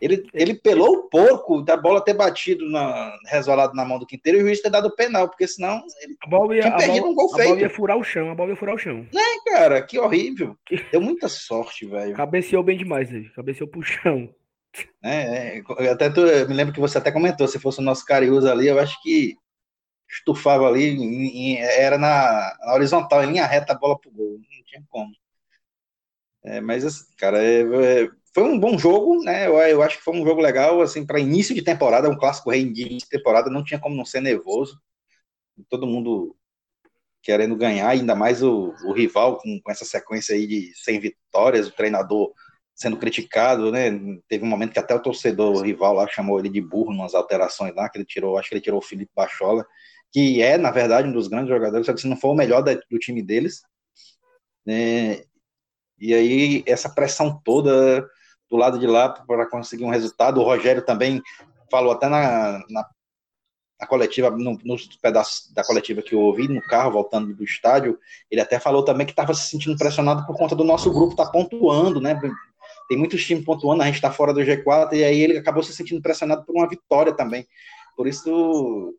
Ele, 0.00 0.28
ele 0.32 0.54
pelou 0.54 0.90
o 0.90 1.08
porco 1.08 1.62
da 1.62 1.76
bola 1.76 2.04
ter 2.04 2.14
batido, 2.14 2.68
na, 2.70 3.16
resvalado 3.26 3.74
na 3.74 3.84
mão 3.84 3.98
do 3.98 4.06
Quinteiro 4.06 4.38
e 4.38 4.42
o 4.42 4.44
juiz 4.46 4.60
ter 4.60 4.70
dado 4.70 4.94
penal, 4.94 5.28
porque 5.28 5.46
senão 5.46 5.82
ele 6.00 6.16
a 6.22 6.28
bola 6.28 6.54
ia, 6.54 6.62
tinha 6.62 6.76
perdido 6.76 7.00
bola, 7.00 7.12
um 7.12 7.14
gol 7.14 7.28
feito. 7.34 7.42
A 7.42 7.48
bola 7.48 7.60
ia 7.60 7.70
furar 7.70 7.96
o 7.96 8.04
chão, 8.04 8.30
a 8.30 8.34
bola 8.34 8.50
ia 8.50 8.56
furar 8.56 8.74
o 8.74 8.78
chão. 8.78 9.06
É, 9.14 9.50
cara, 9.50 9.82
que 9.82 9.98
horrível. 9.98 10.56
Deu 10.90 11.00
muita 11.00 11.28
sorte, 11.28 11.86
velho. 11.86 12.14
Cabeceou 12.14 12.62
bem 12.62 12.78
demais, 12.78 13.10
velho. 13.10 13.32
Cabeceou 13.34 13.68
pro 13.68 13.82
chão. 13.82 14.32
É, 15.02 15.62
é 15.78 15.88
até 15.88 16.10
tu, 16.10 16.20
me 16.20 16.54
lembro 16.54 16.72
que 16.72 16.80
você 16.80 16.98
até 16.98 17.10
comentou, 17.10 17.48
se 17.48 17.58
fosse 17.58 17.80
o 17.80 17.82
nosso 17.82 18.04
Cariúza 18.04 18.52
ali, 18.52 18.68
eu 18.68 18.78
acho 18.78 19.00
que 19.02 19.36
estufava 20.08 20.66
ali, 20.66 20.90
em, 20.90 21.54
em, 21.54 21.58
era 21.58 21.98
na, 21.98 22.56
na, 22.60 22.74
horizontal, 22.74 23.22
em 23.22 23.32
linha 23.32 23.46
reta 23.46 23.72
a 23.72 23.78
bola 23.78 23.98
pro 23.98 24.10
gol, 24.10 24.38
não 24.38 24.64
tinha 24.64 24.82
como. 24.88 25.12
É, 26.44 26.60
mas, 26.60 26.84
assim, 26.84 27.04
cara, 27.16 27.42
é, 27.42 27.60
é, 27.60 28.08
foi 28.38 28.48
um 28.48 28.58
bom 28.58 28.78
jogo, 28.78 29.20
né? 29.24 29.48
Eu, 29.48 29.54
eu, 29.54 29.82
acho 29.82 29.98
que 29.98 30.04
foi 30.04 30.14
um 30.14 30.24
jogo 30.24 30.40
legal, 30.40 30.80
assim, 30.80 31.04
para 31.04 31.18
início 31.18 31.52
de 31.54 31.62
temporada, 31.62 32.08
um 32.08 32.16
clássico 32.16 32.50
rei 32.50 32.64
de 32.70 32.98
temporada, 33.10 33.50
não 33.50 33.64
tinha 33.64 33.80
como 33.80 33.96
não 33.96 34.04
ser 34.04 34.20
nervoso. 34.20 34.80
Todo 35.68 35.88
mundo 35.88 36.36
querendo 37.20 37.56
ganhar, 37.56 37.88
ainda 37.88 38.14
mais 38.14 38.40
o, 38.40 38.72
o 38.84 38.92
rival 38.92 39.38
com, 39.38 39.60
com, 39.60 39.70
essa 39.72 39.84
sequência 39.84 40.36
aí 40.36 40.46
de 40.46 40.72
100 40.76 41.00
vitórias, 41.00 41.66
o 41.66 41.74
treinador 41.74 42.32
sendo 42.76 42.96
criticado, 42.96 43.72
né? 43.72 43.90
Teve 44.28 44.44
um 44.44 44.48
momento 44.48 44.72
que 44.72 44.78
até 44.78 44.94
o 44.94 45.02
torcedor 45.02 45.56
o 45.56 45.62
rival 45.62 45.94
lá 45.94 46.06
chamou 46.06 46.38
ele 46.38 46.48
de 46.48 46.60
burro 46.60 46.94
nas 46.94 47.14
alterações 47.14 47.74
lá, 47.74 47.88
que 47.88 47.98
ele 47.98 48.04
tirou, 48.04 48.38
acho 48.38 48.48
que 48.50 48.54
ele 48.54 48.62
tirou 48.62 48.78
o 48.78 48.84
Felipe 48.84 49.10
Bachola, 49.16 49.66
que 50.12 50.40
é, 50.40 50.56
na 50.56 50.70
verdade, 50.70 51.08
um 51.08 51.12
dos 51.12 51.26
grandes 51.26 51.48
jogadores, 51.48 51.86
só 51.86 51.92
que 51.92 52.00
se 52.00 52.06
não 52.06 52.16
for 52.16 52.30
o 52.30 52.36
melhor 52.36 52.62
da, 52.62 52.74
do 52.74 52.98
time 53.00 53.20
deles. 53.20 53.62
Né? 54.64 55.22
E 55.98 56.14
aí, 56.14 56.62
essa 56.66 56.88
pressão 56.88 57.40
toda 57.44 58.08
do 58.50 58.56
lado 58.56 58.78
de 58.78 58.86
lá 58.86 59.08
para 59.08 59.48
conseguir 59.48 59.84
um 59.84 59.90
resultado. 59.90 60.40
O 60.40 60.44
Rogério 60.44 60.82
também 60.82 61.22
falou 61.70 61.92
até 61.92 62.08
na, 62.08 62.64
na, 62.70 62.88
na 63.80 63.86
coletiva, 63.86 64.30
no, 64.30 64.58
nos 64.64 64.86
pedaços 64.96 65.52
da 65.52 65.62
coletiva 65.62 66.02
que 66.02 66.14
eu 66.14 66.20
ouvi 66.20 66.48
no 66.48 66.62
carro, 66.62 66.92
voltando 66.92 67.34
do 67.34 67.44
estádio, 67.44 67.98
ele 68.30 68.40
até 68.40 68.58
falou 68.58 68.84
também 68.84 69.06
que 69.06 69.12
estava 69.12 69.34
se 69.34 69.48
sentindo 69.48 69.76
pressionado 69.76 70.26
por 70.26 70.36
conta 70.36 70.56
do 70.56 70.64
nosso 70.64 70.90
grupo 70.92 71.12
estar 71.12 71.26
tá 71.26 71.32
pontuando, 71.32 72.00
né? 72.00 72.18
Tem 72.88 72.96
muitos 72.96 73.24
times 73.24 73.44
pontuando, 73.44 73.82
a 73.82 73.86
gente 73.86 73.96
está 73.96 74.10
fora 74.10 74.32
do 74.32 74.40
G4, 74.40 74.94
e 74.94 75.04
aí 75.04 75.20
ele 75.20 75.38
acabou 75.38 75.62
se 75.62 75.74
sentindo 75.74 76.00
pressionado 76.00 76.44
por 76.44 76.56
uma 76.56 76.68
vitória 76.68 77.12
também. 77.12 77.46
Por 77.94 78.06
isso 78.06 78.94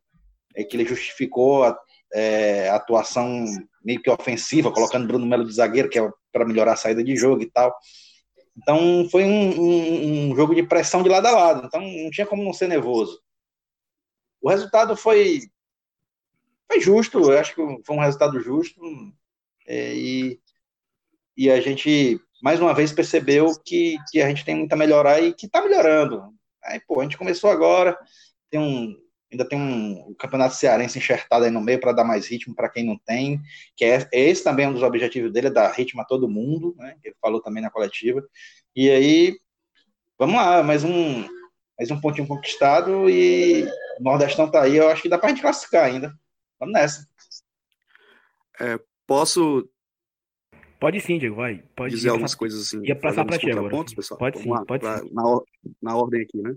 é 0.55 0.63
que 0.63 0.77
ele 0.77 0.85
justificou 0.85 1.63
a, 1.63 1.77
é, 2.13 2.69
atuação 2.69 3.45
meio 3.83 4.01
que 4.01 4.09
ofensiva, 4.09 4.71
colocando 4.71 5.07
Bruno 5.07 5.25
Melo 5.25 5.45
de 5.45 5.53
zagueiro, 5.53 5.89
que 5.89 5.99
é 5.99 6.09
para 6.31 6.45
melhorar 6.45 6.73
a 6.73 6.77
saída 6.77 7.03
de 7.03 7.15
jogo 7.15 7.41
e 7.41 7.49
tal. 7.49 7.75
Então 8.61 9.07
foi 9.09 9.23
um, 9.23 9.61
um, 9.61 10.31
um, 10.31 10.35
jogo 10.35 10.53
de 10.53 10.63
pressão 10.63 11.01
de 11.01 11.09
lado 11.09 11.27
a 11.27 11.31
lado, 11.31 11.65
então 11.65 11.79
não 11.79 12.11
tinha 12.11 12.27
como 12.27 12.43
não 12.43 12.51
ser 12.51 12.67
nervoso. 12.67 13.21
O 14.41 14.49
resultado 14.49 14.95
foi, 14.97 15.41
foi 16.67 16.81
justo, 16.81 17.31
eu 17.31 17.39
acho 17.39 17.55
que 17.55 17.83
foi 17.83 17.95
um 17.95 18.01
resultado 18.01 18.39
justo, 18.41 18.81
é, 19.65 19.95
e, 19.95 20.39
e 21.37 21.49
a 21.49 21.61
gente 21.61 22.19
mais 22.41 22.59
uma 22.59 22.73
vez 22.73 22.91
percebeu 22.91 23.57
que, 23.63 23.97
que 24.11 24.21
a 24.21 24.27
gente 24.27 24.45
tem 24.45 24.55
muito 24.55 24.73
a 24.73 24.77
melhorar 24.77 25.21
e 25.21 25.33
que 25.33 25.45
está 25.45 25.61
melhorando. 25.61 26.33
Aí, 26.63 26.79
pô, 26.81 26.99
a 26.99 27.03
gente 27.03 27.17
começou 27.17 27.49
agora, 27.49 27.97
tem 28.49 28.59
um, 28.59 28.95
ainda 29.31 29.47
tem 29.47 29.59
um, 29.59 30.13
campeonato 30.15 30.55
cearense 30.55 30.97
enxertado 30.97 31.45
aí 31.45 31.51
no 31.51 31.61
meio 31.61 31.79
para 31.79 31.91
dar 31.91 32.03
mais 32.03 32.27
ritmo 32.27 32.55
para 32.55 32.69
quem 32.69 32.85
não 32.85 32.97
tem, 32.97 33.39
que 33.75 33.85
é 33.85 34.07
esse 34.11 34.43
também 34.43 34.65
é 34.65 34.69
um 34.69 34.73
dos 34.73 34.83
objetivos 34.83 35.31
dele, 35.31 35.47
é 35.47 35.51
dar 35.51 35.71
ritmo 35.71 36.01
a 36.01 36.05
todo 36.05 36.29
mundo, 36.29 36.75
né? 36.77 36.95
Ele 37.03 37.15
falou 37.21 37.41
também 37.41 37.61
na 37.61 37.69
coletiva. 37.69 38.23
E 38.75 38.89
aí, 38.89 39.37
vamos 40.17 40.35
lá, 40.35 40.63
mais 40.63 40.83
um, 40.83 41.27
mais 41.77 41.91
um 41.91 41.99
pontinho 41.99 42.27
conquistado 42.27 43.09
e 43.09 43.65
o 43.99 44.03
Nordestão 44.03 44.49
tá 44.49 44.63
aí, 44.63 44.77
eu 44.77 44.89
acho 44.89 45.03
que 45.03 45.09
dá 45.09 45.17
para 45.17 45.29
gente 45.29 45.41
classificar 45.41 45.85
ainda. 45.85 46.13
Vamos 46.59 46.73
nessa. 46.73 47.07
É, 48.59 48.79
posso 49.05 49.69
Pode 50.79 51.01
sim, 51.01 51.19
Diego, 51.19 51.35
vai. 51.35 51.61
Pode 51.75 51.93
dizer 51.93 52.07
algumas 52.07 52.33
coisas 52.33 52.61
assim. 52.61 52.81
Ia 52.85 52.95
passar 52.95 53.25
para 53.25 53.37
ti 53.37 53.51
agora. 53.51 53.83
Pessoal. 53.93 54.17
Pode 54.17 54.39
sim, 54.39 54.49
lá, 54.49 54.65
pode 54.65 54.81
pra, 54.81 54.99
sim. 54.99 55.09
Na, 55.11 55.23
na, 55.81 55.97
ordem 55.97 56.21
aqui, 56.21 56.41
né? 56.41 56.55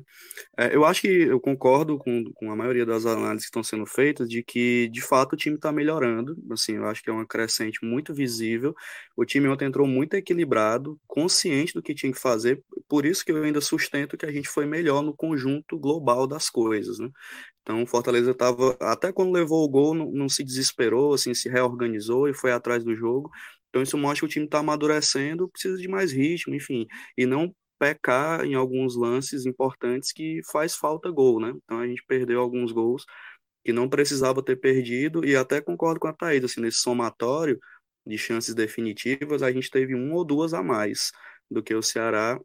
É, 0.57 0.77
eu 0.77 0.85
acho 0.85 1.01
que 1.01 1.09
eu 1.09 1.41
concordo 1.41 1.99
com, 1.99 2.23
com 2.33 2.53
a 2.53 2.55
maioria 2.55 2.87
das 2.87 3.05
análises 3.05 3.47
que 3.47 3.51
estão 3.51 3.65
sendo 3.65 3.85
feitas 3.85 4.29
de 4.29 4.41
que, 4.41 4.89
de 4.93 5.01
fato, 5.01 5.33
o 5.33 5.37
time 5.37 5.57
está 5.57 5.73
melhorando. 5.73 6.37
Assim, 6.53 6.77
eu 6.77 6.87
acho 6.87 7.03
que 7.03 7.11
é 7.11 7.13
uma 7.13 7.27
crescente 7.27 7.85
muito 7.85 8.15
visível. 8.15 8.77
O 9.17 9.25
time 9.25 9.49
ontem 9.49 9.65
entrou 9.65 9.89
muito 9.89 10.15
equilibrado, 10.15 11.01
consciente 11.05 11.75
do 11.75 11.83
que 11.83 11.93
tinha 11.93 12.13
que 12.13 12.21
fazer. 12.21 12.63
Por 12.89 13.05
isso 13.05 13.25
que 13.25 13.33
eu 13.33 13.43
ainda 13.43 13.61
sustento 13.61 14.17
que 14.17 14.27
a 14.27 14.33
gente 14.33 14.49
foi 14.49 14.67
melhor 14.67 15.03
no 15.03 15.17
conjunto 15.17 15.77
global 15.77 16.29
das 16.29 16.49
coisas, 16.49 17.01
né? 17.01 17.11
Então, 17.63 17.83
o 17.83 17.87
Fortaleza 17.87 18.33
estava, 18.33 18.77
até 18.81 19.13
quando 19.13 19.33
levou 19.33 19.65
o 19.65 19.69
gol, 19.69 19.95
não, 19.95 20.11
não, 20.11 20.29
se 20.29 20.43
desesperou, 20.43 21.15
assim, 21.15 21.33
se 21.33 21.49
reorganizou 21.49 22.29
e 22.29 22.35
foi 22.35 22.51
atrás 22.51 22.83
do 22.85 22.95
jogo. 22.95 23.31
Então 23.73 23.83
isso 23.83 23.97
mostra 23.97 24.21
que 24.21 24.27
o 24.27 24.29
time 24.29 24.45
está 24.45 24.59
amadurecendo, 24.59 25.49
precisa 25.49 25.79
de 25.79 25.89
mais 25.89 26.13
ritmo, 26.13 26.55
enfim, 26.55 26.87
e 27.17 27.25
não 27.25 27.55
pecar 27.79 28.45
em 28.45 28.55
alguns 28.55 28.95
lances 28.95 29.47
importantes 29.47 30.13
que 30.13 30.43
faz 30.53 30.77
falta 30.77 31.11
gol, 31.11 31.41
né? 31.41 31.55
Então 31.65 31.81
a 31.81 31.87
gente 31.87 32.05
perdeu 32.07 32.39
alguns 32.41 32.71
gols 32.71 33.07
que 33.65 33.73
não 33.73 33.89
precisava 33.89 34.43
ter 34.43 34.57
perdido, 34.57 35.25
e 35.25 35.35
até 35.37 35.61
concordo 35.61 35.99
com 36.01 36.09
a 36.09 36.13
Thaís, 36.13 36.45
assim, 36.45 36.61
nesse 36.61 36.79
somatório 36.79 37.59
de 38.07 38.19
chances 38.19 38.55
definitivas, 38.55 39.43
a 39.43 39.51
gente 39.53 39.71
teve 39.71 39.95
um 39.95 40.13
ou 40.13 40.25
duas 40.25 40.53
a 40.53 40.63
mais 40.63 41.13
do 41.51 41.63
que 41.63 41.75
o 41.75 41.83
Ceará, 41.83 42.39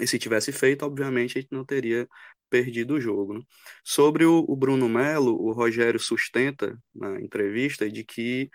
e 0.00 0.06
se 0.06 0.18
tivesse 0.18 0.52
feito, 0.52 0.84
obviamente, 0.84 1.38
a 1.38 1.40
gente 1.40 1.52
não 1.52 1.64
teria 1.64 2.08
perdido 2.48 2.94
o 2.94 3.00
jogo. 3.00 3.34
Né? 3.34 3.40
Sobre 3.84 4.24
o, 4.24 4.44
o 4.48 4.56
Bruno 4.56 4.88
Melo, 4.88 5.34
o 5.40 5.52
Rogério 5.52 6.00
sustenta 6.00 6.78
na 6.94 7.20
entrevista 7.20 7.90
de 7.90 8.04
que 8.04 8.50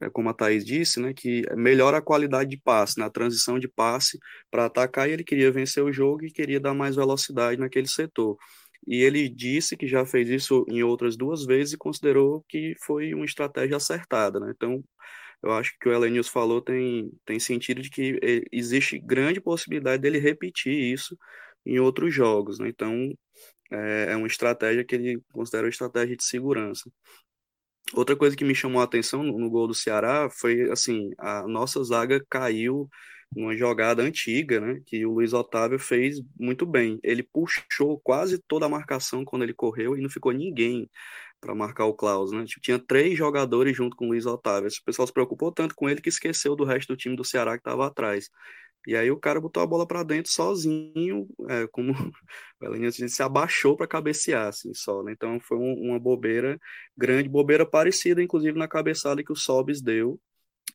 é 0.00 0.10
como 0.10 0.28
a 0.28 0.34
Thaís 0.34 0.64
disse, 0.64 1.00
né, 1.00 1.12
que 1.14 1.42
melhora 1.56 1.98
a 1.98 2.02
qualidade 2.02 2.50
de 2.50 2.58
passe, 2.58 2.98
na 2.98 3.06
né, 3.06 3.10
transição 3.10 3.58
de 3.58 3.68
passe 3.68 4.18
para 4.50 4.66
atacar, 4.66 5.08
e 5.08 5.12
ele 5.12 5.24
queria 5.24 5.50
vencer 5.52 5.82
o 5.82 5.92
jogo 5.92 6.24
e 6.24 6.32
queria 6.32 6.60
dar 6.60 6.74
mais 6.74 6.96
velocidade 6.96 7.60
naquele 7.60 7.88
setor. 7.88 8.36
E 8.86 9.02
ele 9.02 9.28
disse 9.28 9.76
que 9.76 9.86
já 9.86 10.04
fez 10.04 10.28
isso 10.28 10.64
em 10.68 10.82
outras 10.82 11.16
duas 11.16 11.44
vezes 11.44 11.74
e 11.74 11.78
considerou 11.78 12.44
que 12.48 12.74
foi 12.84 13.14
uma 13.14 13.24
estratégia 13.24 13.76
acertada, 13.76 14.38
né? 14.40 14.52
Então, 14.54 14.84
eu 15.42 15.52
acho 15.52 15.74
que 15.80 15.88
o 15.88 15.92
Elenius 15.92 16.28
falou 16.28 16.60
tem, 16.60 17.10
tem 17.24 17.38
sentido 17.38 17.82
de 17.82 17.90
que 17.90 18.18
existe 18.52 18.98
grande 18.98 19.40
possibilidade 19.40 20.02
dele 20.02 20.18
repetir 20.18 20.72
isso 20.72 21.16
em 21.66 21.78
outros 21.78 22.14
jogos, 22.14 22.58
né? 22.58 22.68
Então, 22.68 23.12
é, 23.70 24.12
é 24.12 24.16
uma 24.16 24.26
estratégia 24.26 24.84
que 24.84 24.94
ele 24.94 25.20
considera 25.32 25.64
uma 25.64 25.70
estratégia 25.70 26.16
de 26.16 26.24
segurança. 26.24 26.90
Outra 27.94 28.16
coisa 28.16 28.36
que 28.36 28.44
me 28.44 28.54
chamou 28.54 28.80
a 28.80 28.84
atenção 28.84 29.22
no, 29.22 29.38
no, 29.38 29.50
gol 29.50 29.66
do 29.68 29.74
Ceará 29.74 30.28
foi 30.30 30.70
assim, 30.70 31.10
a 31.18 31.46
nossa 31.46 31.82
zaga 31.84 32.24
caiu 32.28 32.88
numa 33.34 33.56
jogada 33.56 34.02
antiga, 34.02 34.60
né, 34.60 34.80
que 34.86 35.04
o 35.04 35.12
Luiz 35.12 35.32
Otávio 35.32 35.78
fez 35.78 36.20
muito 36.38 36.66
bem. 36.66 36.98
Ele 37.02 37.22
puxou 37.22 37.98
quase 38.00 38.38
toda 38.46 38.66
a 38.66 38.68
marcação 38.68 39.24
quando 39.24 39.42
ele 39.42 39.54
correu 39.54 39.96
e 39.96 40.00
não 40.00 40.08
ficou 40.10 40.32
ninguém 40.32 40.88
para 41.40 41.54
marcar 41.54 41.84
o 41.84 41.94
Klaus, 41.94 42.32
né? 42.32 42.44
Tipo, 42.44 42.62
tinha 42.62 42.78
três 42.78 43.18
jogadores 43.18 43.76
junto 43.76 43.96
com 43.96 44.06
o 44.06 44.08
Luiz 44.08 44.24
Otávio. 44.24 44.68
O 44.68 44.84
pessoal 44.84 45.06
se 45.06 45.12
preocupou 45.12 45.52
tanto 45.52 45.74
com 45.74 45.88
ele 45.88 46.00
que 46.00 46.08
esqueceu 46.08 46.56
do 46.56 46.64
resto 46.64 46.94
do 46.94 46.96
time 46.96 47.16
do 47.16 47.24
Ceará 47.24 47.52
que 47.52 47.60
estava 47.60 47.86
atrás. 47.86 48.30
E 48.86 48.96
aí 48.96 49.10
o 49.10 49.18
cara 49.18 49.40
botou 49.40 49.62
a 49.62 49.66
bola 49.66 49.86
para 49.86 50.02
dentro 50.02 50.30
sozinho, 50.30 51.26
é, 51.48 51.66
como 51.68 51.92
o 52.60 52.64
Elenilson 52.64 53.04
disse, 53.04 53.16
se 53.16 53.22
abaixou 53.22 53.76
para 53.76 53.86
cabecear, 53.86 54.48
assim, 54.48 54.74
só, 54.74 55.02
né? 55.02 55.12
Então 55.12 55.40
foi 55.40 55.56
um, 55.58 55.74
uma 55.90 55.98
bobeira 55.98 56.58
grande, 56.96 57.28
bobeira 57.28 57.64
parecida, 57.66 58.22
inclusive, 58.22 58.58
na 58.58 58.68
cabeçada 58.68 59.22
que 59.24 59.32
o 59.32 59.36
Sobis 59.36 59.80
deu, 59.80 60.20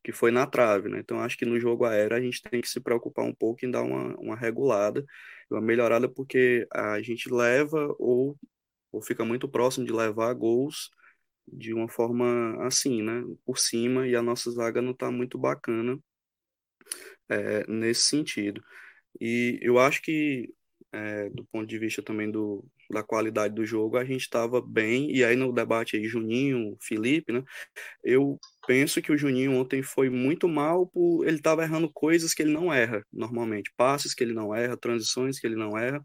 que 0.04 0.12
foi 0.12 0.32
na 0.32 0.48
trave, 0.48 0.90
né? 0.90 1.00
Então 1.00 1.20
acho 1.20 1.38
que 1.38 1.46
no 1.46 1.60
jogo 1.60 1.86
aéreo 1.86 2.18
a 2.18 2.22
gente 2.22 2.42
tem 2.42 2.62
que 2.62 2.70
se 2.70 2.80
preocupar 2.80 3.26
um 3.26 3.34
pouco 3.34 3.66
em 3.66 3.72
dar 3.72 3.84
uma, 3.84 4.16
uma 4.18 4.36
regulada, 4.36 5.06
uma 5.52 5.62
melhorada, 5.62 6.10
porque 6.10 6.68
a 6.74 7.02
gente 7.02 7.32
leva 7.32 7.94
ou, 8.00 8.38
ou 8.92 9.02
fica 9.02 9.26
muito 9.26 9.48
próximo 9.50 9.86
de 9.86 9.94
levar 9.94 10.34
gols 10.34 10.90
de 11.48 11.74
uma 11.74 11.90
forma 11.90 12.58
assim, 12.66 13.02
né? 13.04 13.24
Por 13.46 13.60
cima, 13.60 14.08
e 14.08 14.16
a 14.16 14.22
nossa 14.22 14.52
zaga 14.52 14.82
não 14.82 14.92
está 14.92 15.12
muito 15.12 15.38
bacana 15.38 16.00
é, 17.30 17.66
nesse 17.68 18.04
sentido. 18.04 18.64
E 19.20 19.60
eu 19.62 19.80
acho 19.80 20.02
que, 20.02 20.50
é, 20.92 21.30
do 21.30 21.46
ponto 21.46 21.68
de 21.68 21.78
vista 21.78 22.02
também 22.02 22.30
do, 22.32 22.66
da 22.90 23.04
qualidade 23.04 23.54
do 23.54 23.66
jogo, 23.66 23.98
a 23.98 24.04
gente 24.04 24.22
estava 24.22 24.62
bem, 24.62 25.16
e 25.16 25.24
aí 25.24 25.36
no 25.36 25.54
debate 25.54 25.96
aí, 25.96 26.06
Juninho, 26.06 26.76
Felipe, 26.82 27.32
né, 27.32 27.44
eu 28.04 28.40
penso 28.68 29.02
que 29.02 29.12
o 29.12 29.18
Juninho 29.18 29.54
ontem 29.54 29.84
foi 29.84 30.10
muito 30.10 30.48
mal, 30.48 30.88
por 30.88 31.28
ele 31.28 31.38
estava 31.38 31.64
errando 31.64 31.92
coisas 31.94 32.34
que 32.34 32.42
ele 32.42 32.52
não 32.52 32.74
erra 32.74 33.06
normalmente, 33.14 33.72
passes 33.78 34.14
que 34.14 34.24
ele 34.24 34.34
não 34.34 34.54
erra, 34.56 34.78
transições 34.78 35.40
que 35.40 35.46
ele 35.48 35.56
não 35.56 35.78
erra, 35.78 36.04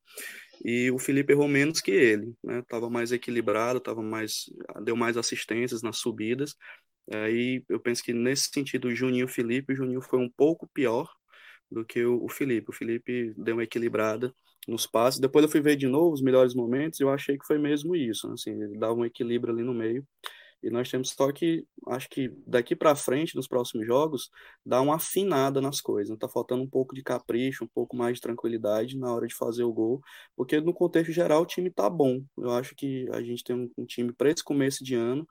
e 0.64 0.90
o 0.90 0.98
Felipe 0.98 1.32
errou 1.32 1.48
menos 1.48 1.80
que 1.80 1.90
ele, 1.90 2.34
né, 2.42 2.62
tava 2.68 2.90
mais 2.90 3.12
equilibrado, 3.12 3.80
tava 3.80 4.02
mais, 4.02 4.44
deu 4.82 4.96
mais 4.96 5.16
assistências 5.16 5.82
nas 5.82 5.98
subidas, 5.98 6.54
Aí 7.10 7.62
eu 7.68 7.78
penso 7.80 8.02
que 8.02 8.12
nesse 8.12 8.50
sentido 8.52 8.88
o 8.88 8.94
Juninho 8.94 9.28
Felipe, 9.28 9.72
o 9.72 9.76
Juninho 9.76 10.00
foi 10.00 10.18
um 10.18 10.30
pouco 10.30 10.66
pior 10.72 11.08
do 11.70 11.84
que 11.84 12.04
o, 12.04 12.24
o 12.24 12.28
Felipe. 12.28 12.70
O 12.70 12.74
Felipe 12.74 13.34
deu 13.36 13.56
uma 13.56 13.64
equilibrada 13.64 14.34
nos 14.66 14.86
passes. 14.86 15.20
Depois 15.20 15.44
eu 15.44 15.50
fui 15.50 15.60
ver 15.60 15.76
de 15.76 15.86
novo 15.86 16.12
os 16.14 16.22
melhores 16.22 16.54
momentos 16.54 17.00
e 17.00 17.02
eu 17.02 17.10
achei 17.10 17.38
que 17.38 17.46
foi 17.46 17.58
mesmo 17.58 17.94
isso. 17.94 18.30
Assim, 18.32 18.50
ele 18.50 18.78
dava 18.78 18.94
um 18.94 19.04
equilíbrio 19.04 19.52
ali 19.52 19.62
no 19.62 19.74
meio. 19.74 20.06
E 20.62 20.70
nós 20.70 20.90
temos 20.90 21.10
só 21.10 21.30
que, 21.30 21.66
acho 21.88 22.08
que 22.08 22.32
daqui 22.46 22.74
para 22.74 22.96
frente, 22.96 23.36
nos 23.36 23.46
próximos 23.46 23.86
jogos, 23.86 24.30
dar 24.64 24.80
uma 24.80 24.94
afinada 24.94 25.60
nas 25.60 25.78
coisas. 25.78 26.16
Tá 26.18 26.26
faltando 26.26 26.62
um 26.62 26.70
pouco 26.70 26.94
de 26.94 27.02
capricho, 27.02 27.64
um 27.64 27.68
pouco 27.68 27.94
mais 27.94 28.14
de 28.14 28.22
tranquilidade 28.22 28.96
na 28.96 29.12
hora 29.12 29.26
de 29.26 29.34
fazer 29.34 29.62
o 29.62 29.72
gol, 29.72 30.00
porque 30.34 30.58
no 30.62 30.72
contexto 30.72 31.12
geral 31.12 31.42
o 31.42 31.46
time 31.46 31.70
tá 31.70 31.90
bom. 31.90 32.24
Eu 32.38 32.50
acho 32.50 32.74
que 32.74 33.06
a 33.12 33.22
gente 33.22 33.44
tem 33.44 33.54
um, 33.54 33.70
um 33.76 33.84
time 33.84 34.10
para 34.10 34.30
esse 34.30 34.42
começo 34.42 34.82
de 34.82 34.94
ano 34.94 35.28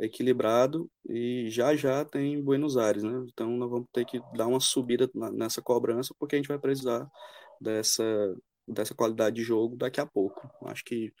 equilibrado 0.00 0.90
e 1.08 1.48
já 1.50 1.74
já 1.76 2.04
tem 2.04 2.42
Buenos 2.42 2.76
Aires, 2.76 3.02
né? 3.02 3.24
Então 3.32 3.50
nós 3.50 3.70
vamos 3.70 3.88
ter 3.92 4.04
que 4.04 4.20
dar 4.34 4.46
uma 4.46 4.60
subida 4.60 5.10
nessa 5.32 5.62
cobrança 5.62 6.14
porque 6.18 6.36
a 6.36 6.38
gente 6.38 6.48
vai 6.48 6.58
precisar 6.58 7.08
dessa 7.60 8.04
dessa 8.66 8.94
qualidade 8.94 9.36
de 9.36 9.42
jogo 9.42 9.76
daqui 9.76 10.00
a 10.00 10.06
pouco. 10.06 10.48
Acho 10.64 10.84
que 10.84 11.12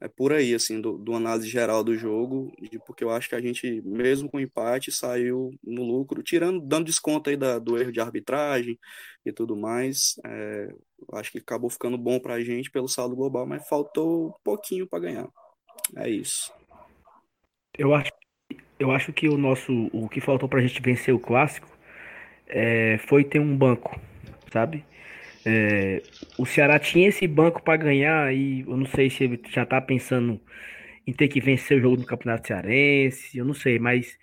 é 0.00 0.08
por 0.08 0.32
aí, 0.32 0.54
assim, 0.54 0.80
do, 0.80 0.98
do 0.98 1.14
análise 1.14 1.48
geral 1.48 1.84
do 1.84 1.96
jogo, 1.96 2.52
porque 2.86 3.04
eu 3.04 3.10
acho 3.10 3.28
que 3.28 3.34
a 3.34 3.40
gente, 3.40 3.80
mesmo 3.82 4.28
com 4.28 4.40
empate, 4.40 4.90
saiu 4.90 5.50
no 5.62 5.84
lucro, 5.84 6.22
tirando, 6.24 6.60
dando 6.60 6.86
desconto 6.86 7.30
aí 7.30 7.36
da, 7.36 7.58
do 7.58 7.78
erro 7.78 7.92
de 7.92 8.00
arbitragem 8.00 8.78
e 9.24 9.32
tudo 9.32 9.56
mais. 9.56 10.18
É, 10.24 10.74
acho 11.12 11.30
que 11.30 11.38
acabou 11.38 11.70
ficando 11.70 11.96
bom 11.96 12.18
para 12.18 12.34
a 12.34 12.40
gente 12.42 12.70
pelo 12.70 12.88
saldo 12.88 13.14
global, 13.14 13.46
mas 13.46 13.68
faltou 13.68 14.34
pouquinho 14.42 14.88
para 14.88 15.00
ganhar. 15.00 15.28
É 15.96 16.08
isso. 16.08 16.52
Eu 17.78 17.94
acho, 17.94 18.10
eu 18.82 18.90
acho 18.90 19.12
que 19.12 19.28
o 19.28 19.38
nosso, 19.38 19.88
o 19.92 20.08
que 20.08 20.20
faltou 20.20 20.48
para 20.48 20.58
a 20.58 20.62
gente 20.62 20.82
vencer 20.82 21.14
o 21.14 21.20
clássico 21.20 21.68
é, 22.48 22.98
foi 23.06 23.24
ter 23.24 23.38
um 23.38 23.56
banco, 23.56 23.98
sabe? 24.52 24.84
É, 25.44 26.02
o 26.38 26.44
Ceará 26.44 26.78
tinha 26.78 27.08
esse 27.08 27.26
banco 27.26 27.62
para 27.62 27.76
ganhar 27.76 28.34
e 28.34 28.60
eu 28.60 28.76
não 28.76 28.86
sei 28.86 29.08
se 29.08 29.24
ele 29.24 29.40
já 29.48 29.64
tá 29.64 29.80
pensando 29.80 30.40
em 31.06 31.12
ter 31.12 31.28
que 31.28 31.40
vencer 31.40 31.78
o 31.78 31.80
jogo 31.80 31.96
no 31.96 32.06
Campeonato 32.06 32.48
Cearense, 32.48 33.38
eu 33.38 33.44
não 33.44 33.54
sei, 33.54 33.78
mas 33.78 34.18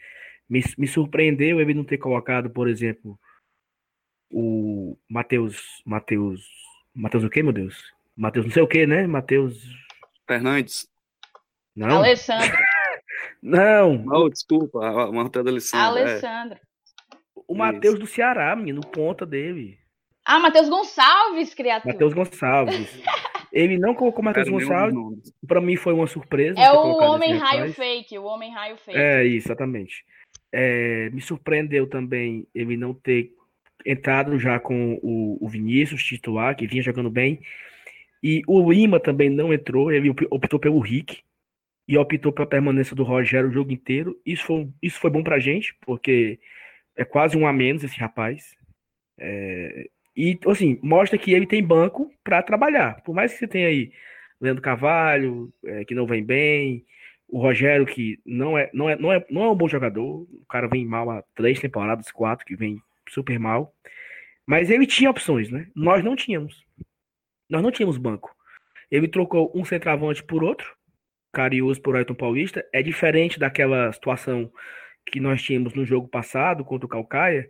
me, 0.49 0.61
me 0.77 0.87
surpreendeu 0.87 1.59
ele 1.59 1.73
não 1.73 1.83
ter 1.83 1.97
colocado, 1.97 2.49
por 2.49 2.67
exemplo, 2.67 3.19
o 4.29 4.97
Matheus, 5.09 5.81
Matheus, 5.85 6.45
Matheus 6.93 7.23
o 7.23 7.29
quê, 7.29 7.41
meu 7.41 7.53
Deus? 7.53 7.93
Matheus 8.15 8.45
não 8.45 8.53
sei 8.53 8.63
o 8.63 8.67
quê, 8.67 8.85
né? 8.85 9.07
Matheus 9.07 9.57
Fernandes. 10.27 10.87
Não. 11.75 11.97
Alessandro. 11.99 12.57
Não. 13.41 13.97
Não, 13.97 14.29
desculpa, 14.29 15.11
Matheus 15.11 15.47
Alessandro. 15.47 15.97
É. 15.99 16.01
Alessandro. 16.03 16.57
É. 16.57 16.69
O 17.47 17.55
Matheus 17.55 17.97
do 17.97 18.05
Ceará, 18.05 18.55
menino, 18.55 18.81
ponta 18.81 19.25
dele. 19.25 19.77
Ah, 20.25 20.39
Matheus 20.39 20.69
Gonçalves, 20.69 21.53
criatura. 21.53 21.93
Matheus 21.93 22.13
Gonçalves. 22.13 23.01
Ele 23.51 23.79
não 23.79 23.95
colocou 23.95 24.23
Matheus 24.23 24.47
Gonçalves. 24.47 25.33
Para 25.47 25.59
mim 25.59 25.75
foi 25.75 25.93
uma 25.93 26.05
surpresa. 26.05 26.59
É 26.59 26.71
o 26.71 26.97
homem 27.01 27.35
raio 27.35 27.73
fake, 27.73 28.19
o 28.19 28.23
homem 28.23 28.53
raio 28.53 28.77
fake. 28.77 28.97
É, 28.97 29.25
exatamente. 29.25 30.05
É, 30.51 31.09
me 31.09 31.21
surpreendeu 31.21 31.87
também 31.87 32.47
ele 32.53 32.77
não 32.77 32.93
ter 32.93 33.31
entrado 33.83 34.37
já 34.37 34.59
com 34.59 34.99
o, 35.01 35.43
o 35.43 35.49
Vinícius 35.49 36.03
titular, 36.03 36.55
que 36.55 36.67
vinha 36.67 36.83
jogando 36.83 37.09
bem. 37.09 37.39
E 38.21 38.43
o 38.47 38.71
Lima 38.71 38.99
também 38.99 39.29
não 39.29 39.51
entrou, 39.51 39.91
ele 39.91 40.13
optou 40.29 40.59
pelo 40.59 40.79
Rick 40.79 41.23
e 41.89 41.97
optou 41.97 42.31
pela 42.31 42.45
permanência 42.45 42.95
do 42.95 43.01
Rogério 43.01 43.49
o 43.49 43.51
jogo 43.51 43.71
inteiro. 43.71 44.15
Isso 44.23 44.45
foi, 44.45 44.69
isso 44.79 44.99
foi 44.99 45.09
bom 45.09 45.23
pra 45.23 45.39
gente, 45.39 45.75
porque 45.81 46.39
é 46.95 47.03
quase 47.03 47.35
um 47.35 47.47
a 47.47 47.51
menos 47.51 47.83
esse 47.83 47.99
rapaz. 47.99 48.55
É, 49.17 49.89
e, 50.15 50.37
assim, 50.45 50.79
mostra 50.83 51.17
que 51.17 51.33
ele 51.33 51.47
tem 51.47 51.63
banco 51.63 52.13
para 52.23 52.43
trabalhar. 52.43 53.01
Por 53.01 53.15
mais 53.15 53.33
que 53.33 53.39
você 53.39 53.47
tenha 53.47 53.67
aí 53.67 53.91
Leandro 54.39 54.61
Carvalho, 54.61 55.51
é, 55.65 55.83
que 55.83 55.95
não 55.95 56.05
vem 56.05 56.23
bem, 56.23 56.85
o 57.27 57.39
Rogério, 57.39 57.87
que 57.87 58.19
não 58.23 58.55
é, 58.55 58.69
não, 58.71 58.87
é, 58.87 58.95
não, 58.95 59.11
é, 59.11 59.25
não 59.27 59.43
é 59.45 59.49
um 59.49 59.55
bom 59.55 59.67
jogador, 59.67 60.27
o 60.31 60.45
cara 60.47 60.67
vem 60.67 60.85
mal 60.85 61.09
há 61.09 61.23
três 61.33 61.59
temporadas, 61.59 62.11
quatro, 62.11 62.45
que 62.45 62.55
vem 62.55 62.79
super 63.09 63.39
mal. 63.39 63.73
Mas 64.45 64.69
ele 64.69 64.85
tinha 64.85 65.09
opções, 65.09 65.49
né? 65.49 65.67
Nós 65.75 66.03
não 66.03 66.15
tínhamos. 66.15 66.63
Nós 67.49 67.63
não 67.63 67.71
tínhamos 67.71 67.97
banco. 67.97 68.35
Ele 68.91 69.07
trocou 69.07 69.51
um 69.55 69.65
centroavante 69.65 70.23
por 70.23 70.43
outro, 70.43 70.77
Carius 71.31 71.79
por 71.79 71.95
Ayrton 71.95 72.15
Paulista. 72.15 72.65
É 72.73 72.81
diferente 72.81 73.39
daquela 73.39 73.91
situação 73.91 74.51
que 75.05 75.19
nós 75.19 75.41
tínhamos 75.41 75.73
no 75.73 75.85
jogo 75.85 76.07
passado 76.07 76.63
contra 76.63 76.85
o 76.85 76.89
Calcaia, 76.89 77.49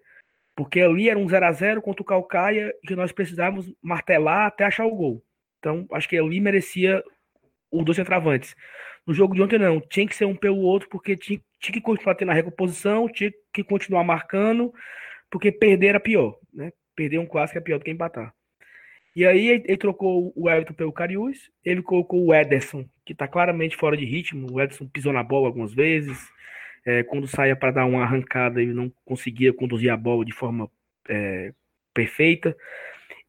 porque 0.56 0.82
ali 0.82 1.10
era 1.10 1.20
um 1.20 1.28
0 1.28 1.46
a 1.46 1.52
0 1.52 1.82
contra 1.82 2.02
o 2.02 2.06
Calcaia 2.06 2.74
que 2.86 2.96
nós 2.96 3.12
precisávamos 3.12 3.74
martelar 3.82 4.48
até 4.48 4.66
achar 4.66 4.86
o 4.86 4.96
gol. 4.96 5.24
Então, 5.60 5.86
acho 5.92 6.08
que 6.08 6.18
ali 6.18 6.40
merecia 6.40 7.04
os 7.72 7.84
dois 7.84 7.96
centravantes. 7.96 8.56
No 9.06 9.14
jogo 9.14 9.36
de 9.36 9.42
ontem, 9.42 9.60
não. 9.60 9.80
Tinha 9.80 10.08
que 10.08 10.16
ser 10.16 10.26
um 10.26 10.36
pelo 10.36 10.60
outro, 10.60 10.88
porque 10.90 11.16
tinha, 11.18 11.40
tinha 11.60 11.74
que 11.74 11.82
continuar 11.82 12.16
tendo 12.16 12.32
a 12.32 12.34
recomposição, 12.34 13.10
tinha 13.10 13.32
que 13.54 13.64
continuar 13.64 14.04
marcando, 14.04 14.74
porque 15.30 15.52
perder 15.52 15.88
era 15.88 16.00
pior. 16.00 16.38
Né? 16.54 16.72
Perder 16.96 17.20
um 17.20 17.26
clássico 17.26 17.58
é 17.58 17.62
pior 17.62 17.78
do 17.80 17.86
que 17.86 17.92
empatar. 17.92 18.34
E 19.16 19.26
aí 19.26 19.48
ele, 19.48 19.78
trocou 19.78 20.32
o 20.36 20.50
Everton 20.50 20.74
pelo 20.74 20.94
Cariús, 20.94 21.50
ele 21.66 21.82
colocou 21.82 22.26
o 22.26 22.34
Ederson, 22.34 22.86
que 23.06 23.14
está 23.14 23.28
claramente 23.28 23.76
fora 23.76 23.98
de 23.98 24.06
ritmo. 24.06 24.48
O 24.52 24.62
Ederson 24.62 24.88
pisou 24.88 25.12
na 25.12 25.24
bola 25.24 25.48
algumas 25.48 25.74
vezes, 25.74 26.30
é, 26.86 27.04
quando 27.04 27.28
saía 27.28 27.56
para 27.56 27.72
dar 27.72 27.86
uma 27.86 28.04
arrancada, 28.04 28.62
ele 28.62 28.74
não 28.74 28.92
conseguia 29.06 29.52
conduzir 29.54 29.92
a 29.92 29.98
bola 29.98 30.24
de 30.24 30.32
forma 30.32 30.70
é, 31.08 31.54
perfeita. 31.94 32.56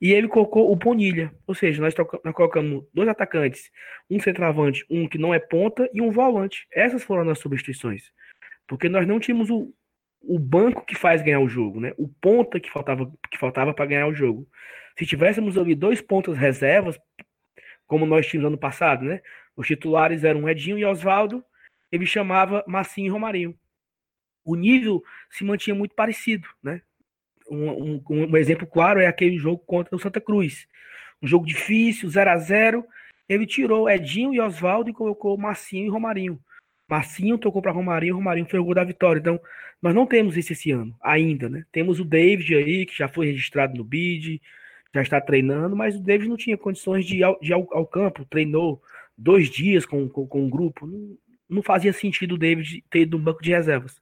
E 0.00 0.12
ele 0.12 0.28
colocou 0.28 0.72
o 0.72 0.76
Bonilha, 0.76 1.30
ou 1.46 1.54
seja, 1.54 1.82
nós, 1.82 1.94
nós 2.24 2.34
colocamos 2.34 2.86
dois 2.94 3.08
atacantes, 3.08 3.70
um 4.08 4.18
centroavante, 4.18 4.84
um 4.88 5.06
que 5.06 5.18
não 5.18 5.34
é 5.34 5.38
ponta 5.38 5.90
e 5.92 6.00
um 6.00 6.10
volante. 6.10 6.66
Essas 6.72 7.02
foram 7.02 7.28
as 7.30 7.38
substituições, 7.38 8.10
porque 8.66 8.88
nós 8.88 9.06
não 9.06 9.20
tínhamos 9.20 9.50
o, 9.50 9.74
o 10.22 10.38
banco 10.38 10.84
que 10.84 10.94
faz 10.94 11.22
ganhar 11.22 11.40
o 11.40 11.48
jogo, 11.48 11.80
né? 11.80 11.92
O 11.96 12.08
ponta 12.08 12.60
que 12.60 12.70
faltava 12.70 13.10
que 13.30 13.38
faltava 13.38 13.72
para 13.72 13.86
ganhar 13.86 14.06
o 14.06 14.14
jogo. 14.14 14.46
Se 14.98 15.06
tivéssemos 15.06 15.56
ali 15.56 15.74
dois 15.74 16.00
pontas 16.00 16.36
reservas, 16.36 16.98
como 17.86 18.06
nós 18.06 18.26
tínhamos 18.26 18.48
ano 18.48 18.58
passado, 18.58 19.04
né? 19.04 19.20
Os 19.56 19.66
titulares 19.66 20.24
eram 20.24 20.48
Edinho 20.48 20.78
e 20.78 20.84
Oswaldo, 20.84 21.44
ele 21.90 22.06
chamava 22.06 22.64
Massinho 22.66 23.06
e 23.06 23.10
Romarinho. 23.10 23.58
O 24.44 24.54
nível 24.54 25.02
se 25.30 25.44
mantinha 25.44 25.74
muito 25.74 25.94
parecido, 25.94 26.48
né? 26.62 26.82
Um, 27.50 27.70
um, 27.70 28.02
um, 28.08 28.36
exemplo 28.36 28.66
claro 28.66 29.00
é 29.00 29.06
aquele 29.06 29.36
jogo 29.36 29.58
contra 29.66 29.94
o 29.96 29.98
Santa 29.98 30.20
Cruz. 30.20 30.68
Um 31.20 31.26
jogo 31.26 31.44
difícil, 31.44 32.08
0 32.08 32.30
a 32.30 32.36
0 32.36 32.86
Ele 33.28 33.44
tirou 33.44 33.90
Edinho 33.90 34.32
e 34.32 34.40
Oswaldo 34.40 34.90
e 34.90 34.94
colocou 34.94 35.36
Massinho 35.36 35.86
e 35.86 35.90
Romarinho. 35.90 36.40
Massinho 36.90 37.38
tocou 37.38 37.62
para 37.62 37.70
Romarinho, 37.70 38.16
Romarinho 38.16 38.48
foi 38.50 38.58
o 38.58 38.64
gol 38.64 38.74
da 38.74 38.82
vitória. 38.82 39.20
Então, 39.20 39.40
nós 39.80 39.94
não 39.94 40.06
temos 40.06 40.36
isso 40.36 40.52
esse 40.52 40.72
ano, 40.72 40.94
ainda, 41.00 41.48
né? 41.48 41.64
Temos 41.70 42.00
o 42.00 42.04
David 42.04 42.52
aí, 42.56 42.84
que 42.84 42.98
já 42.98 43.06
foi 43.06 43.26
registrado 43.26 43.76
no 43.76 43.84
BID, 43.84 44.42
já 44.92 45.00
está 45.00 45.20
treinando, 45.20 45.76
mas 45.76 45.94
o 45.94 46.02
David 46.02 46.28
não 46.28 46.36
tinha 46.36 46.58
condições 46.58 47.06
de 47.06 47.18
ir 47.18 47.22
ao, 47.22 47.38
de 47.40 47.52
ir 47.52 47.54
ao, 47.54 47.66
ao 47.72 47.86
campo, 47.86 48.24
treinou 48.24 48.82
dois 49.16 49.48
dias 49.48 49.86
com, 49.86 50.08
com, 50.08 50.26
com 50.26 50.42
um 50.42 50.50
grupo. 50.50 50.84
Não, 50.84 51.16
não 51.48 51.62
fazia 51.62 51.92
sentido 51.92 52.34
o 52.34 52.38
David 52.38 52.84
ter 52.90 53.02
ido 53.02 53.16
no 53.16 53.22
banco 53.22 53.42
de 53.42 53.50
reservas. 53.50 54.00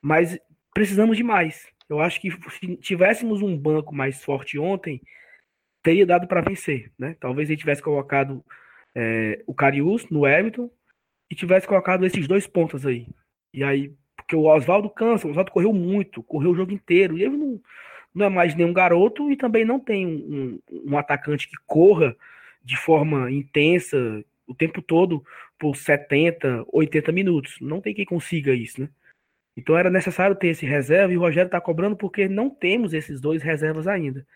Mas 0.00 0.38
precisamos 0.72 1.18
de 1.18 1.22
mais. 1.22 1.66
Eu 1.90 2.00
acho 2.00 2.18
que 2.20 2.30
se 2.30 2.76
tivéssemos 2.78 3.42
um 3.42 3.56
banco 3.56 3.94
mais 3.94 4.24
forte 4.24 4.58
ontem, 4.58 5.00
teria 5.82 6.06
dado 6.06 6.26
para 6.26 6.40
vencer. 6.40 6.90
Né? 6.98 7.16
Talvez 7.20 7.50
ele 7.50 7.58
tivesse 7.58 7.82
colocado 7.82 8.42
é, 8.94 9.42
o 9.46 9.54
Carius 9.54 10.08
no 10.08 10.26
Everton 10.26 10.70
e 11.30 11.34
tivesse 11.34 11.66
colocado 11.66 12.04
esses 12.04 12.26
dois 12.26 12.46
pontos 12.46 12.86
aí. 12.86 13.06
E 13.52 13.62
aí, 13.62 13.92
porque 14.16 14.36
o 14.36 14.44
Oswaldo 14.44 14.88
cansa, 14.90 15.26
o 15.26 15.30
Oswaldo 15.30 15.50
correu 15.50 15.72
muito, 15.72 16.22
correu 16.22 16.50
o 16.50 16.56
jogo 16.56 16.72
inteiro. 16.72 17.16
E 17.16 17.22
ele 17.22 17.36
não, 17.36 17.60
não 18.14 18.26
é 18.26 18.28
mais 18.28 18.54
nenhum 18.54 18.72
garoto 18.72 19.30
e 19.30 19.36
também 19.36 19.64
não 19.64 19.78
tem 19.78 20.06
um, 20.06 20.58
um, 20.70 20.98
atacante 20.98 21.48
que 21.48 21.56
corra 21.66 22.16
de 22.62 22.76
forma 22.76 23.30
intensa, 23.30 24.24
o 24.46 24.54
tempo 24.54 24.80
todo 24.80 25.24
por 25.58 25.76
70, 25.76 26.64
80 26.72 27.12
minutos. 27.12 27.56
Não 27.60 27.80
tem 27.80 27.94
quem 27.94 28.04
consiga 28.04 28.54
isso, 28.54 28.80
né? 28.80 28.88
Então 29.56 29.76
era 29.76 29.90
necessário 29.90 30.34
ter 30.34 30.48
esse 30.48 30.66
reserva 30.66 31.12
e 31.12 31.16
o 31.16 31.20
Rogério 31.20 31.46
está 31.46 31.60
cobrando 31.60 31.96
porque 31.96 32.28
não 32.28 32.50
temos 32.50 32.92
esses 32.92 33.20
dois 33.20 33.42
reservas 33.42 33.86
ainda. 33.86 34.26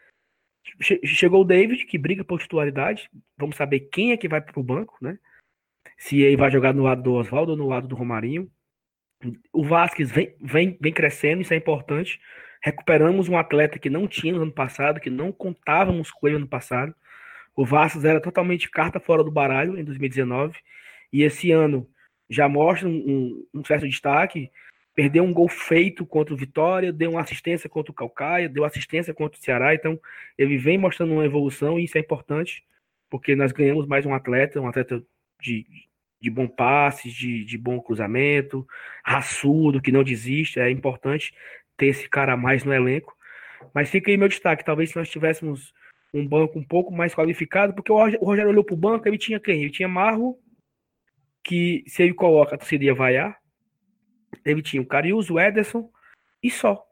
Chegou 0.80 1.40
o 1.40 1.44
David, 1.44 1.86
que 1.86 1.98
briga 1.98 2.22
por 2.22 2.40
titularidade. 2.40 3.10
Vamos 3.36 3.56
saber 3.56 3.80
quem 3.80 4.12
é 4.12 4.16
que 4.16 4.28
vai 4.28 4.40
para 4.40 4.58
o 4.60 4.62
banco, 4.62 4.96
né? 5.00 5.18
Se 5.98 6.22
ele 6.22 6.36
vai 6.36 6.50
jogar 6.50 6.72
no 6.72 6.84
lado 6.84 7.02
do 7.02 7.12
Oswaldo 7.12 7.52
ou 7.52 7.58
no 7.58 7.68
lado 7.68 7.88
do 7.88 7.96
Romarinho. 7.96 8.50
O 9.52 9.64
Vasquez 9.64 10.10
vem, 10.10 10.34
vem, 10.40 10.78
vem 10.80 10.92
crescendo, 10.92 11.42
isso 11.42 11.52
é 11.52 11.56
importante. 11.56 12.20
Recuperamos 12.62 13.28
um 13.28 13.36
atleta 13.36 13.78
que 13.78 13.90
não 13.90 14.06
tinha 14.06 14.32
no 14.32 14.42
ano 14.42 14.52
passado, 14.52 15.00
que 15.00 15.10
não 15.10 15.32
contávamos 15.32 16.10
com 16.10 16.28
ele 16.28 16.36
no 16.36 16.42
ano 16.42 16.48
passado. 16.48 16.94
O 17.54 17.64
Vasco 17.64 18.04
era 18.06 18.20
totalmente 18.20 18.70
carta 18.70 19.00
fora 19.00 19.24
do 19.24 19.32
baralho 19.32 19.76
em 19.76 19.82
2019 19.82 20.56
e 21.12 21.24
esse 21.24 21.50
ano 21.50 21.88
já 22.30 22.48
mostra 22.48 22.88
um, 22.88 23.44
um, 23.52 23.64
certo 23.64 23.88
destaque. 23.88 24.50
Perdeu 24.94 25.24
um 25.24 25.32
gol 25.32 25.48
feito 25.48 26.06
contra 26.06 26.32
o 26.32 26.36
Vitória, 26.36 26.92
deu 26.92 27.10
uma 27.10 27.20
assistência 27.20 27.68
contra 27.68 27.90
o 27.90 27.94
Calcaia, 27.94 28.48
deu 28.48 28.64
assistência 28.64 29.12
contra 29.12 29.38
o 29.38 29.42
Ceará. 29.42 29.74
Então, 29.74 29.98
ele 30.36 30.56
vem 30.56 30.78
mostrando 30.78 31.12
uma 31.12 31.24
evolução 31.24 31.78
e 31.78 31.84
isso 31.84 31.98
é 31.98 32.00
importante, 32.00 32.64
porque 33.10 33.34
nós 33.34 33.50
ganhamos 33.50 33.86
mais 33.86 34.06
um 34.06 34.14
atleta, 34.14 34.60
um 34.60 34.68
atleta 34.68 35.02
de, 35.40 35.66
de 36.20 36.30
bom 36.30 36.46
passe, 36.46 37.10
de, 37.10 37.44
de 37.44 37.58
bom 37.58 37.80
cruzamento, 37.80 38.66
raçudo, 39.04 39.80
que 39.80 39.92
não 39.92 40.04
desiste. 40.04 40.60
É 40.60 40.70
importante 40.70 41.32
ter 41.76 41.86
esse 41.86 42.08
cara 42.08 42.32
a 42.32 42.36
mais 42.36 42.64
no 42.64 42.72
elenco. 42.72 43.16
Mas 43.74 43.90
fica 43.90 44.10
aí 44.10 44.16
meu 44.16 44.28
destaque. 44.28 44.64
Talvez 44.64 44.90
se 44.90 44.96
nós 44.96 45.08
tivéssemos 45.08 45.72
um 46.12 46.26
banco 46.26 46.58
um 46.58 46.64
pouco 46.64 46.92
mais 46.92 47.14
qualificado, 47.14 47.74
porque 47.74 47.92
o 47.92 47.96
Rogério 47.96 48.50
olhou 48.50 48.64
para 48.64 48.74
o 48.74 48.78
banco, 48.78 49.06
ele 49.06 49.18
tinha 49.18 49.38
quem? 49.38 49.62
Ele 49.62 49.70
tinha 49.70 49.88
Marro, 49.88 50.38
que 51.44 51.84
se 51.86 52.02
ele 52.02 52.14
coloca, 52.14 52.54
a 52.54 52.58
torcida 52.58 52.84
ia 52.84 52.94
vaiar. 52.94 53.38
ele 54.44 54.62
tinha 54.62 54.82
o 54.82 54.86
Carius, 54.86 55.30
o 55.30 55.38
Ederson 55.38 55.90
e 56.42 56.50
só. 56.50 56.87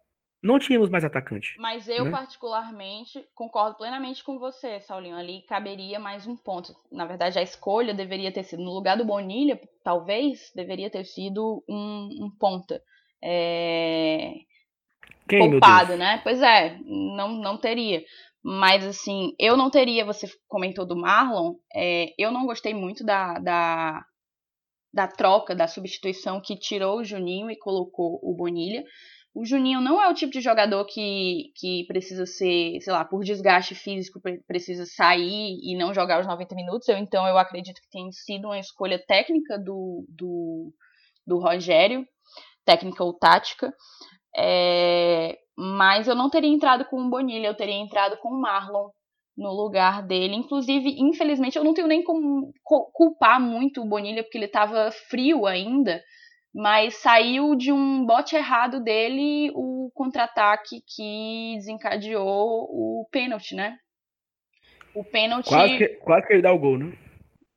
Não 0.46 0.60
tínhamos 0.60 0.88
mais 0.88 1.04
atacante. 1.04 1.56
Mas 1.58 1.88
eu, 1.88 2.04
né? 2.04 2.10
particularmente, 2.12 3.22
concordo 3.34 3.76
plenamente 3.76 4.22
com 4.22 4.38
você, 4.38 4.78
Saulinho. 4.80 5.16
Ali 5.16 5.42
caberia 5.42 5.98
mais 5.98 6.24
um 6.24 6.36
ponto. 6.36 6.72
Na 6.90 7.04
verdade, 7.04 7.36
a 7.36 7.42
escolha 7.42 7.92
deveria 7.92 8.30
ter 8.30 8.44
sido, 8.44 8.62
no 8.62 8.72
lugar 8.72 8.96
do 8.96 9.04
Bonilha, 9.04 9.60
talvez, 9.82 10.52
deveria 10.54 10.88
ter 10.88 11.04
sido 11.04 11.64
um, 11.68 12.26
um 12.26 12.30
ponta. 12.38 12.80
É... 13.20 14.34
Quem, 15.28 15.50
poupado, 15.50 15.96
né? 15.96 16.20
Pois 16.22 16.40
é, 16.40 16.78
não, 16.84 17.32
não 17.32 17.58
teria. 17.58 18.04
Mas, 18.40 18.86
assim, 18.86 19.34
eu 19.40 19.56
não 19.56 19.68
teria, 19.68 20.04
você 20.04 20.28
comentou 20.46 20.86
do 20.86 20.94
Marlon, 20.94 21.54
é, 21.74 22.14
eu 22.16 22.30
não 22.30 22.46
gostei 22.46 22.72
muito 22.72 23.04
da, 23.04 23.40
da, 23.40 24.04
da 24.94 25.08
troca, 25.08 25.56
da 25.56 25.66
substituição 25.66 26.40
que 26.40 26.56
tirou 26.56 27.00
o 27.00 27.04
Juninho 27.04 27.50
e 27.50 27.58
colocou 27.58 28.20
o 28.22 28.32
Bonilha. 28.32 28.84
O 29.36 29.44
Juninho 29.44 29.82
não 29.82 30.02
é 30.02 30.08
o 30.08 30.14
tipo 30.14 30.32
de 30.32 30.40
jogador 30.40 30.82
que, 30.86 31.52
que 31.56 31.84
precisa 31.86 32.24
ser, 32.24 32.80
sei 32.80 32.90
lá, 32.90 33.04
por 33.04 33.22
desgaste 33.22 33.74
físico, 33.74 34.18
precisa 34.46 34.86
sair 34.86 35.58
e 35.62 35.76
não 35.76 35.92
jogar 35.92 36.20
os 36.20 36.26
90 36.26 36.54
minutos. 36.54 36.88
Eu, 36.88 36.96
então, 36.96 37.26
eu 37.26 37.36
acredito 37.36 37.82
que 37.82 37.90
tem 37.90 38.10
sido 38.12 38.46
uma 38.46 38.58
escolha 38.58 38.98
técnica 38.98 39.58
do, 39.58 40.06
do, 40.08 40.72
do 41.26 41.38
Rogério, 41.38 42.06
técnica 42.64 43.04
ou 43.04 43.12
tática. 43.12 43.74
É, 44.34 45.36
mas 45.54 46.08
eu 46.08 46.14
não 46.14 46.30
teria 46.30 46.48
entrado 46.48 46.86
com 46.86 46.98
o 46.98 47.10
Bonilha, 47.10 47.48
eu 47.48 47.54
teria 47.54 47.74
entrado 47.74 48.16
com 48.22 48.30
o 48.30 48.40
Marlon 48.40 48.88
no 49.36 49.52
lugar 49.52 50.02
dele. 50.02 50.34
Inclusive, 50.34 50.96
infelizmente, 50.98 51.58
eu 51.58 51.64
não 51.64 51.74
tenho 51.74 51.88
nem 51.88 52.02
como 52.02 52.54
culpar 52.64 53.38
muito 53.38 53.82
o 53.82 53.86
Bonilha, 53.86 54.22
porque 54.22 54.38
ele 54.38 54.46
estava 54.46 54.90
frio 55.10 55.44
ainda, 55.44 56.02
mas 56.56 56.94
saiu 56.94 57.54
de 57.54 57.70
um 57.70 58.06
bote 58.06 58.34
errado 58.34 58.82
dele 58.82 59.50
o 59.54 59.90
contra-ataque 59.92 60.80
que 60.86 61.52
desencadeou 61.56 62.64
o 62.70 63.06
pênalti, 63.12 63.54
né? 63.54 63.78
O 64.94 65.04
pênalti. 65.04 65.50
Quase 65.50 65.76
que, 65.76 65.88
quase 65.96 66.26
que 66.26 66.32
ele 66.32 66.40
dá 66.40 66.50
o 66.54 66.58
gol, 66.58 66.78
né? 66.78 66.96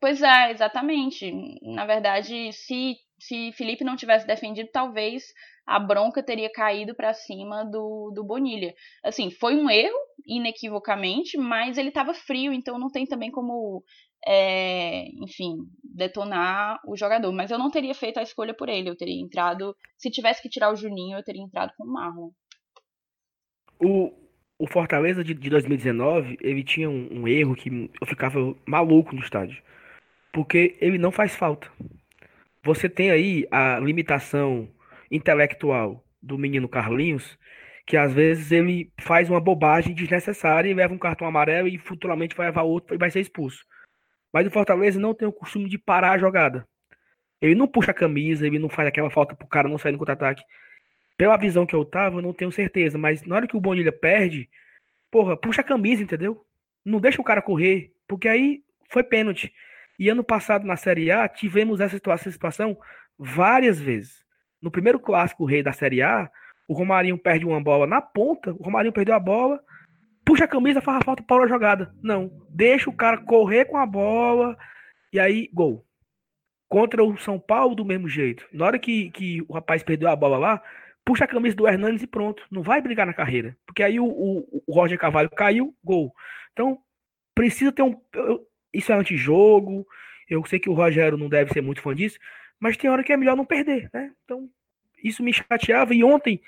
Pois 0.01 0.21
é, 0.21 0.51
exatamente. 0.51 1.31
Na 1.61 1.85
verdade, 1.85 2.51
se, 2.51 2.97
se 3.17 3.53
Felipe 3.53 3.85
não 3.85 3.95
tivesse 3.95 4.27
defendido, 4.27 4.69
talvez 4.69 5.23
a 5.65 5.79
bronca 5.79 6.21
teria 6.21 6.51
caído 6.51 6.93
para 6.93 7.13
cima 7.13 7.63
do, 7.63 8.11
do 8.13 8.21
Bonilha. 8.25 8.73
Assim, 9.01 9.31
foi 9.31 9.55
um 9.55 9.69
erro, 9.69 9.95
inequivocamente, 10.27 11.37
mas 11.37 11.77
ele 11.77 11.87
estava 11.87 12.13
frio, 12.13 12.51
então 12.51 12.77
não 12.77 12.89
tem 12.89 13.05
também 13.05 13.31
como, 13.31 13.81
é, 14.27 15.05
enfim, 15.23 15.55
detonar 15.99 16.79
o 16.87 16.97
jogador. 16.97 17.31
Mas 17.31 17.51
eu 17.51 17.59
não 17.59 17.69
teria 17.69 17.93
feito 17.93 18.17
a 18.17 18.23
escolha 18.23 18.53
por 18.53 18.69
ele, 18.69 18.89
eu 18.89 18.97
teria 18.97 19.21
entrado. 19.21 19.75
Se 19.97 20.09
tivesse 20.09 20.41
que 20.41 20.49
tirar 20.49 20.71
o 20.71 20.75
Juninho, 20.75 21.17
eu 21.17 21.23
teria 21.23 21.43
entrado 21.43 21.71
com 21.77 21.83
o 21.83 21.93
Marlon. 21.93 22.31
O, 23.79 24.11
o 24.57 24.67
Fortaleza 24.67 25.23
de, 25.23 25.33
de 25.33 25.49
2019, 25.49 26.37
ele 26.41 26.63
tinha 26.63 26.89
um, 26.89 27.21
um 27.21 27.27
erro 27.27 27.55
que 27.55 27.69
eu 28.01 28.07
ficava 28.07 28.39
maluco 28.65 29.15
no 29.15 29.21
estádio. 29.21 29.61
Porque 30.33 30.77
ele 30.81 30.97
não 30.97 31.11
faz 31.11 31.35
falta. 31.35 31.71
Você 32.63 32.89
tem 32.89 33.11
aí 33.11 33.47
a 33.51 33.79
limitação 33.79 34.67
intelectual 35.11 36.03
do 36.21 36.37
menino 36.37 36.67
Carlinhos, 36.67 37.37
que 37.87 37.97
às 37.97 38.13
vezes 38.13 38.51
ele 38.51 38.91
faz 39.01 39.29
uma 39.29 39.39
bobagem 39.39 39.95
desnecessária 39.95 40.69
e 40.69 40.73
leva 40.73 40.93
um 40.93 40.97
cartão 40.97 41.27
amarelo 41.27 41.67
e 41.67 41.77
futuramente 41.77 42.35
vai 42.35 42.47
levar 42.47 42.63
outro 42.63 42.93
e 42.93 42.97
vai 42.97 43.09
ser 43.09 43.21
expulso. 43.21 43.65
Mas 44.31 44.47
o 44.47 44.51
Fortaleza 44.51 44.99
não 44.99 45.13
tem 45.13 45.27
o 45.27 45.31
costume 45.31 45.67
de 45.67 45.77
parar 45.77 46.11
a 46.11 46.17
jogada. 46.17 46.67
Ele 47.41 47.55
não 47.55 47.67
puxa 47.67 47.91
a 47.91 47.93
camisa, 47.93 48.45
ele 48.45 48.59
não 48.59 48.69
faz 48.69 48.87
aquela 48.87 49.09
falta 49.09 49.35
pro 49.35 49.47
cara 49.47 49.67
não 49.67 49.77
sair 49.77 49.91
no 49.91 49.97
contra-ataque. 49.97 50.43
Pela 51.17 51.37
visão 51.37 51.65
que 51.65 51.75
eu 51.75 51.83
tava, 51.83 52.17
eu 52.17 52.21
não 52.21 52.33
tenho 52.33 52.51
certeza, 52.51 52.97
mas 52.97 53.23
na 53.23 53.35
hora 53.35 53.47
que 53.47 53.57
o 53.57 53.61
Bonilha 53.61 53.91
perde, 53.91 54.49
porra, 55.11 55.35
puxa 55.35 55.61
a 55.61 55.63
camisa, 55.63 56.03
entendeu? 56.03 56.45
Não 56.83 56.99
deixa 56.99 57.21
o 57.21 57.25
cara 57.25 57.41
correr, 57.41 57.91
porque 58.07 58.27
aí 58.27 58.63
foi 58.89 59.03
pênalti. 59.03 59.53
E 59.97 60.09
ano 60.09 60.23
passado 60.23 60.65
na 60.65 60.77
Série 60.77 61.11
A 61.11 61.27
tivemos 61.27 61.79
essa 61.81 61.99
situação 62.31 62.77
várias 63.17 63.79
vezes. 63.79 64.23
No 64.61 64.71
primeiro 64.71 64.99
clássico 64.99 65.45
rei 65.45 65.61
da 65.61 65.73
Série 65.73 66.01
A, 66.01 66.29
o 66.67 66.73
Romarinho 66.73 67.17
perde 67.17 67.45
uma 67.45 67.61
bola 67.61 67.85
na 67.85 68.01
ponta, 68.01 68.51
o 68.53 68.63
Romarinho 68.63 68.93
perdeu 68.93 69.15
a 69.15 69.19
bola, 69.19 69.59
puxa 70.29 70.43
a 70.45 70.47
camisa, 70.47 70.79
faz 70.79 70.99
a 70.99 71.03
falta 71.03 71.23
para 71.23 71.43
a 71.43 71.47
jogada. 71.47 71.91
Não, 72.03 72.31
deixa 72.49 72.87
o 72.87 72.95
cara 72.95 73.17
correr 73.17 73.65
com 73.65 73.77
a 73.77 73.85
bola 73.85 74.55
e 75.11 75.19
aí 75.19 75.49
gol. 75.51 75.83
Contra 76.67 77.03
o 77.03 77.17
São 77.17 77.39
Paulo 77.39 77.73
do 77.73 77.83
mesmo 77.83 78.07
jeito. 78.07 78.47
Na 78.53 78.65
hora 78.65 78.77
que, 78.77 79.09
que 79.09 79.41
o 79.47 79.53
rapaz 79.53 79.81
perdeu 79.81 80.07
a 80.07 80.15
bola 80.15 80.37
lá, 80.37 80.61
puxa 81.03 81.23
a 81.23 81.27
camisa 81.27 81.55
do 81.55 81.67
Hernandes 81.67 82.03
e 82.03 82.07
pronto. 82.07 82.45
Não 82.51 82.61
vai 82.61 82.79
brigar 82.79 83.07
na 83.07 83.13
carreira. 83.13 83.57
Porque 83.65 83.81
aí 83.81 83.99
o, 83.99 84.05
o, 84.05 84.63
o 84.67 84.71
Roger 84.71 84.99
Cavalho 84.99 85.31
caiu, 85.31 85.75
gol. 85.83 86.13
Então, 86.53 86.77
precisa 87.33 87.71
ter 87.71 87.81
um. 87.81 87.99
Isso 88.71 88.91
é 88.91 88.95
antijogo. 88.95 89.83
Eu 90.29 90.45
sei 90.45 90.59
que 90.59 90.69
o 90.69 90.73
Rogério 90.73 91.17
não 91.17 91.27
deve 91.27 91.51
ser 91.51 91.61
muito 91.61 91.81
fã 91.81 91.95
disso, 91.95 92.19
mas 92.59 92.77
tem 92.77 92.87
hora 92.87 93.03
que 93.03 93.11
é 93.11 93.17
melhor 93.17 93.35
não 93.35 93.45
perder, 93.45 93.89
né? 93.91 94.11
Então, 94.25 94.47
isso 95.03 95.23
me 95.23 95.33
chateava. 95.33 95.95
E 95.95 96.03
ontem, 96.03 96.39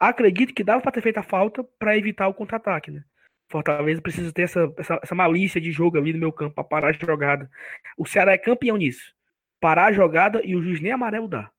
acredito 0.00 0.54
que 0.54 0.64
dava 0.64 0.80
para 0.80 0.92
ter 0.92 1.02
feito 1.02 1.18
a 1.18 1.22
falta 1.22 1.62
para 1.78 1.98
evitar 1.98 2.28
o 2.28 2.34
contra-ataque, 2.34 2.90
né? 2.90 3.04
Fortaleza 3.48 4.02
precisa 4.02 4.32
ter 4.32 4.42
essa, 4.42 4.72
essa, 4.76 5.00
essa, 5.02 5.14
malícia 5.14 5.60
de 5.60 5.70
jogo 5.70 5.96
ali 5.96 6.12
no 6.12 6.18
meu 6.18 6.32
campo 6.32 6.54
para 6.54 6.64
parar 6.64 6.88
a 6.88 6.92
jogada. 6.92 7.50
O 7.96 8.04
Ceará 8.04 8.32
é 8.32 8.38
campeão 8.38 8.76
nisso. 8.76 9.14
Parar 9.60 9.86
a 9.86 9.92
jogada 9.92 10.40
e 10.44 10.56
o 10.56 10.62
juiz 10.62 10.80
nem 10.80 10.92
amarelo 10.92 11.28
dá. 11.28 11.50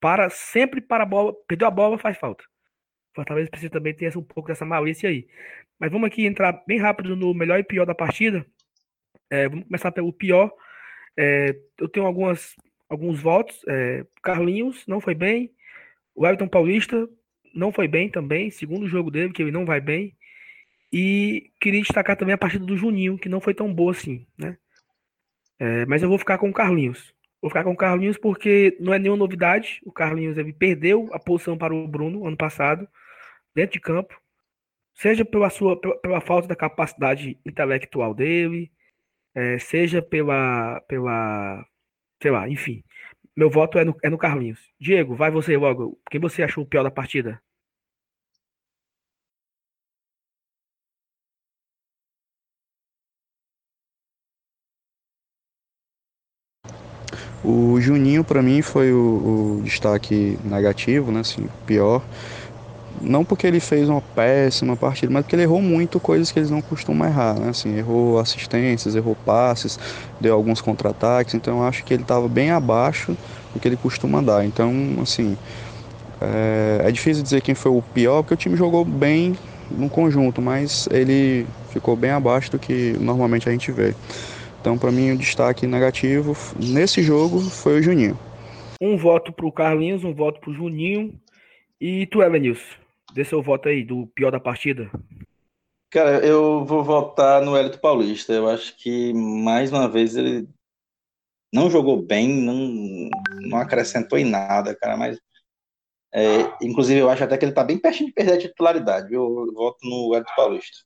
Para 0.00 0.28
sempre 0.28 0.80
para 0.80 1.04
a 1.04 1.06
bola, 1.06 1.34
perdeu 1.48 1.66
a 1.66 1.70
bola, 1.70 1.98
faz 1.98 2.18
falta. 2.18 2.44
Fortaleza 3.14 3.50
precisa 3.50 3.70
também 3.70 3.94
ter 3.94 4.06
essa, 4.06 4.18
um 4.18 4.22
pouco 4.22 4.48
dessa 4.48 4.64
malícia 4.64 5.08
aí. 5.08 5.26
Mas 5.78 5.90
vamos 5.90 6.06
aqui 6.06 6.26
entrar 6.26 6.52
bem 6.66 6.78
rápido 6.78 7.16
no 7.16 7.32
melhor 7.32 7.58
e 7.58 7.64
pior 7.64 7.86
da 7.86 7.94
partida. 7.94 8.44
É, 9.30 9.48
vamos 9.48 9.64
começar 9.64 9.90
pelo 9.92 10.12
pior. 10.12 10.52
É, 11.16 11.56
eu 11.78 11.88
tenho 11.88 12.06
algumas 12.06 12.54
alguns 12.88 13.20
votos. 13.20 13.60
É, 13.66 14.04
Carlinhos 14.22 14.86
não 14.86 15.00
foi 15.00 15.14
bem. 15.14 15.50
O 16.14 16.26
Everton 16.26 16.48
Paulista 16.48 17.08
não 17.54 17.72
foi 17.72 17.88
bem 17.88 18.08
também. 18.08 18.50
Segundo 18.50 18.86
jogo 18.86 19.10
dele, 19.10 19.32
que 19.32 19.42
ele 19.42 19.50
não 19.50 19.64
vai 19.64 19.80
bem. 19.80 20.14
E 20.92 21.50
queria 21.60 21.80
destacar 21.80 22.16
também 22.16 22.34
a 22.34 22.38
partida 22.38 22.64
do 22.64 22.76
Juninho, 22.76 23.18
que 23.18 23.28
não 23.28 23.40
foi 23.40 23.54
tão 23.54 23.72
boa 23.72 23.92
assim, 23.92 24.26
né? 24.38 24.56
É, 25.58 25.86
mas 25.86 26.02
eu 26.02 26.08
vou 26.08 26.18
ficar 26.18 26.38
com 26.38 26.48
o 26.48 26.52
Carlinhos. 26.52 27.14
Vou 27.40 27.50
ficar 27.50 27.64
com 27.64 27.72
o 27.72 27.76
Carlinhos 27.76 28.18
porque 28.18 28.76
não 28.80 28.94
é 28.94 28.98
nenhuma 28.98 29.18
novidade. 29.18 29.80
O 29.84 29.92
Carlinhos 29.92 30.38
ele 30.38 30.52
perdeu 30.52 31.08
a 31.12 31.18
posição 31.18 31.56
para 31.56 31.74
o 31.74 31.86
Bruno 31.88 32.26
ano 32.26 32.36
passado, 32.36 32.88
dentro 33.54 33.74
de 33.74 33.80
campo. 33.80 34.20
Seja 34.94 35.24
pela 35.24 35.50
sua 35.50 35.78
pela, 35.80 35.98
pela 36.00 36.20
falta 36.20 36.48
da 36.48 36.56
capacidade 36.56 37.38
intelectual 37.44 38.14
dele, 38.14 38.72
é, 39.34 39.58
seja 39.58 40.02
pela, 40.02 40.80
pela 40.82 41.64
sei 42.22 42.30
lá, 42.30 42.48
enfim. 42.48 42.82
Meu 43.36 43.50
voto 43.50 43.78
é 43.78 43.84
no, 43.84 43.96
é 44.02 44.10
no 44.10 44.18
Carlinhos. 44.18 44.60
Diego, 44.80 45.14
vai 45.14 45.30
você 45.30 45.56
logo. 45.56 46.00
Quem 46.10 46.20
você 46.20 46.42
achou 46.42 46.64
o 46.64 46.66
pior 46.66 46.82
da 46.82 46.90
partida? 46.90 47.40
O 57.48 57.80
Juninho, 57.80 58.24
para 58.24 58.42
mim, 58.42 58.60
foi 58.60 58.92
o, 58.92 59.58
o, 59.58 59.62
destaque 59.62 60.36
negativo, 60.42 61.12
né? 61.12 61.20
Assim, 61.20 61.46
pior. 61.64 62.02
Não 63.00 63.24
porque 63.24 63.46
ele 63.46 63.60
fez 63.60 63.88
uma 63.88 64.00
péssima 64.00 64.76
partida, 64.76 65.12
mas 65.12 65.22
porque 65.22 65.36
ele 65.36 65.44
errou 65.44 65.62
muito 65.62 66.00
coisas 66.00 66.32
que 66.32 66.40
eles 66.40 66.50
não 66.50 66.60
costumam 66.60 67.06
errar, 67.06 67.38
né? 67.38 67.50
Assim, 67.50 67.76
errou 67.76 68.18
assistências, 68.18 68.96
errou 68.96 69.16
passes, 69.24 69.78
deu 70.20 70.34
alguns 70.34 70.60
contra-ataques, 70.60 71.34
então 71.34 71.58
eu 71.58 71.62
acho 71.62 71.84
que 71.84 71.94
ele 71.94 72.02
estava 72.02 72.26
bem 72.26 72.50
abaixo 72.50 73.16
do 73.54 73.60
que 73.60 73.68
ele 73.68 73.76
costuma 73.76 74.20
dar. 74.20 74.44
Então, 74.44 74.72
assim, 75.00 75.36
é, 76.20 76.80
é 76.88 76.90
difícil 76.90 77.22
dizer 77.22 77.42
quem 77.42 77.54
foi 77.54 77.70
o 77.70 77.80
pior, 77.80 78.22
porque 78.22 78.34
o 78.34 78.36
time 78.36 78.56
jogou 78.56 78.84
bem 78.84 79.36
no 79.70 79.88
conjunto, 79.88 80.42
mas 80.42 80.88
ele 80.90 81.46
ficou 81.70 81.94
bem 81.94 82.10
abaixo 82.10 82.50
do 82.50 82.58
que 82.58 82.96
normalmente 82.98 83.48
a 83.48 83.52
gente 83.52 83.70
vê. 83.70 83.94
Então, 84.66 84.76
para 84.76 84.90
mim, 84.90 85.12
o 85.12 85.16
destaque 85.16 85.64
negativo 85.64 86.32
nesse 86.60 87.00
jogo 87.00 87.38
foi 87.38 87.78
o 87.78 87.82
Juninho. 87.84 88.18
Um 88.82 88.96
voto 88.96 89.32
para 89.32 89.46
o 89.46 89.52
Carlinhos, 89.52 90.02
um 90.02 90.12
voto 90.12 90.40
para 90.40 90.50
o 90.50 90.54
Juninho. 90.54 91.16
E 91.80 92.04
tu, 92.06 92.20
Elenilson? 92.20 92.74
Dê 93.14 93.24
seu 93.24 93.40
voto 93.40 93.68
aí 93.68 93.84
do 93.84 94.08
pior 94.08 94.32
da 94.32 94.40
partida. 94.40 94.90
Cara, 95.88 96.18
eu 96.26 96.64
vou 96.64 96.82
votar 96.82 97.40
no 97.42 97.56
Hélito 97.56 97.78
Paulista. 97.78 98.32
Eu 98.32 98.48
acho 98.48 98.76
que, 98.76 99.12
mais 99.14 99.70
uma 99.70 99.88
vez, 99.88 100.16
ele 100.16 100.48
não 101.54 101.70
jogou 101.70 102.02
bem, 102.02 102.28
não, 102.28 103.08
não 103.48 103.58
acrescentou 103.58 104.18
em 104.18 104.24
nada, 104.24 104.74
cara, 104.74 104.96
mas. 104.96 105.16
É, 106.12 106.40
inclusive, 106.60 106.98
eu 106.98 107.08
acho 107.08 107.22
até 107.22 107.38
que 107.38 107.44
ele 107.44 107.52
tá 107.52 107.62
bem 107.62 107.78
pertinho 107.78 108.08
de 108.08 108.14
perder 108.14 108.32
a 108.32 108.38
titularidade. 108.38 109.14
Eu, 109.14 109.46
eu 109.46 109.54
voto 109.54 109.78
no 109.84 110.12
Hélito 110.12 110.32
Paulista. 110.34 110.78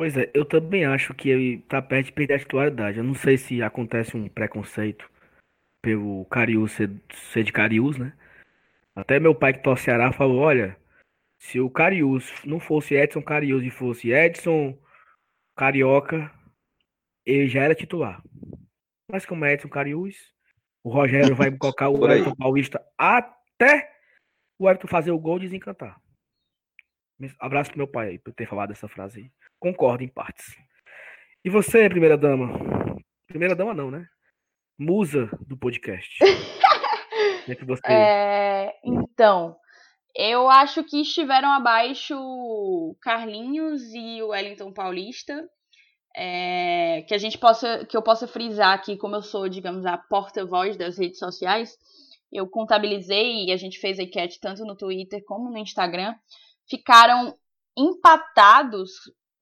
Pois 0.00 0.16
é, 0.16 0.30
eu 0.32 0.46
também 0.46 0.86
acho 0.86 1.12
que 1.12 1.28
ele 1.28 1.58
tá 1.68 1.82
perto 1.82 2.06
de 2.06 2.12
perder 2.12 2.32
a 2.32 2.38
titularidade. 2.38 2.96
Eu 2.96 3.04
não 3.04 3.12
sei 3.12 3.36
se 3.36 3.62
acontece 3.62 4.16
um 4.16 4.30
preconceito 4.30 5.06
pelo 5.82 6.24
Cariús 6.24 6.72
ser, 6.72 6.90
ser 7.30 7.44
de 7.44 7.52
Cariús, 7.52 7.98
né? 7.98 8.14
Até 8.96 9.20
meu 9.20 9.34
pai 9.34 9.52
que 9.52 9.62
torce 9.62 9.84
Ceará 9.84 10.10
falou, 10.10 10.38
olha, 10.38 10.74
se 11.38 11.60
o 11.60 11.68
Cariús 11.68 12.32
não 12.46 12.58
fosse 12.58 12.94
Edson 12.94 13.20
Cariús 13.20 13.62
e 13.62 13.68
fosse 13.68 14.10
Edson 14.10 14.74
Carioca, 15.54 16.32
ele 17.26 17.46
já 17.46 17.64
era 17.64 17.74
titular. 17.74 18.22
Mas 19.06 19.26
como 19.26 19.44
é 19.44 19.52
Edson 19.52 19.68
Cariús, 19.68 20.16
o 20.82 20.88
Rogério 20.88 21.36
vai 21.36 21.54
colocar 21.54 21.90
o 21.90 21.96
Everton 22.10 22.34
Paulista 22.36 22.82
até 22.96 23.92
o 24.58 24.66
Everton 24.66 24.88
fazer 24.88 25.10
o 25.10 25.18
gol 25.18 25.36
e 25.36 25.40
desencantar. 25.40 26.00
Abraço 27.38 27.70
pro 27.70 27.78
meu 27.78 27.88
pai 27.88 28.08
aí, 28.08 28.18
por 28.18 28.32
ter 28.32 28.48
falado 28.48 28.72
essa 28.72 28.88
frase 28.88 29.20
aí. 29.20 29.30
Concordo 29.58 30.02
em 30.02 30.08
partes. 30.08 30.56
E 31.44 31.50
você, 31.50 31.88
primeira 31.88 32.16
dama? 32.16 32.48
Primeira 33.26 33.54
dama 33.54 33.74
não, 33.74 33.90
né? 33.90 34.06
Musa 34.78 35.30
do 35.46 35.56
podcast. 35.56 36.18
é 37.48 37.54
que 37.54 37.64
você... 37.64 37.82
É, 37.86 38.72
então, 38.84 39.56
eu 40.14 40.48
acho 40.48 40.82
que 40.84 41.00
estiveram 41.02 41.50
abaixo 41.50 42.16
Carlinhos 43.00 43.82
e 43.94 44.22
o 44.22 44.28
Wellington 44.28 44.72
Paulista. 44.72 45.48
É, 46.16 47.02
que 47.06 47.14
a 47.14 47.18
gente 47.18 47.38
possa, 47.38 47.86
que 47.86 47.96
eu 47.96 48.02
possa 48.02 48.26
frisar 48.26 48.74
aqui, 48.74 48.96
como 48.96 49.14
eu 49.14 49.22
sou, 49.22 49.48
digamos, 49.48 49.86
a 49.86 49.96
porta-voz 49.96 50.76
das 50.76 50.98
redes 50.98 51.20
sociais, 51.20 51.78
eu 52.32 52.48
contabilizei 52.48 53.44
e 53.44 53.52
a 53.52 53.56
gente 53.56 53.78
fez 53.78 53.98
a 53.98 54.02
enquete 54.02 54.40
tanto 54.40 54.64
no 54.64 54.76
Twitter 54.76 55.22
como 55.24 55.50
no 55.50 55.58
Instagram, 55.58 56.14
ficaram 56.70 57.36
empatados 57.76 58.92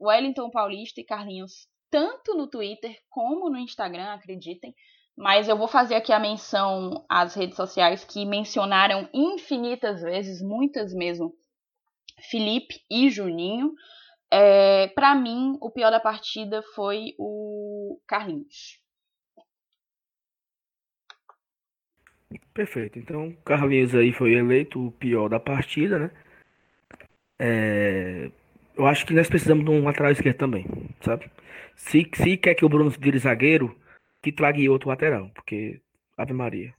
Wellington 0.01 0.51
Paulista 0.51 1.01
e 1.01 1.05
Carlinhos, 1.05 1.68
tanto 1.91 2.35
no 2.35 2.49
Twitter 2.49 2.97
como 3.11 3.51
no 3.51 3.59
Instagram, 3.59 4.14
acreditem. 4.14 4.74
Mas 5.16 5.49
eu 5.49 5.59
vou 5.59 5.68
fazer 5.68 5.97
aqui 5.97 6.12
a 6.12 6.18
menção 6.18 7.05
às 7.09 7.35
redes 7.35 7.57
sociais 7.57 8.05
que 8.05 8.24
mencionaram 8.24 9.09
infinitas 9.12 10.01
vezes, 10.01 10.41
muitas 10.41 10.95
mesmo, 10.95 11.35
Felipe 12.31 12.81
e 12.89 13.11
Juninho. 13.11 13.74
É, 14.31 14.89
para 14.89 15.14
mim, 15.14 15.59
o 15.61 15.70
pior 15.70 15.91
da 15.91 15.99
partida 15.99 16.62
foi 16.74 17.14
o 17.18 18.01
Carlinhos. 18.07 18.81
Perfeito. 22.55 22.99
Então, 22.99 23.33
Carlinhos 23.45 23.95
aí 23.95 24.12
foi 24.12 24.35
eleito 24.35 24.87
o 24.87 24.93
pior 24.93 25.29
da 25.29 25.41
partida, 25.41 25.99
né? 25.99 26.11
É, 27.39 28.30
eu 28.76 28.86
acho 28.86 29.07
que 29.07 29.14
nós 29.14 29.28
precisamos 29.28 29.64
de 29.64 29.70
um 29.70 29.84
lateral 29.84 30.12
esquerdo 30.12 30.36
também, 30.36 30.66
sabe? 31.01 31.30
Se, 31.76 32.09
se 32.14 32.36
quer 32.36 32.55
que 32.55 32.64
o 32.64 32.68
Bruno 32.68 32.91
vire 32.91 33.18
zagueiro, 33.18 33.76
que 34.22 34.32
traga 34.32 34.70
outro 34.70 34.89
lateral, 34.89 35.30
porque 35.34 35.80
Ave 36.16 36.32
Maria. 36.32 36.74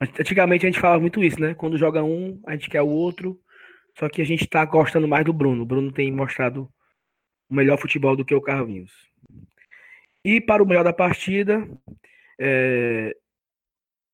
Antigamente 0.00 0.66
a 0.66 0.70
gente 0.70 0.80
falava 0.80 1.00
muito 1.00 1.22
isso, 1.22 1.40
né? 1.40 1.54
Quando 1.54 1.78
joga 1.78 2.02
um, 2.02 2.40
a 2.46 2.52
gente 2.52 2.68
quer 2.68 2.82
o 2.82 2.88
outro. 2.88 3.40
Só 3.98 4.08
que 4.08 4.20
a 4.20 4.24
gente 4.24 4.46
tá 4.46 4.64
gostando 4.64 5.08
mais 5.08 5.24
do 5.24 5.32
Bruno. 5.32 5.62
O 5.62 5.66
Bruno 5.66 5.90
tem 5.90 6.12
mostrado 6.12 6.68
o 7.48 7.54
melhor 7.54 7.78
futebol 7.78 8.14
do 8.14 8.24
que 8.24 8.34
o 8.34 8.40
Carlinhos. 8.40 8.92
E 10.24 10.40
para 10.40 10.62
o 10.62 10.66
melhor 10.66 10.84
da 10.84 10.92
partida, 10.92 11.66
é... 12.38 13.16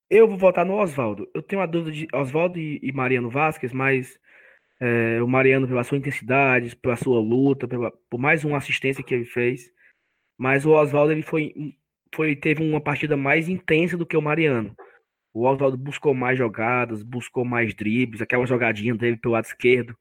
eu 0.08 0.28
vou 0.28 0.36
votar 0.36 0.64
no 0.64 0.74
Oswaldo. 0.74 1.28
Eu 1.34 1.42
tenho 1.42 1.60
uma 1.60 1.66
dúvida 1.66 1.90
de 1.90 2.06
Oswaldo 2.12 2.58
e 2.58 2.92
Mariano 2.92 3.30
Vasquez, 3.30 3.72
mas 3.72 4.18
é... 4.82 5.22
o 5.22 5.28
Mariano 5.28 5.68
pela 5.68 5.84
sua 5.84 5.98
intensidade, 5.98 6.76
pela 6.76 6.96
sua 6.96 7.20
luta, 7.20 7.68
pela... 7.68 7.92
por 8.10 8.18
mais 8.18 8.44
uma 8.44 8.58
assistência 8.58 9.04
que 9.04 9.14
ele 9.14 9.24
fez. 9.24 9.70
Mas 10.38 10.66
o 10.66 10.72
Oswaldo 10.72 11.12
ele 11.12 11.22
foi 11.22 11.76
foi, 12.14 12.36
teve 12.36 12.62
uma 12.62 12.80
partida 12.80 13.16
mais 13.16 13.48
intensa 13.48 13.96
do 13.96 14.06
que 14.06 14.16
o 14.16 14.22
Mariano. 14.22 14.76
O 15.32 15.46
Oswaldo 15.46 15.78
buscou 15.78 16.14
mais 16.14 16.36
jogadas, 16.38 17.02
buscou 17.02 17.44
mais 17.44 17.74
dribles, 17.74 18.20
aquela 18.20 18.46
jogadinha 18.46 18.94
dele 18.94 19.16
pelo 19.16 19.32
lado 19.32 19.46
esquerdo. 19.46 19.96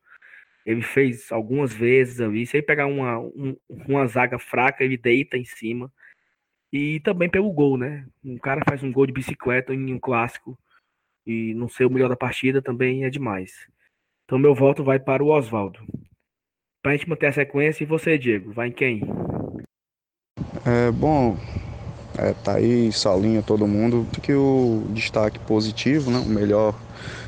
Ele 0.66 0.82
fez 0.82 1.32
algumas 1.32 1.74
vezes 1.74 2.20
ali. 2.20 2.46
Se 2.46 2.58
ele 2.58 2.66
pegar 2.66 2.86
uma, 2.86 3.20
um, 3.20 3.56
uma 3.70 4.06
zaga 4.08 4.38
fraca, 4.38 4.84
ele 4.84 4.98
deita 4.98 5.38
em 5.38 5.46
cima. 5.46 5.92
E 6.72 7.00
também 7.02 7.30
pelo 7.30 7.52
gol, 7.52 7.78
né? 7.78 8.06
Um 8.24 8.38
cara 8.38 8.62
faz 8.68 8.84
um 8.84 8.92
gol 8.92 9.06
de 9.06 9.14
bicicleta 9.14 9.74
em 9.74 9.94
um 9.94 10.00
clássico 10.00 10.58
e 11.26 11.54
não 11.54 11.68
ser 11.68 11.86
o 11.86 11.90
melhor 11.90 12.10
da 12.10 12.16
partida 12.16 12.62
também 12.62 13.06
é 13.06 13.10
demais. 13.10 13.68
Então 14.32 14.40
meu 14.40 14.56
voto 14.56 14.82
vai 14.82 14.98
para 14.98 15.22
o 15.22 15.28
Oswaldo. 15.28 15.82
Pra 16.82 16.94
gente 16.94 17.10
manter 17.10 17.26
a 17.26 17.34
sequência, 17.34 17.84
e 17.84 17.86
você, 17.86 18.18
Diego, 18.18 18.54
vai 18.54 18.70
em 18.70 18.72
quem? 18.72 19.02
É, 20.66 20.90
bom, 20.90 21.36
é, 22.18 22.32
tá 22.36 22.54
aí, 22.54 22.94
Salinha, 22.94 23.42
todo 23.42 23.68
mundo. 23.68 24.08
Que 24.24 24.34
o 24.34 24.86
destaque 24.92 25.38
positivo, 25.40 26.10
né, 26.10 26.20
o 26.20 26.30
melhor 26.30 26.74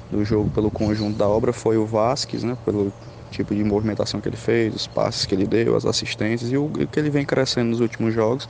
do 0.10 0.24
jogo 0.24 0.50
pelo 0.52 0.72
conjunto 0.72 1.18
da 1.18 1.28
obra 1.28 1.52
foi 1.52 1.76
o 1.76 1.86
Vasquez, 1.86 2.42
né, 2.42 2.58
pelo 2.64 2.94
tipo 3.32 3.54
de 3.54 3.66
movimentação 3.66 4.22
que 4.22 4.30
ele 4.30 4.38
fez, 4.38 4.74
os 4.74 4.88
passes 4.88 5.26
que 5.26 5.36
ele 5.36 5.46
deu, 5.46 5.76
as 5.76 5.86
assistências 5.86 6.54
e 6.54 6.56
o 6.56 6.70
que 6.70 6.98
ele 6.98 7.10
vem 7.10 7.26
crescendo 7.26 7.72
nos 7.72 7.82
últimos 7.82 8.14
jogos. 8.14 8.48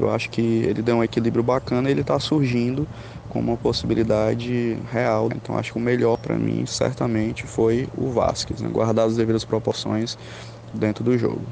Eu 0.00 0.10
acho 0.10 0.30
que 0.30 0.40
ele 0.40 0.82
deu 0.82 0.96
um 0.96 1.04
equilíbrio 1.04 1.44
bacana 1.44 1.88
e 1.88 1.92
ele 1.92 2.00
está 2.00 2.18
surgindo 2.18 2.88
como 3.28 3.52
uma 3.52 3.56
possibilidade 3.56 4.78
real. 4.90 5.28
Então 5.34 5.56
acho 5.56 5.72
que 5.72 5.78
o 5.78 5.82
melhor 5.82 6.16
para 6.18 6.36
mim 6.36 6.66
certamente 6.66 7.44
foi 7.44 7.88
o 7.96 8.10
Vasquez, 8.10 8.60
né, 8.60 8.68
guardar 8.68 9.06
as 9.06 9.16
devidas 9.16 9.44
proporções 9.44 10.16
dentro 10.72 11.04
do 11.04 11.16
jogo. 11.16 11.42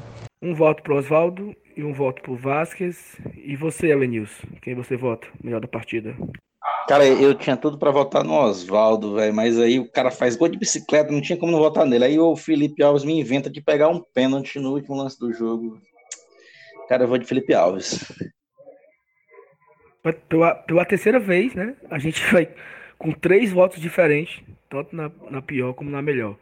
Um 0.41 0.53
voto 0.53 0.83
para 0.83 0.95
Oswaldo 0.95 1.55
e 1.75 1.83
um 1.83 1.93
voto 1.93 2.21
pro 2.21 2.35
Vasquez. 2.35 3.17
E 3.35 3.55
você, 3.55 3.87
Elenilson, 3.87 4.47
quem 4.61 4.75
você 4.75 4.97
vota? 4.97 5.27
Melhor 5.41 5.61
da 5.61 5.67
partida. 5.67 6.15
Cara, 6.87 7.05
eu 7.05 7.33
tinha 7.33 7.55
tudo 7.55 7.77
para 7.77 7.91
votar 7.91 8.25
no 8.25 8.33
Oswaldo, 8.33 9.15
velho, 9.15 9.33
mas 9.33 9.57
aí 9.57 9.79
o 9.79 9.89
cara 9.89 10.11
faz 10.11 10.35
gol 10.35 10.49
de 10.49 10.57
bicicleta, 10.57 11.11
não 11.11 11.21
tinha 11.21 11.37
como 11.37 11.51
não 11.51 11.59
votar 11.59 11.85
nele. 11.85 12.03
Aí 12.03 12.19
o 12.19 12.35
Felipe 12.35 12.83
Alves 12.83 13.05
me 13.05 13.17
inventa 13.17 13.49
de 13.49 13.61
pegar 13.61 13.87
um 13.87 14.01
pênalti 14.13 14.59
no 14.59 14.73
último 14.73 14.97
lance 14.97 15.17
do 15.17 15.31
jogo. 15.31 15.79
Cara, 16.89 17.03
eu 17.03 17.07
vou 17.07 17.17
de 17.17 17.25
Felipe 17.25 17.53
Alves. 17.53 18.11
Pela, 20.27 20.55
pela 20.55 20.85
terceira 20.85 21.19
vez, 21.19 21.55
né? 21.55 21.75
A 21.89 21.97
gente 21.97 22.21
vai 22.31 22.53
com 22.97 23.11
três 23.11 23.51
votos 23.51 23.79
diferentes, 23.79 24.43
tanto 24.69 24.95
na, 24.95 25.09
na 25.29 25.41
pior 25.41 25.73
como 25.73 25.89
na 25.89 26.01
melhor. 26.01 26.37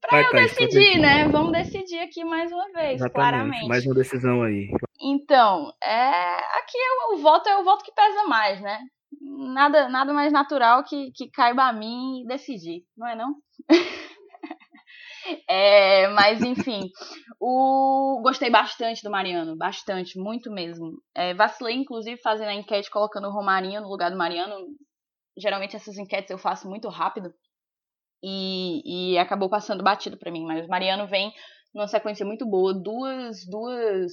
Pra 0.00 0.22
vai, 0.22 0.26
eu 0.26 0.32
decidir, 0.32 0.98
né? 0.98 1.28
Vamos 1.28 1.52
decidir 1.52 1.98
aqui 2.00 2.24
mais 2.24 2.52
uma 2.52 2.70
vez, 2.72 2.96
Exatamente, 2.96 3.12
claramente. 3.12 3.68
Mais 3.68 3.86
uma 3.86 3.94
decisão 3.94 4.42
aí. 4.42 4.68
Então, 5.00 5.72
é... 5.82 6.34
aqui 6.58 6.76
o, 7.08 7.14
o 7.14 7.18
voto 7.18 7.48
é 7.48 7.56
o 7.56 7.64
voto 7.64 7.84
que 7.84 7.92
pesa 7.92 8.24
mais, 8.24 8.60
né? 8.60 8.78
Nada, 9.20 9.88
nada 9.88 10.12
mais 10.12 10.32
natural 10.32 10.84
que, 10.84 11.10
que 11.12 11.30
caiba 11.30 11.64
a 11.64 11.72
mim 11.72 12.24
decidir, 12.26 12.82
não 12.96 13.08
é 13.08 13.16
não? 13.16 13.34
é, 15.48 16.08
mas 16.08 16.42
enfim, 16.42 16.90
o 17.40 18.20
gostei 18.22 18.50
bastante 18.50 19.02
do 19.02 19.10
Mariano, 19.10 19.56
bastante, 19.56 20.18
muito 20.18 20.50
mesmo. 20.50 20.92
É, 21.14 21.34
vacilei, 21.34 21.74
inclusive, 21.74 22.20
fazendo 22.20 22.48
a 22.48 22.54
enquete 22.54 22.90
colocando 22.90 23.28
o 23.28 23.32
Romarinho 23.32 23.80
no 23.80 23.88
lugar 23.88 24.10
do 24.10 24.16
Mariano. 24.16 24.54
Geralmente 25.36 25.76
essas 25.76 25.98
enquetes 25.98 26.30
eu 26.30 26.38
faço 26.38 26.68
muito 26.68 26.88
rápido 26.88 27.32
e, 28.22 29.12
e 29.12 29.18
acabou 29.18 29.48
passando 29.48 29.82
batido 29.82 30.16
para 30.16 30.30
mim. 30.30 30.44
Mas 30.44 30.66
o 30.66 30.68
Mariano 30.68 31.06
vem 31.06 31.32
numa 31.74 31.88
sequência 31.88 32.24
muito 32.24 32.46
boa, 32.46 32.72
duas, 32.72 33.44
duas 33.46 34.12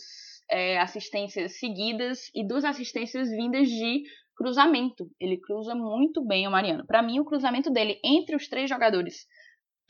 é, 0.50 0.80
assistências 0.80 1.60
seguidas 1.60 2.30
e 2.34 2.46
duas 2.46 2.66
assistências 2.66 3.30
vindas 3.30 3.70
de 3.70 4.04
cruzamento. 4.36 5.10
Ele 5.20 5.38
cruza 5.38 5.76
muito 5.76 6.26
bem 6.26 6.48
o 6.48 6.52
Mariano. 6.52 6.86
Para 6.86 7.02
mim, 7.02 7.20
o 7.20 7.26
cruzamento 7.26 7.72
dele 7.72 8.00
entre 8.04 8.36
os 8.36 8.48
três 8.48 8.70
jogadores 8.70 9.28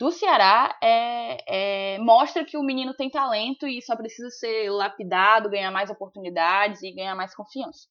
do 0.02 0.10
Ceará 0.10 0.76
é, 0.82 1.94
é, 1.94 1.98
mostra 2.00 2.44
que 2.44 2.56
o 2.56 2.62
menino 2.64 2.92
tem 2.92 3.08
talento 3.08 3.68
e 3.68 3.80
só 3.80 3.94
precisa 3.94 4.30
ser 4.30 4.68
lapidado, 4.68 5.48
ganhar 5.48 5.70
mais 5.70 5.90
oportunidades 5.90 6.82
e 6.82 6.90
ganhar 6.90 7.14
mais 7.14 7.32
confiança. 7.36 7.86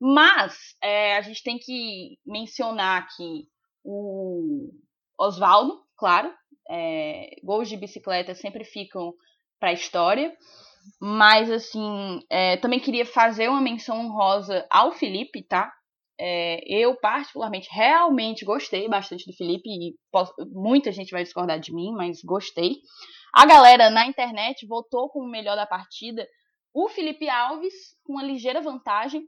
Mas 0.00 0.74
é, 0.82 1.18
a 1.18 1.20
gente 1.20 1.42
tem 1.42 1.58
que 1.58 2.18
mencionar 2.24 3.02
aqui 3.02 3.46
o, 3.84 4.70
Oswaldo, 5.20 5.84
claro. 5.98 6.32
É, 6.70 7.36
gols 7.44 7.68
de 7.68 7.76
bicicleta 7.76 8.34
sempre 8.34 8.64
ficam 8.64 9.12
para 9.60 9.68
a 9.68 9.74
história. 9.74 10.34
Mas, 10.98 11.50
assim, 11.50 12.20
é, 12.30 12.56
também 12.56 12.80
queria 12.80 13.04
fazer 13.04 13.50
uma 13.50 13.60
menção 13.60 14.00
honrosa 14.00 14.66
ao 14.70 14.92
Felipe, 14.92 15.42
tá? 15.42 15.70
É, 16.18 16.60
eu, 16.66 16.96
particularmente, 16.96 17.68
realmente 17.70 18.44
gostei 18.44 18.88
bastante 18.88 19.26
do 19.26 19.36
Felipe. 19.36 19.68
E 19.68 19.94
posso, 20.10 20.32
muita 20.52 20.92
gente 20.92 21.10
vai 21.10 21.22
discordar 21.22 21.58
de 21.58 21.74
mim, 21.74 21.92
mas 21.92 22.22
gostei. 22.22 22.76
A 23.32 23.46
galera 23.46 23.90
na 23.90 24.06
internet 24.06 24.66
votou 24.66 25.08
como 25.10 25.26
o 25.26 25.30
melhor 25.30 25.56
da 25.56 25.66
partida 25.66 26.26
o 26.74 26.88
Felipe 26.88 27.28
Alves, 27.28 27.72
com 28.04 28.14
uma 28.14 28.22
ligeira 28.24 28.60
vantagem. 28.60 29.24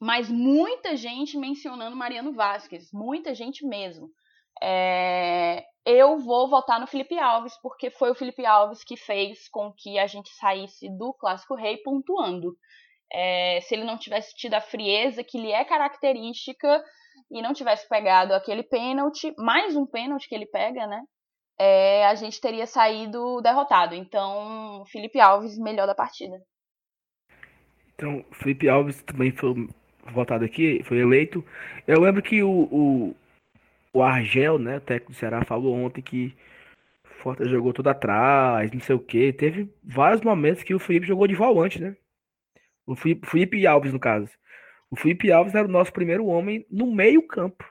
Mas 0.00 0.30
muita 0.30 0.96
gente 0.96 1.36
mencionando 1.36 1.96
Mariano 1.96 2.32
Vasquez. 2.32 2.92
Muita 2.92 3.34
gente 3.34 3.66
mesmo. 3.66 4.08
É, 4.62 5.64
eu 5.84 6.18
vou 6.18 6.48
votar 6.48 6.78
no 6.78 6.86
Felipe 6.86 7.18
Alves, 7.18 7.56
porque 7.60 7.90
foi 7.90 8.10
o 8.12 8.14
Felipe 8.14 8.46
Alves 8.46 8.84
que 8.84 8.96
fez 8.96 9.48
com 9.48 9.72
que 9.76 9.98
a 9.98 10.06
gente 10.06 10.30
saísse 10.34 10.88
do 10.96 11.12
Clássico 11.14 11.56
Rei 11.56 11.78
pontuando. 11.78 12.56
É, 13.12 13.60
se 13.62 13.74
ele 13.74 13.84
não 13.84 13.98
tivesse 13.98 14.34
tido 14.34 14.54
a 14.54 14.60
frieza 14.60 15.24
que 15.24 15.38
lhe 15.38 15.52
é 15.52 15.64
característica 15.64 16.82
e 17.30 17.42
não 17.42 17.52
tivesse 17.52 17.88
pegado 17.88 18.34
aquele 18.34 18.62
pênalti, 18.62 19.32
mais 19.38 19.76
um 19.76 19.86
pênalti 19.86 20.28
que 20.28 20.34
ele 20.34 20.46
pega, 20.46 20.86
né? 20.86 21.02
É, 21.58 22.06
a 22.06 22.14
gente 22.14 22.40
teria 22.40 22.66
saído 22.66 23.40
derrotado. 23.42 23.94
Então, 23.94 24.84
Felipe 24.86 25.20
Alves, 25.20 25.58
melhor 25.58 25.86
da 25.86 25.94
partida. 25.94 26.40
Então, 27.94 28.24
Felipe 28.32 28.68
Alves 28.68 29.02
também 29.02 29.32
foi 29.32 29.68
votado 30.12 30.44
aqui, 30.44 30.82
foi 30.84 30.98
eleito. 30.98 31.44
Eu 31.86 32.00
lembro 32.00 32.22
que 32.22 32.42
o, 32.42 32.68
o, 32.70 33.16
o 33.92 34.02
Argel, 34.02 34.58
né, 34.58 34.76
o 34.76 34.80
técnico 34.80 35.12
do 35.12 35.18
Ceará, 35.18 35.44
falou 35.44 35.74
ontem 35.74 36.00
que 36.00 36.36
Forta 37.18 37.48
jogou 37.48 37.72
tudo 37.72 37.88
atrás, 37.88 38.70
não 38.70 38.80
sei 38.80 38.94
o 38.94 39.00
que. 39.00 39.32
Teve 39.32 39.68
vários 39.82 40.22
momentos 40.22 40.62
que 40.62 40.74
o 40.74 40.78
Felipe 40.78 41.06
jogou 41.06 41.26
de 41.26 41.34
volante, 41.34 41.80
né? 41.80 41.96
O 42.88 42.96
Felipe, 42.96 43.66
Alves, 43.66 43.92
no 43.92 44.00
caso. 44.00 44.30
O 44.90 44.96
Felipe 44.96 45.30
Alves 45.30 45.54
era 45.54 45.68
o 45.68 45.70
nosso 45.70 45.92
primeiro 45.92 46.24
homem 46.26 46.66
no 46.70 46.86
meio-campo. 46.86 47.62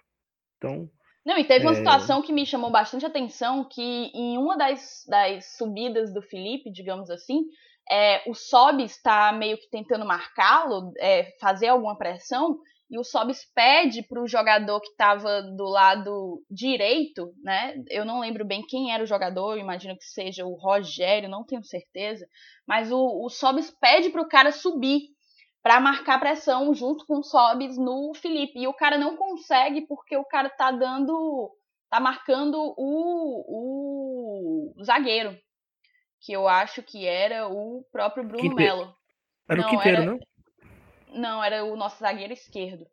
Então. 0.58 0.88
Não, 1.26 1.38
e 1.38 1.44
teve 1.44 1.66
uma 1.66 1.72
é... 1.72 1.76
situação 1.76 2.22
que 2.22 2.32
me 2.32 2.46
chamou 2.46 2.70
bastante 2.70 3.06
atenção, 3.06 3.68
que 3.68 3.82
em 4.14 4.38
uma 4.38 4.56
das, 4.56 5.04
das 5.08 5.58
subidas 5.58 6.14
do 6.14 6.22
Felipe, 6.22 6.72
digamos 6.72 7.10
assim, 7.10 7.46
é, 7.90 8.22
o 8.30 8.36
Sob 8.36 8.84
está 8.84 9.32
meio 9.32 9.58
que 9.58 9.70
tentando 9.70 10.06
marcá-lo, 10.06 10.92
é, 11.00 11.36
fazer 11.40 11.70
alguma 11.70 11.98
pressão, 11.98 12.60
e 12.90 12.98
o 12.98 13.04
Sobis 13.04 13.44
pede 13.54 14.02
para 14.02 14.22
o 14.22 14.28
jogador 14.28 14.80
que 14.80 14.88
estava 14.88 15.42
do 15.42 15.66
lado 15.66 16.42
direito, 16.50 17.34
né? 17.44 17.76
Eu 17.90 18.06
não 18.06 18.22
lembro 18.22 18.46
bem 18.46 18.66
quem 18.66 18.94
era 18.94 19.04
o 19.04 19.08
jogador, 19.08 19.58
imagino 19.58 19.98
que 19.98 20.06
seja 20.06 20.46
o 20.46 20.56
Rogério, 20.56 21.30
não 21.30 21.44
tenho 21.44 21.64
certeza. 21.64 22.26
Mas 22.66 22.92
o, 22.92 23.26
o 23.26 23.30
Sobis 23.30 23.70
pede 23.72 24.10
para 24.10 24.22
o 24.22 24.28
cara 24.28 24.52
subir 24.54 25.02
para 25.62 25.82
marcar 25.82 26.18
pressão 26.18 26.74
junto 26.74 27.06
com 27.06 27.20
o 27.20 27.24
Sobis 27.24 27.78
no 27.78 28.14
Felipe. 28.16 28.58
E 28.58 28.68
o 28.68 28.74
cara 28.74 28.98
não 28.98 29.18
consegue 29.18 29.86
porque 29.86 30.16
o 30.16 30.24
cara 30.24 30.50
tá 30.50 30.72
dando. 30.72 31.54
tá 31.90 32.00
marcando 32.00 32.56
o, 32.78 34.72
o 34.78 34.84
zagueiro. 34.84 35.38
Que 36.22 36.32
eu 36.32 36.48
acho 36.48 36.82
que 36.82 37.06
era 37.06 37.50
o 37.50 37.86
próprio 37.92 38.24
Bruno 38.24 38.42
Quinte... 38.42 38.56
Melo. 38.56 38.96
Era 39.50 39.62
não, 39.62 39.68
o 39.68 39.72
Quinteiro, 39.72 39.98
era... 39.98 40.06
não? 40.06 40.20
Não, 41.12 41.44
era 41.44 41.64
o 41.64 41.76
nosso 41.76 42.00
zagueiro 42.00 42.34
esquerdo. 42.34 42.86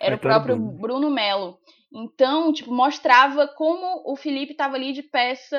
Era 0.00 0.16
o 0.16 0.18
próprio 0.18 0.56
Bruno. 0.56 0.78
Bruno 0.78 1.10
Melo. 1.10 1.58
Então, 1.94 2.52
tipo, 2.52 2.72
mostrava 2.72 3.46
como 3.46 4.02
o 4.10 4.16
Felipe 4.16 4.52
estava 4.52 4.76
ali 4.76 4.92
de 4.92 5.02
peça 5.02 5.56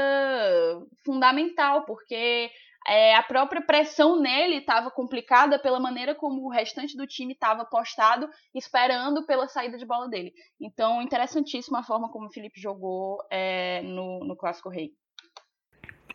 fundamental, 1.05 1.85
porque 1.85 2.49
é, 2.87 3.15
a 3.15 3.23
própria 3.23 3.61
pressão 3.61 4.19
nele 4.19 4.57
estava 4.57 4.91
complicada 4.91 5.57
pela 5.59 5.79
maneira 5.79 6.13
como 6.13 6.41
o 6.43 6.49
restante 6.49 6.97
do 6.97 7.07
time 7.07 7.33
estava 7.33 7.63
postado, 7.63 8.27
esperando 8.53 9.25
pela 9.25 9.47
saída 9.47 9.77
de 9.77 9.85
bola 9.85 10.09
dele. 10.09 10.33
Então, 10.59 11.01
interessantíssima 11.01 11.79
a 11.79 11.83
forma 11.83 12.11
como 12.11 12.27
o 12.27 12.31
Felipe 12.31 12.59
jogou 12.59 13.19
é, 13.31 13.81
no, 13.83 14.25
no 14.25 14.35
Clássico 14.35 14.69
Rei. 14.69 14.91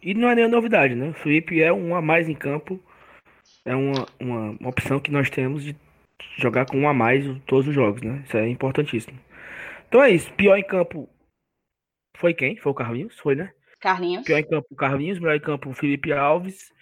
E 0.03 0.15
não 0.15 0.29
é 0.29 0.35
nenhuma 0.35 0.57
novidade, 0.57 0.95
né? 0.95 1.09
O 1.09 1.15
Felipe 1.15 1.63
é 1.63 1.73
um 1.73 1.95
a 1.95 2.03
mais 2.03 2.29
em 2.29 2.35
campo 2.35 2.81
é 3.69 3.77
uma, 3.77 4.07
uma, 4.19 4.51
uma, 4.59 4.71
opção 4.71 4.99
que 4.99 5.11
nós 5.11 5.29
temos 5.29 5.63
de 5.63 5.77
jogar 6.39 6.67
com 6.67 6.79
um 6.79 6.89
a 6.89 6.95
mais 6.95 7.25
todos 7.47 7.69
os 7.69 7.75
jogos, 7.75 8.03
né? 8.03 8.23
Isso 8.25 8.37
é 8.37 8.49
importantíssimo. 8.49 9.19
Então 9.87 10.03
é 10.03 10.11
isso. 10.11 10.33
Pior 10.33 10.57
em 10.57 10.67
campo 10.67 11.09
foi 12.17 12.35
quem? 12.35 12.57
Foi 12.57 12.73
o 12.73 12.75
Carlinhos? 12.75 13.19
Foi, 13.19 13.35
né? 13.35 13.53
Carlinhos. 13.81 14.25
Pior 14.25 14.39
em 14.39 14.49
campo, 14.49 14.75
Carlinhos. 14.75 15.19
Melhor 15.19 15.37
em 15.37 15.41
campo, 15.41 15.73
Felipe 15.73 16.13
Alves. 16.13 16.73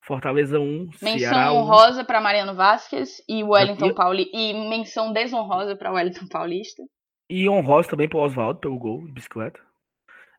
Fortaleza 0.00 0.58
1, 0.58 0.90
Menção 1.02 1.18
Ceará 1.18 1.52
1. 1.52 1.56
honrosa 1.56 2.02
para 2.02 2.18
Mariano 2.18 2.54
Vasquez 2.54 3.22
e 3.28 3.44
Wellington 3.44 3.92
Paulista. 3.92 4.34
E 4.34 4.54
menção 4.54 5.12
desonrosa 5.12 5.76
para 5.76 5.92
Wellington 5.92 6.26
Paulista. 6.28 6.82
E 7.28 7.46
honrosa 7.46 7.90
também 7.90 8.08
para 8.08 8.20
Oswaldo, 8.20 8.58
pelo 8.58 8.78
gol 8.78 9.04
de 9.04 9.12
bicicleta. 9.12 9.60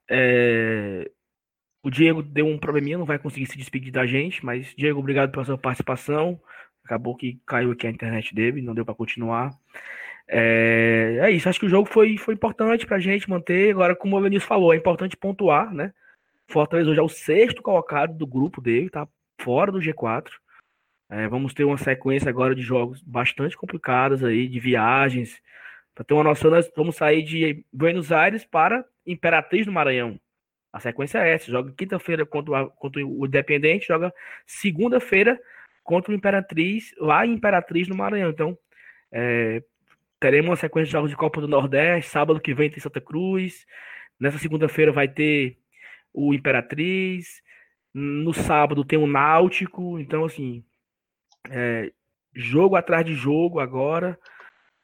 É... 0.09 1.11
O 1.81 1.89
Diego 1.89 2.21
deu 2.21 2.45
um 2.45 2.57
probleminha, 2.57 2.97
não 2.97 3.05
vai 3.05 3.17
conseguir 3.17 3.45
se 3.45 3.57
despedir 3.57 3.91
da 3.91 4.05
gente, 4.05 4.45
mas 4.45 4.73
Diego, 4.75 4.99
obrigado 4.99 5.31
pela 5.31 5.45
sua 5.45 5.57
participação. 5.57 6.39
Acabou 6.83 7.15
que 7.15 7.39
caiu 7.45 7.71
aqui 7.71 7.87
a 7.87 7.89
internet 7.89 8.33
dele, 8.35 8.61
não 8.61 8.73
deu 8.73 8.83
para 8.83 8.95
continuar. 8.95 9.51
É, 10.27 11.19
é, 11.21 11.31
isso, 11.31 11.49
acho 11.49 11.59
que 11.59 11.65
o 11.65 11.69
jogo 11.69 11.89
foi, 11.89 12.17
foi 12.17 12.33
importante 12.33 12.85
pra 12.85 12.99
gente 12.99 13.29
manter. 13.29 13.71
Agora, 13.71 13.95
como 13.95 14.17
o 14.17 14.21
Vinícius 14.21 14.47
falou, 14.47 14.73
é 14.73 14.77
importante 14.77 15.17
pontuar, 15.17 15.73
né? 15.73 15.93
Fortaleza 16.47 16.89
hoje 16.89 16.99
é 16.99 17.03
o 17.03 17.09
sexto 17.09 17.61
colocado 17.61 18.15
do 18.15 18.27
grupo 18.27 18.61
dele, 18.61 18.89
tá 18.89 19.07
fora 19.41 19.71
do 19.71 19.79
G4. 19.79 20.29
É, 21.09 21.27
vamos 21.27 21.53
ter 21.53 21.63
uma 21.63 21.77
sequência 21.77 22.29
agora 22.29 22.53
de 22.53 22.61
jogos 22.61 23.01
bastante 23.01 23.57
complicadas 23.57 24.23
aí, 24.23 24.47
de 24.47 24.59
viagens. 24.59 25.41
Para 25.95 26.05
ter 26.05 26.13
uma 26.13 26.23
noção, 26.23 26.51
nós 26.51 26.69
vamos 26.75 26.95
sair 26.95 27.23
de 27.23 27.65
Buenos 27.73 28.11
Aires 28.11 28.45
para 28.45 28.85
Imperatriz 29.05 29.65
do 29.65 29.71
Maranhão. 29.71 30.19
A 30.71 30.79
sequência 30.79 31.19
é 31.19 31.33
essa: 31.33 31.51
joga 31.51 31.73
quinta-feira 31.75 32.25
contra, 32.25 32.67
contra 32.67 33.05
o 33.05 33.25
Independente, 33.25 33.87
joga 33.87 34.13
segunda-feira 34.45 35.39
contra 35.83 36.11
o 36.11 36.15
Imperatriz, 36.15 36.93
lá 36.99 37.25
em 37.25 37.33
Imperatriz, 37.33 37.87
no 37.87 37.95
Maranhão. 37.95 38.29
Então, 38.29 38.57
é, 39.11 39.63
teremos 40.19 40.49
uma 40.49 40.55
sequência 40.55 40.85
de 40.85 40.91
jogos 40.91 41.09
de 41.09 41.17
Copa 41.17 41.41
do 41.41 41.47
Nordeste. 41.47 42.11
Sábado 42.11 42.39
que 42.39 42.53
vem 42.53 42.69
tem 42.69 42.79
Santa 42.79 43.01
Cruz. 43.01 43.65
Nessa 44.19 44.37
segunda-feira 44.37 44.91
vai 44.91 45.07
ter 45.07 45.57
o 46.13 46.33
Imperatriz. 46.33 47.41
No 47.93 48.33
sábado 48.33 48.85
tem 48.85 48.99
o 48.99 49.07
Náutico. 49.07 49.99
Então, 49.99 50.25
assim, 50.25 50.63
é, 51.49 51.91
jogo 52.33 52.75
atrás 52.75 53.05
de 53.05 53.13
jogo 53.13 53.59
agora. 53.59 54.19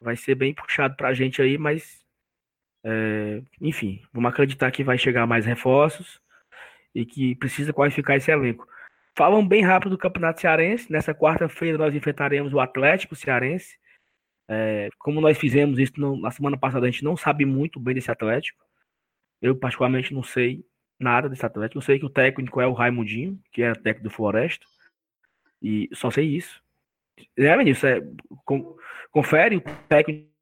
Vai 0.00 0.16
ser 0.16 0.34
bem 0.34 0.52
puxado 0.54 0.96
pra 0.96 1.14
gente 1.14 1.40
aí, 1.40 1.56
mas 1.56 2.04
é, 2.88 3.42
enfim, 3.60 4.00
vamos 4.12 4.30
acreditar 4.30 4.70
que 4.70 4.84
vai 4.84 4.96
chegar 4.96 5.26
mais 5.26 5.44
reforços 5.44 6.20
e 6.94 7.04
que 7.04 7.34
precisa 7.34 7.72
qualificar 7.72 8.14
esse 8.14 8.30
elenco. 8.30 8.64
Falam 9.16 9.46
bem 9.46 9.60
rápido 9.62 9.90
do 9.90 9.98
Campeonato 9.98 10.40
Cearense. 10.40 10.90
Nessa 10.92 11.12
quarta-feira 11.12 11.76
nós 11.76 11.92
enfrentaremos 11.92 12.52
o 12.52 12.60
Atlético 12.60 13.16
Cearense. 13.16 13.76
É, 14.48 14.88
como 15.00 15.20
nós 15.20 15.36
fizemos 15.36 15.80
isso 15.80 15.94
no, 15.96 16.16
na 16.20 16.30
semana 16.30 16.56
passada, 16.56 16.86
a 16.86 16.90
gente 16.90 17.02
não 17.02 17.16
sabe 17.16 17.44
muito 17.44 17.80
bem 17.80 17.92
desse 17.92 18.10
Atlético. 18.10 18.64
Eu, 19.42 19.56
particularmente, 19.56 20.14
não 20.14 20.22
sei 20.22 20.64
nada 20.96 21.28
desse 21.28 21.44
Atlético. 21.44 21.78
Eu 21.78 21.82
sei 21.82 21.98
que 21.98 22.06
o 22.06 22.10
técnico 22.10 22.60
é 22.60 22.68
o 22.68 22.72
Raimundinho, 22.72 23.36
que 23.50 23.62
é 23.62 23.72
técnico 23.72 24.04
do 24.04 24.10
Floresta. 24.10 24.64
E 25.60 25.88
só 25.92 26.08
sei 26.08 26.26
isso. 26.36 26.62
É, 27.36 27.56
Vinícius, 27.56 27.84
é, 27.84 28.00
confere 29.10 29.56
o 29.56 29.60
técnico 29.88 30.35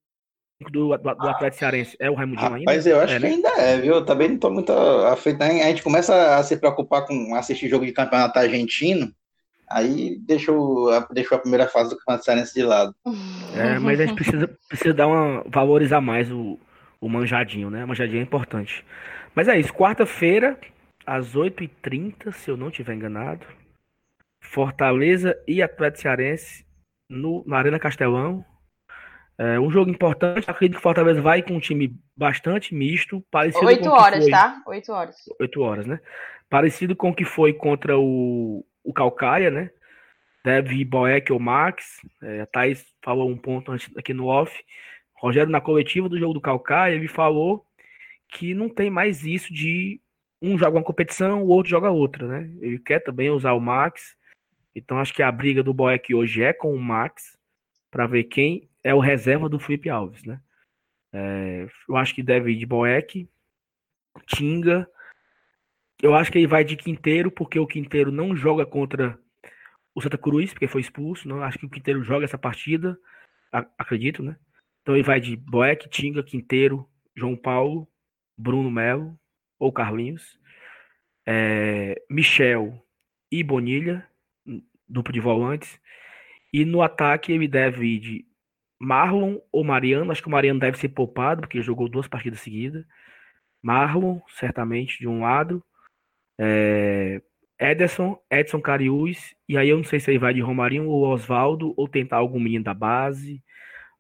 do, 0.71 0.97
do, 0.97 1.15
do 1.15 1.29
Atlético 1.29 1.59
Cearense 1.59 1.97
é 1.99 2.11
o 2.11 2.15
Raimundinho 2.15 2.55
ainda? 2.55 2.73
Mas 2.73 2.87
eu 2.87 3.01
acho 3.01 3.15
é, 3.15 3.17
que 3.19 3.23
né? 3.23 3.33
ainda 3.33 3.49
é, 3.51 3.79
viu? 3.79 3.95
Eu 3.95 4.05
também 4.05 4.29
não 4.29 4.39
tô 4.39 4.51
muito 4.51 4.73
afeito. 4.73 5.43
A 5.43 5.49
gente 5.49 5.83
começa 5.83 6.37
a 6.37 6.43
se 6.43 6.57
preocupar 6.57 7.07
com 7.07 7.35
assistir 7.35 7.69
jogo 7.69 7.85
de 7.87 7.93
campeonato 7.93 8.39
argentino, 8.39 9.13
aí 9.69 10.19
deixou, 10.21 10.91
deixou 11.13 11.37
a 11.37 11.41
primeira 11.41 11.69
fase 11.69 11.91
do 11.91 11.97
campeonato 11.99 12.25
cearense 12.25 12.55
de 12.55 12.63
lado. 12.63 12.95
É, 13.57 13.79
mas 13.79 14.01
a 14.01 14.07
gente 14.07 14.17
precisa, 14.17 14.59
precisa 14.69 14.95
dar 14.95 15.07
uma, 15.07 15.45
valorizar 15.47 16.01
mais 16.01 16.31
o, 16.31 16.59
o 17.01 17.09
manjadinho, 17.09 17.71
né? 17.71 17.85
O 17.85 17.89
manjadinho 17.89 18.21
é 18.21 18.23
importante. 18.23 18.85
Mas 19.35 19.49
é 19.49 19.59
isso, 19.59 19.73
quarta-feira, 19.73 20.59
às 21.07 21.35
8h30, 21.35 22.33
se 22.33 22.51
eu 22.51 22.57
não 22.57 22.69
estiver 22.69 22.95
enganado, 22.95 23.47
Fortaleza 24.41 25.37
e 25.49 25.63
Atlético 25.63 26.03
Cearense 26.03 26.65
no, 27.09 27.43
na 27.47 27.59
Arena 27.59 27.79
Castelão, 27.79 28.45
é 29.37 29.59
um 29.59 29.71
jogo 29.71 29.91
importante. 29.91 30.49
Acredito 30.49 30.77
que 30.77 30.81
o 30.81 30.83
Fortaleza 30.83 31.21
vai 31.21 31.43
com 31.43 31.55
um 31.55 31.61
time 31.61 31.97
bastante 32.17 32.75
misto. 32.75 33.25
Parecido 33.31 33.67
Oito 33.67 33.89
horas, 33.89 34.23
foi... 34.23 34.31
tá? 34.31 34.63
Oito 34.67 34.93
horas. 34.93 35.17
Oito 35.41 35.61
horas, 35.61 35.87
né? 35.87 36.01
Parecido 36.49 36.95
com 36.95 37.11
o 37.11 37.15
que 37.15 37.25
foi 37.25 37.53
contra 37.53 37.99
o, 37.99 38.65
o 38.85 38.93
Calcaia, 38.93 39.51
né? 39.51 39.71
Deve 40.45 40.77
ir 40.77 40.85
Boeck 40.85 41.33
ou 41.33 41.41
Max. 41.41 42.01
É, 42.23 42.43
a 42.43 42.47
Thaís 42.47 42.85
falou 43.03 43.29
um 43.29 43.37
ponto 43.37 43.73
aqui 43.97 44.15
no 44.15 44.27
off. 44.27 44.53
Rogério, 45.17 45.51
na 45.51 45.61
coletiva 45.61 46.09
do 46.09 46.19
jogo 46.19 46.35
do 46.35 46.41
Calcaia, 46.41 46.95
ele 46.95 47.09
falou 47.09 47.67
que 48.29 48.55
não 48.55 48.69
tem 48.69 48.91
mais 48.91 49.25
isso 49.25 49.53
de 49.53 50.01
um 50.41 50.59
joga 50.59 50.77
uma 50.77 50.85
competição, 50.85 51.43
o 51.43 51.49
outro 51.49 51.71
joga 51.71 51.91
outra, 51.91 52.29
né? 52.29 52.51
Ele 52.61 52.79
quer 52.79 53.01
também 53.01 53.31
usar 53.31 53.53
o 53.55 53.61
Max. 53.61 54.15
Então 54.75 54.99
acho 54.99 55.15
que 55.15 55.23
a 55.23 55.33
briga 55.33 55.63
do 55.63 55.73
Boeck 55.73 56.15
hoje 56.15 56.43
é 56.43 56.53
com 56.53 56.75
o 56.75 56.79
Max 56.79 57.39
para 57.91 58.07
ver 58.07 58.25
quem 58.25 58.69
é 58.85 58.95
o 58.95 59.01
reserva 59.01 59.49
do 59.49 59.59
Felipe 59.59 59.89
Alves, 59.89 60.23
né? 60.25 60.41
É, 61.13 61.67
eu 61.89 61.97
acho 61.97 62.15
que 62.15 62.23
deve 62.23 62.53
ir 62.53 62.57
de 62.57 62.67
Boeck, 62.67 63.29
Tinga. 64.27 64.87
Eu 66.03 66.15
acho 66.15 66.31
que 66.31 66.39
ele 66.39 66.47
vai 66.47 66.63
de 66.65 66.77
Quinteiro, 66.77 67.31
porque 67.31 67.59
o 67.59 67.67
Quinteiro 67.67 68.13
não 68.13 68.37
joga 68.37 68.67
contra 68.67 69.19
o 69.95 70.03
Santa 70.03 70.19
Cruz, 70.19 70.53
porque 70.53 70.69
foi 70.69 70.83
expulso. 70.83 71.27
Não 71.27 71.43
acho 71.43 71.59
que 71.59 71.67
o 71.67 71.71
Quinteiro 71.71 72.03
joga 72.05 72.25
essa 72.25 72.37
partida, 72.37 72.99
acredito, 73.79 74.23
né? 74.23 74.37
Então 74.83 74.95
ele 74.95 75.03
vai 75.03 75.19
de 75.19 75.35
Boeck, 75.35 75.89
Tinga, 75.89 76.23
Quinteiro, 76.23 76.87
João 77.17 77.37
Paulo, 77.37 77.89
Bruno 78.37 78.71
Melo 78.71 79.19
ou 79.59 79.73
Carlinhos, 79.73 80.39
é, 81.25 82.03
Michel 82.11 82.85
e 83.31 83.43
Bonilha, 83.43 84.07
duplo 84.87 85.13
de 85.13 85.21
volantes. 85.21 85.81
E 86.53 86.65
no 86.65 86.83
ataque 86.83 87.33
ele 87.33 87.49
deve 87.49 87.87
ir 87.87 87.99
de 88.01 88.34
Marlon 88.85 89.39
ou 89.51 89.65
Mariano. 89.65 90.13
Acho 90.13 90.23
que 90.23 90.29
o 90.29 90.31
Mariano 90.31 90.61
deve 90.61 90.79
ser 90.79 90.91
poupado, 90.91 91.41
porque 91.41 91.63
jogou 91.63 91.89
duas 91.89 92.07
partidas 92.07 92.41
seguidas. 92.41 92.85
Marlon, 93.63 94.21
certamente, 94.29 94.99
de 94.99 95.09
um 95.09 95.23
lado. 95.23 95.65
É... 96.39 97.23
Ederson, 97.59 98.19
Edson 98.31 98.61
Cariús. 98.61 99.35
E 99.49 99.57
aí 99.57 99.69
eu 99.69 99.77
não 99.77 99.85
sei 99.85 100.01
se 100.01 100.11
ele 100.11 100.19
vai 100.19 100.35
de 100.35 100.41
Romarinho 100.41 100.89
ou 100.89 101.07
Oswaldo, 101.07 101.73
ou 101.77 101.89
tentar 101.89 102.19
algum 102.19 102.41
menino 102.41 102.65
da 102.65 102.75
base, 102.75 103.43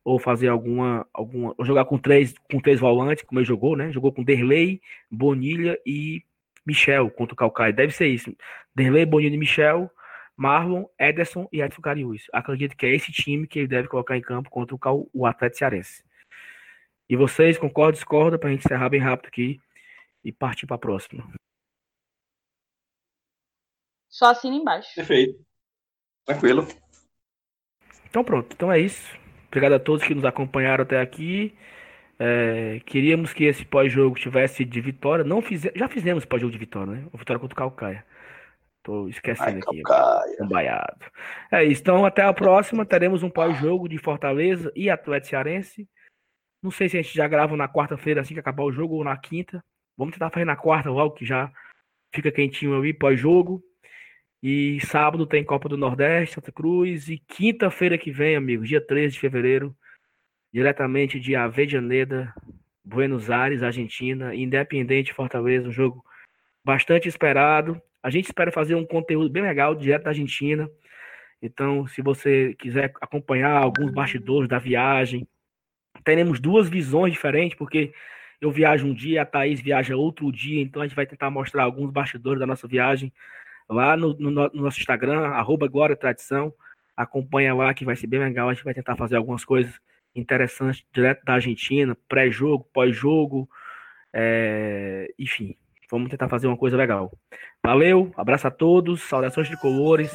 ou 0.04 0.18
fazer 0.18 0.48
alguma. 0.48 1.06
alguma 1.12 1.54
ou 1.56 1.64
jogar 1.64 1.84
com 1.86 1.98
três, 1.98 2.34
com 2.50 2.60
três 2.60 2.80
volantes, 2.80 3.24
como 3.24 3.40
ele 3.40 3.46
jogou, 3.46 3.76
né? 3.76 3.90
Jogou 3.92 4.12
com 4.12 4.22
Derlei, 4.22 4.80
Bonilha 5.10 5.78
e 5.86 6.22
Michel 6.66 7.10
contra 7.10 7.34
o 7.34 7.36
Calcaia. 7.36 7.72
Deve 7.72 7.92
ser 7.92 8.08
isso. 8.08 8.36
Derlei, 8.74 9.06
Bonilha 9.06 9.34
e 9.34 9.38
Michel. 9.38 9.90
Marlon, 10.36 10.84
Ederson 10.98 11.48
e 11.52 11.60
Edson 11.60 11.80
Cariús. 11.80 12.26
Acredito 12.32 12.76
que 12.76 12.86
é 12.86 12.94
esse 12.94 13.12
time 13.12 13.46
que 13.46 13.60
ele 13.60 13.68
deve 13.68 13.88
colocar 13.88 14.16
em 14.16 14.22
campo 14.22 14.50
contra 14.50 14.74
o, 14.74 15.10
o 15.12 15.26
Atlético 15.26 15.58
Cearense. 15.58 16.04
E 17.08 17.16
vocês 17.16 17.58
concordam, 17.58 17.92
discordam, 17.92 18.38
para 18.38 18.48
a 18.48 18.52
gente 18.52 18.64
encerrar 18.64 18.88
bem 18.88 19.00
rápido 19.00 19.28
aqui 19.28 19.60
e 20.24 20.32
partir 20.32 20.66
para 20.66 20.76
a 20.76 20.78
próxima. 20.78 21.28
Só 24.08 24.30
assina 24.30 24.54
embaixo. 24.54 24.94
Perfeito. 24.94 25.44
Tranquilo. 26.24 26.66
Então 28.08 28.24
pronto, 28.24 28.54
então 28.54 28.72
é 28.72 28.78
isso. 28.78 29.18
Obrigado 29.48 29.74
a 29.74 29.78
todos 29.78 30.06
que 30.06 30.14
nos 30.14 30.24
acompanharam 30.24 30.82
até 30.82 31.00
aqui. 31.00 31.56
É, 32.18 32.80
queríamos 32.86 33.32
que 33.32 33.44
esse 33.44 33.64
pós-jogo 33.64 34.16
tivesse 34.16 34.64
de 34.64 34.80
vitória. 34.80 35.24
Não 35.24 35.42
fize... 35.42 35.70
Já 35.74 35.88
fizemos 35.88 36.24
pós-jogo 36.24 36.52
de 36.52 36.58
vitória, 36.58 36.92
né? 36.92 37.08
O 37.12 37.18
vitória 37.18 37.40
contra 37.40 37.54
o 37.54 37.56
Calcaia. 37.56 38.06
Tô 38.84 39.08
esquecendo 39.08 39.50
Ai, 39.50 39.60
aqui. 39.66 39.82
Cambaiado. 40.36 41.06
É 41.50 41.64
isso. 41.64 41.80
Então, 41.80 42.04
até 42.04 42.22
a 42.22 42.34
próxima. 42.34 42.84
Teremos 42.84 43.22
um 43.22 43.30
pós-jogo 43.30 43.88
de 43.88 43.96
Fortaleza 43.96 44.70
e 44.76 44.90
Atlético 44.90 45.30
Cearense. 45.30 45.88
Não 46.62 46.70
sei 46.70 46.90
se 46.90 46.98
a 46.98 47.02
gente 47.02 47.14
já 47.14 47.26
grava 47.26 47.56
na 47.56 47.66
quarta-feira, 47.66 48.20
assim 48.20 48.34
que 48.34 48.40
acabar 48.40 48.62
o 48.62 48.70
jogo, 48.70 48.96
ou 48.96 49.02
na 49.02 49.16
quinta. 49.16 49.64
Vamos 49.96 50.12
tentar 50.12 50.28
fazer 50.28 50.44
na 50.44 50.54
quarta 50.54 50.90
logo, 50.90 51.14
que 51.14 51.24
já 51.24 51.50
fica 52.14 52.30
quentinho 52.30 52.76
ali 52.76 52.92
pós-jogo. 52.92 53.62
E 54.42 54.78
sábado 54.86 55.26
tem 55.26 55.42
Copa 55.42 55.66
do 55.66 55.78
Nordeste, 55.78 56.34
Santa 56.34 56.52
Cruz. 56.52 57.08
E 57.08 57.16
quinta-feira 57.16 57.96
que 57.96 58.12
vem, 58.12 58.36
amigos, 58.36 58.68
dia 58.68 58.86
13 58.86 59.14
de 59.14 59.20
fevereiro, 59.20 59.74
diretamente 60.52 61.18
de 61.18 61.34
Avejaneda, 61.34 62.34
Buenos 62.84 63.30
Aires, 63.30 63.62
Argentina, 63.62 64.34
Independente 64.34 65.14
Fortaleza, 65.14 65.68
um 65.68 65.72
jogo 65.72 66.04
bastante 66.62 67.08
esperado. 67.08 67.80
A 68.04 68.10
gente 68.10 68.26
espera 68.26 68.52
fazer 68.52 68.74
um 68.74 68.84
conteúdo 68.84 69.30
bem 69.30 69.42
legal 69.42 69.74
direto 69.74 70.02
da 70.02 70.10
Argentina. 70.10 70.70
Então, 71.40 71.86
se 71.86 72.02
você 72.02 72.54
quiser 72.58 72.92
acompanhar 73.00 73.56
alguns 73.56 73.90
bastidores 73.90 74.46
da 74.46 74.58
viagem, 74.58 75.26
teremos 76.04 76.38
duas 76.38 76.68
visões 76.68 77.14
diferentes, 77.14 77.56
porque 77.56 77.94
eu 78.42 78.50
viajo 78.50 78.86
um 78.86 78.92
dia, 78.92 79.22
a 79.22 79.24
Thaís 79.24 79.58
viaja 79.58 79.96
outro 79.96 80.30
dia, 80.30 80.60
então 80.60 80.82
a 80.82 80.86
gente 80.86 80.94
vai 80.94 81.06
tentar 81.06 81.30
mostrar 81.30 81.62
alguns 81.62 81.90
bastidores 81.90 82.38
da 82.38 82.46
nossa 82.46 82.68
viagem 82.68 83.10
lá 83.66 83.96
no, 83.96 84.12
no, 84.18 84.30
no 84.30 84.62
nosso 84.62 84.80
Instagram, 84.80 85.28
arroba 85.28 85.66
Glória 85.66 85.96
Tradição. 85.96 86.52
Acompanha 86.94 87.54
lá 87.54 87.72
que 87.72 87.86
vai 87.86 87.96
ser 87.96 88.06
bem 88.06 88.20
legal. 88.20 88.50
A 88.50 88.52
gente 88.52 88.64
vai 88.64 88.74
tentar 88.74 88.96
fazer 88.96 89.16
algumas 89.16 89.46
coisas 89.46 89.80
interessantes 90.14 90.84
direto 90.92 91.24
da 91.24 91.34
Argentina, 91.34 91.96
pré-jogo, 92.06 92.68
pós-jogo, 92.70 93.48
é... 94.12 95.10
enfim. 95.18 95.56
Vamos 95.94 96.10
tentar 96.10 96.28
fazer 96.28 96.48
uma 96.48 96.56
coisa 96.56 96.76
legal. 96.76 97.12
Valeu, 97.64 98.12
abraço 98.16 98.48
a 98.48 98.50
todos, 98.50 99.00
saudações 99.02 99.46
tricolores. 99.46 100.10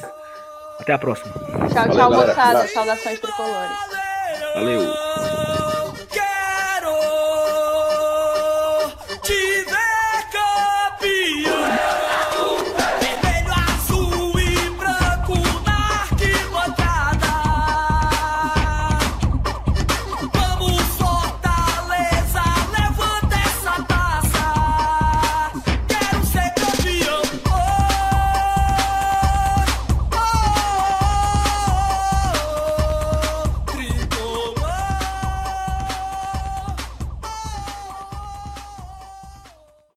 Até 0.78 0.92
a 0.92 0.98
próxima. 0.98 1.32
Tchau, 1.72 1.88
tchau, 1.88 2.10
moçada. 2.10 2.66
Saudações 2.68 3.18
tricolores. 3.18 3.78
Valeu. 4.56 5.49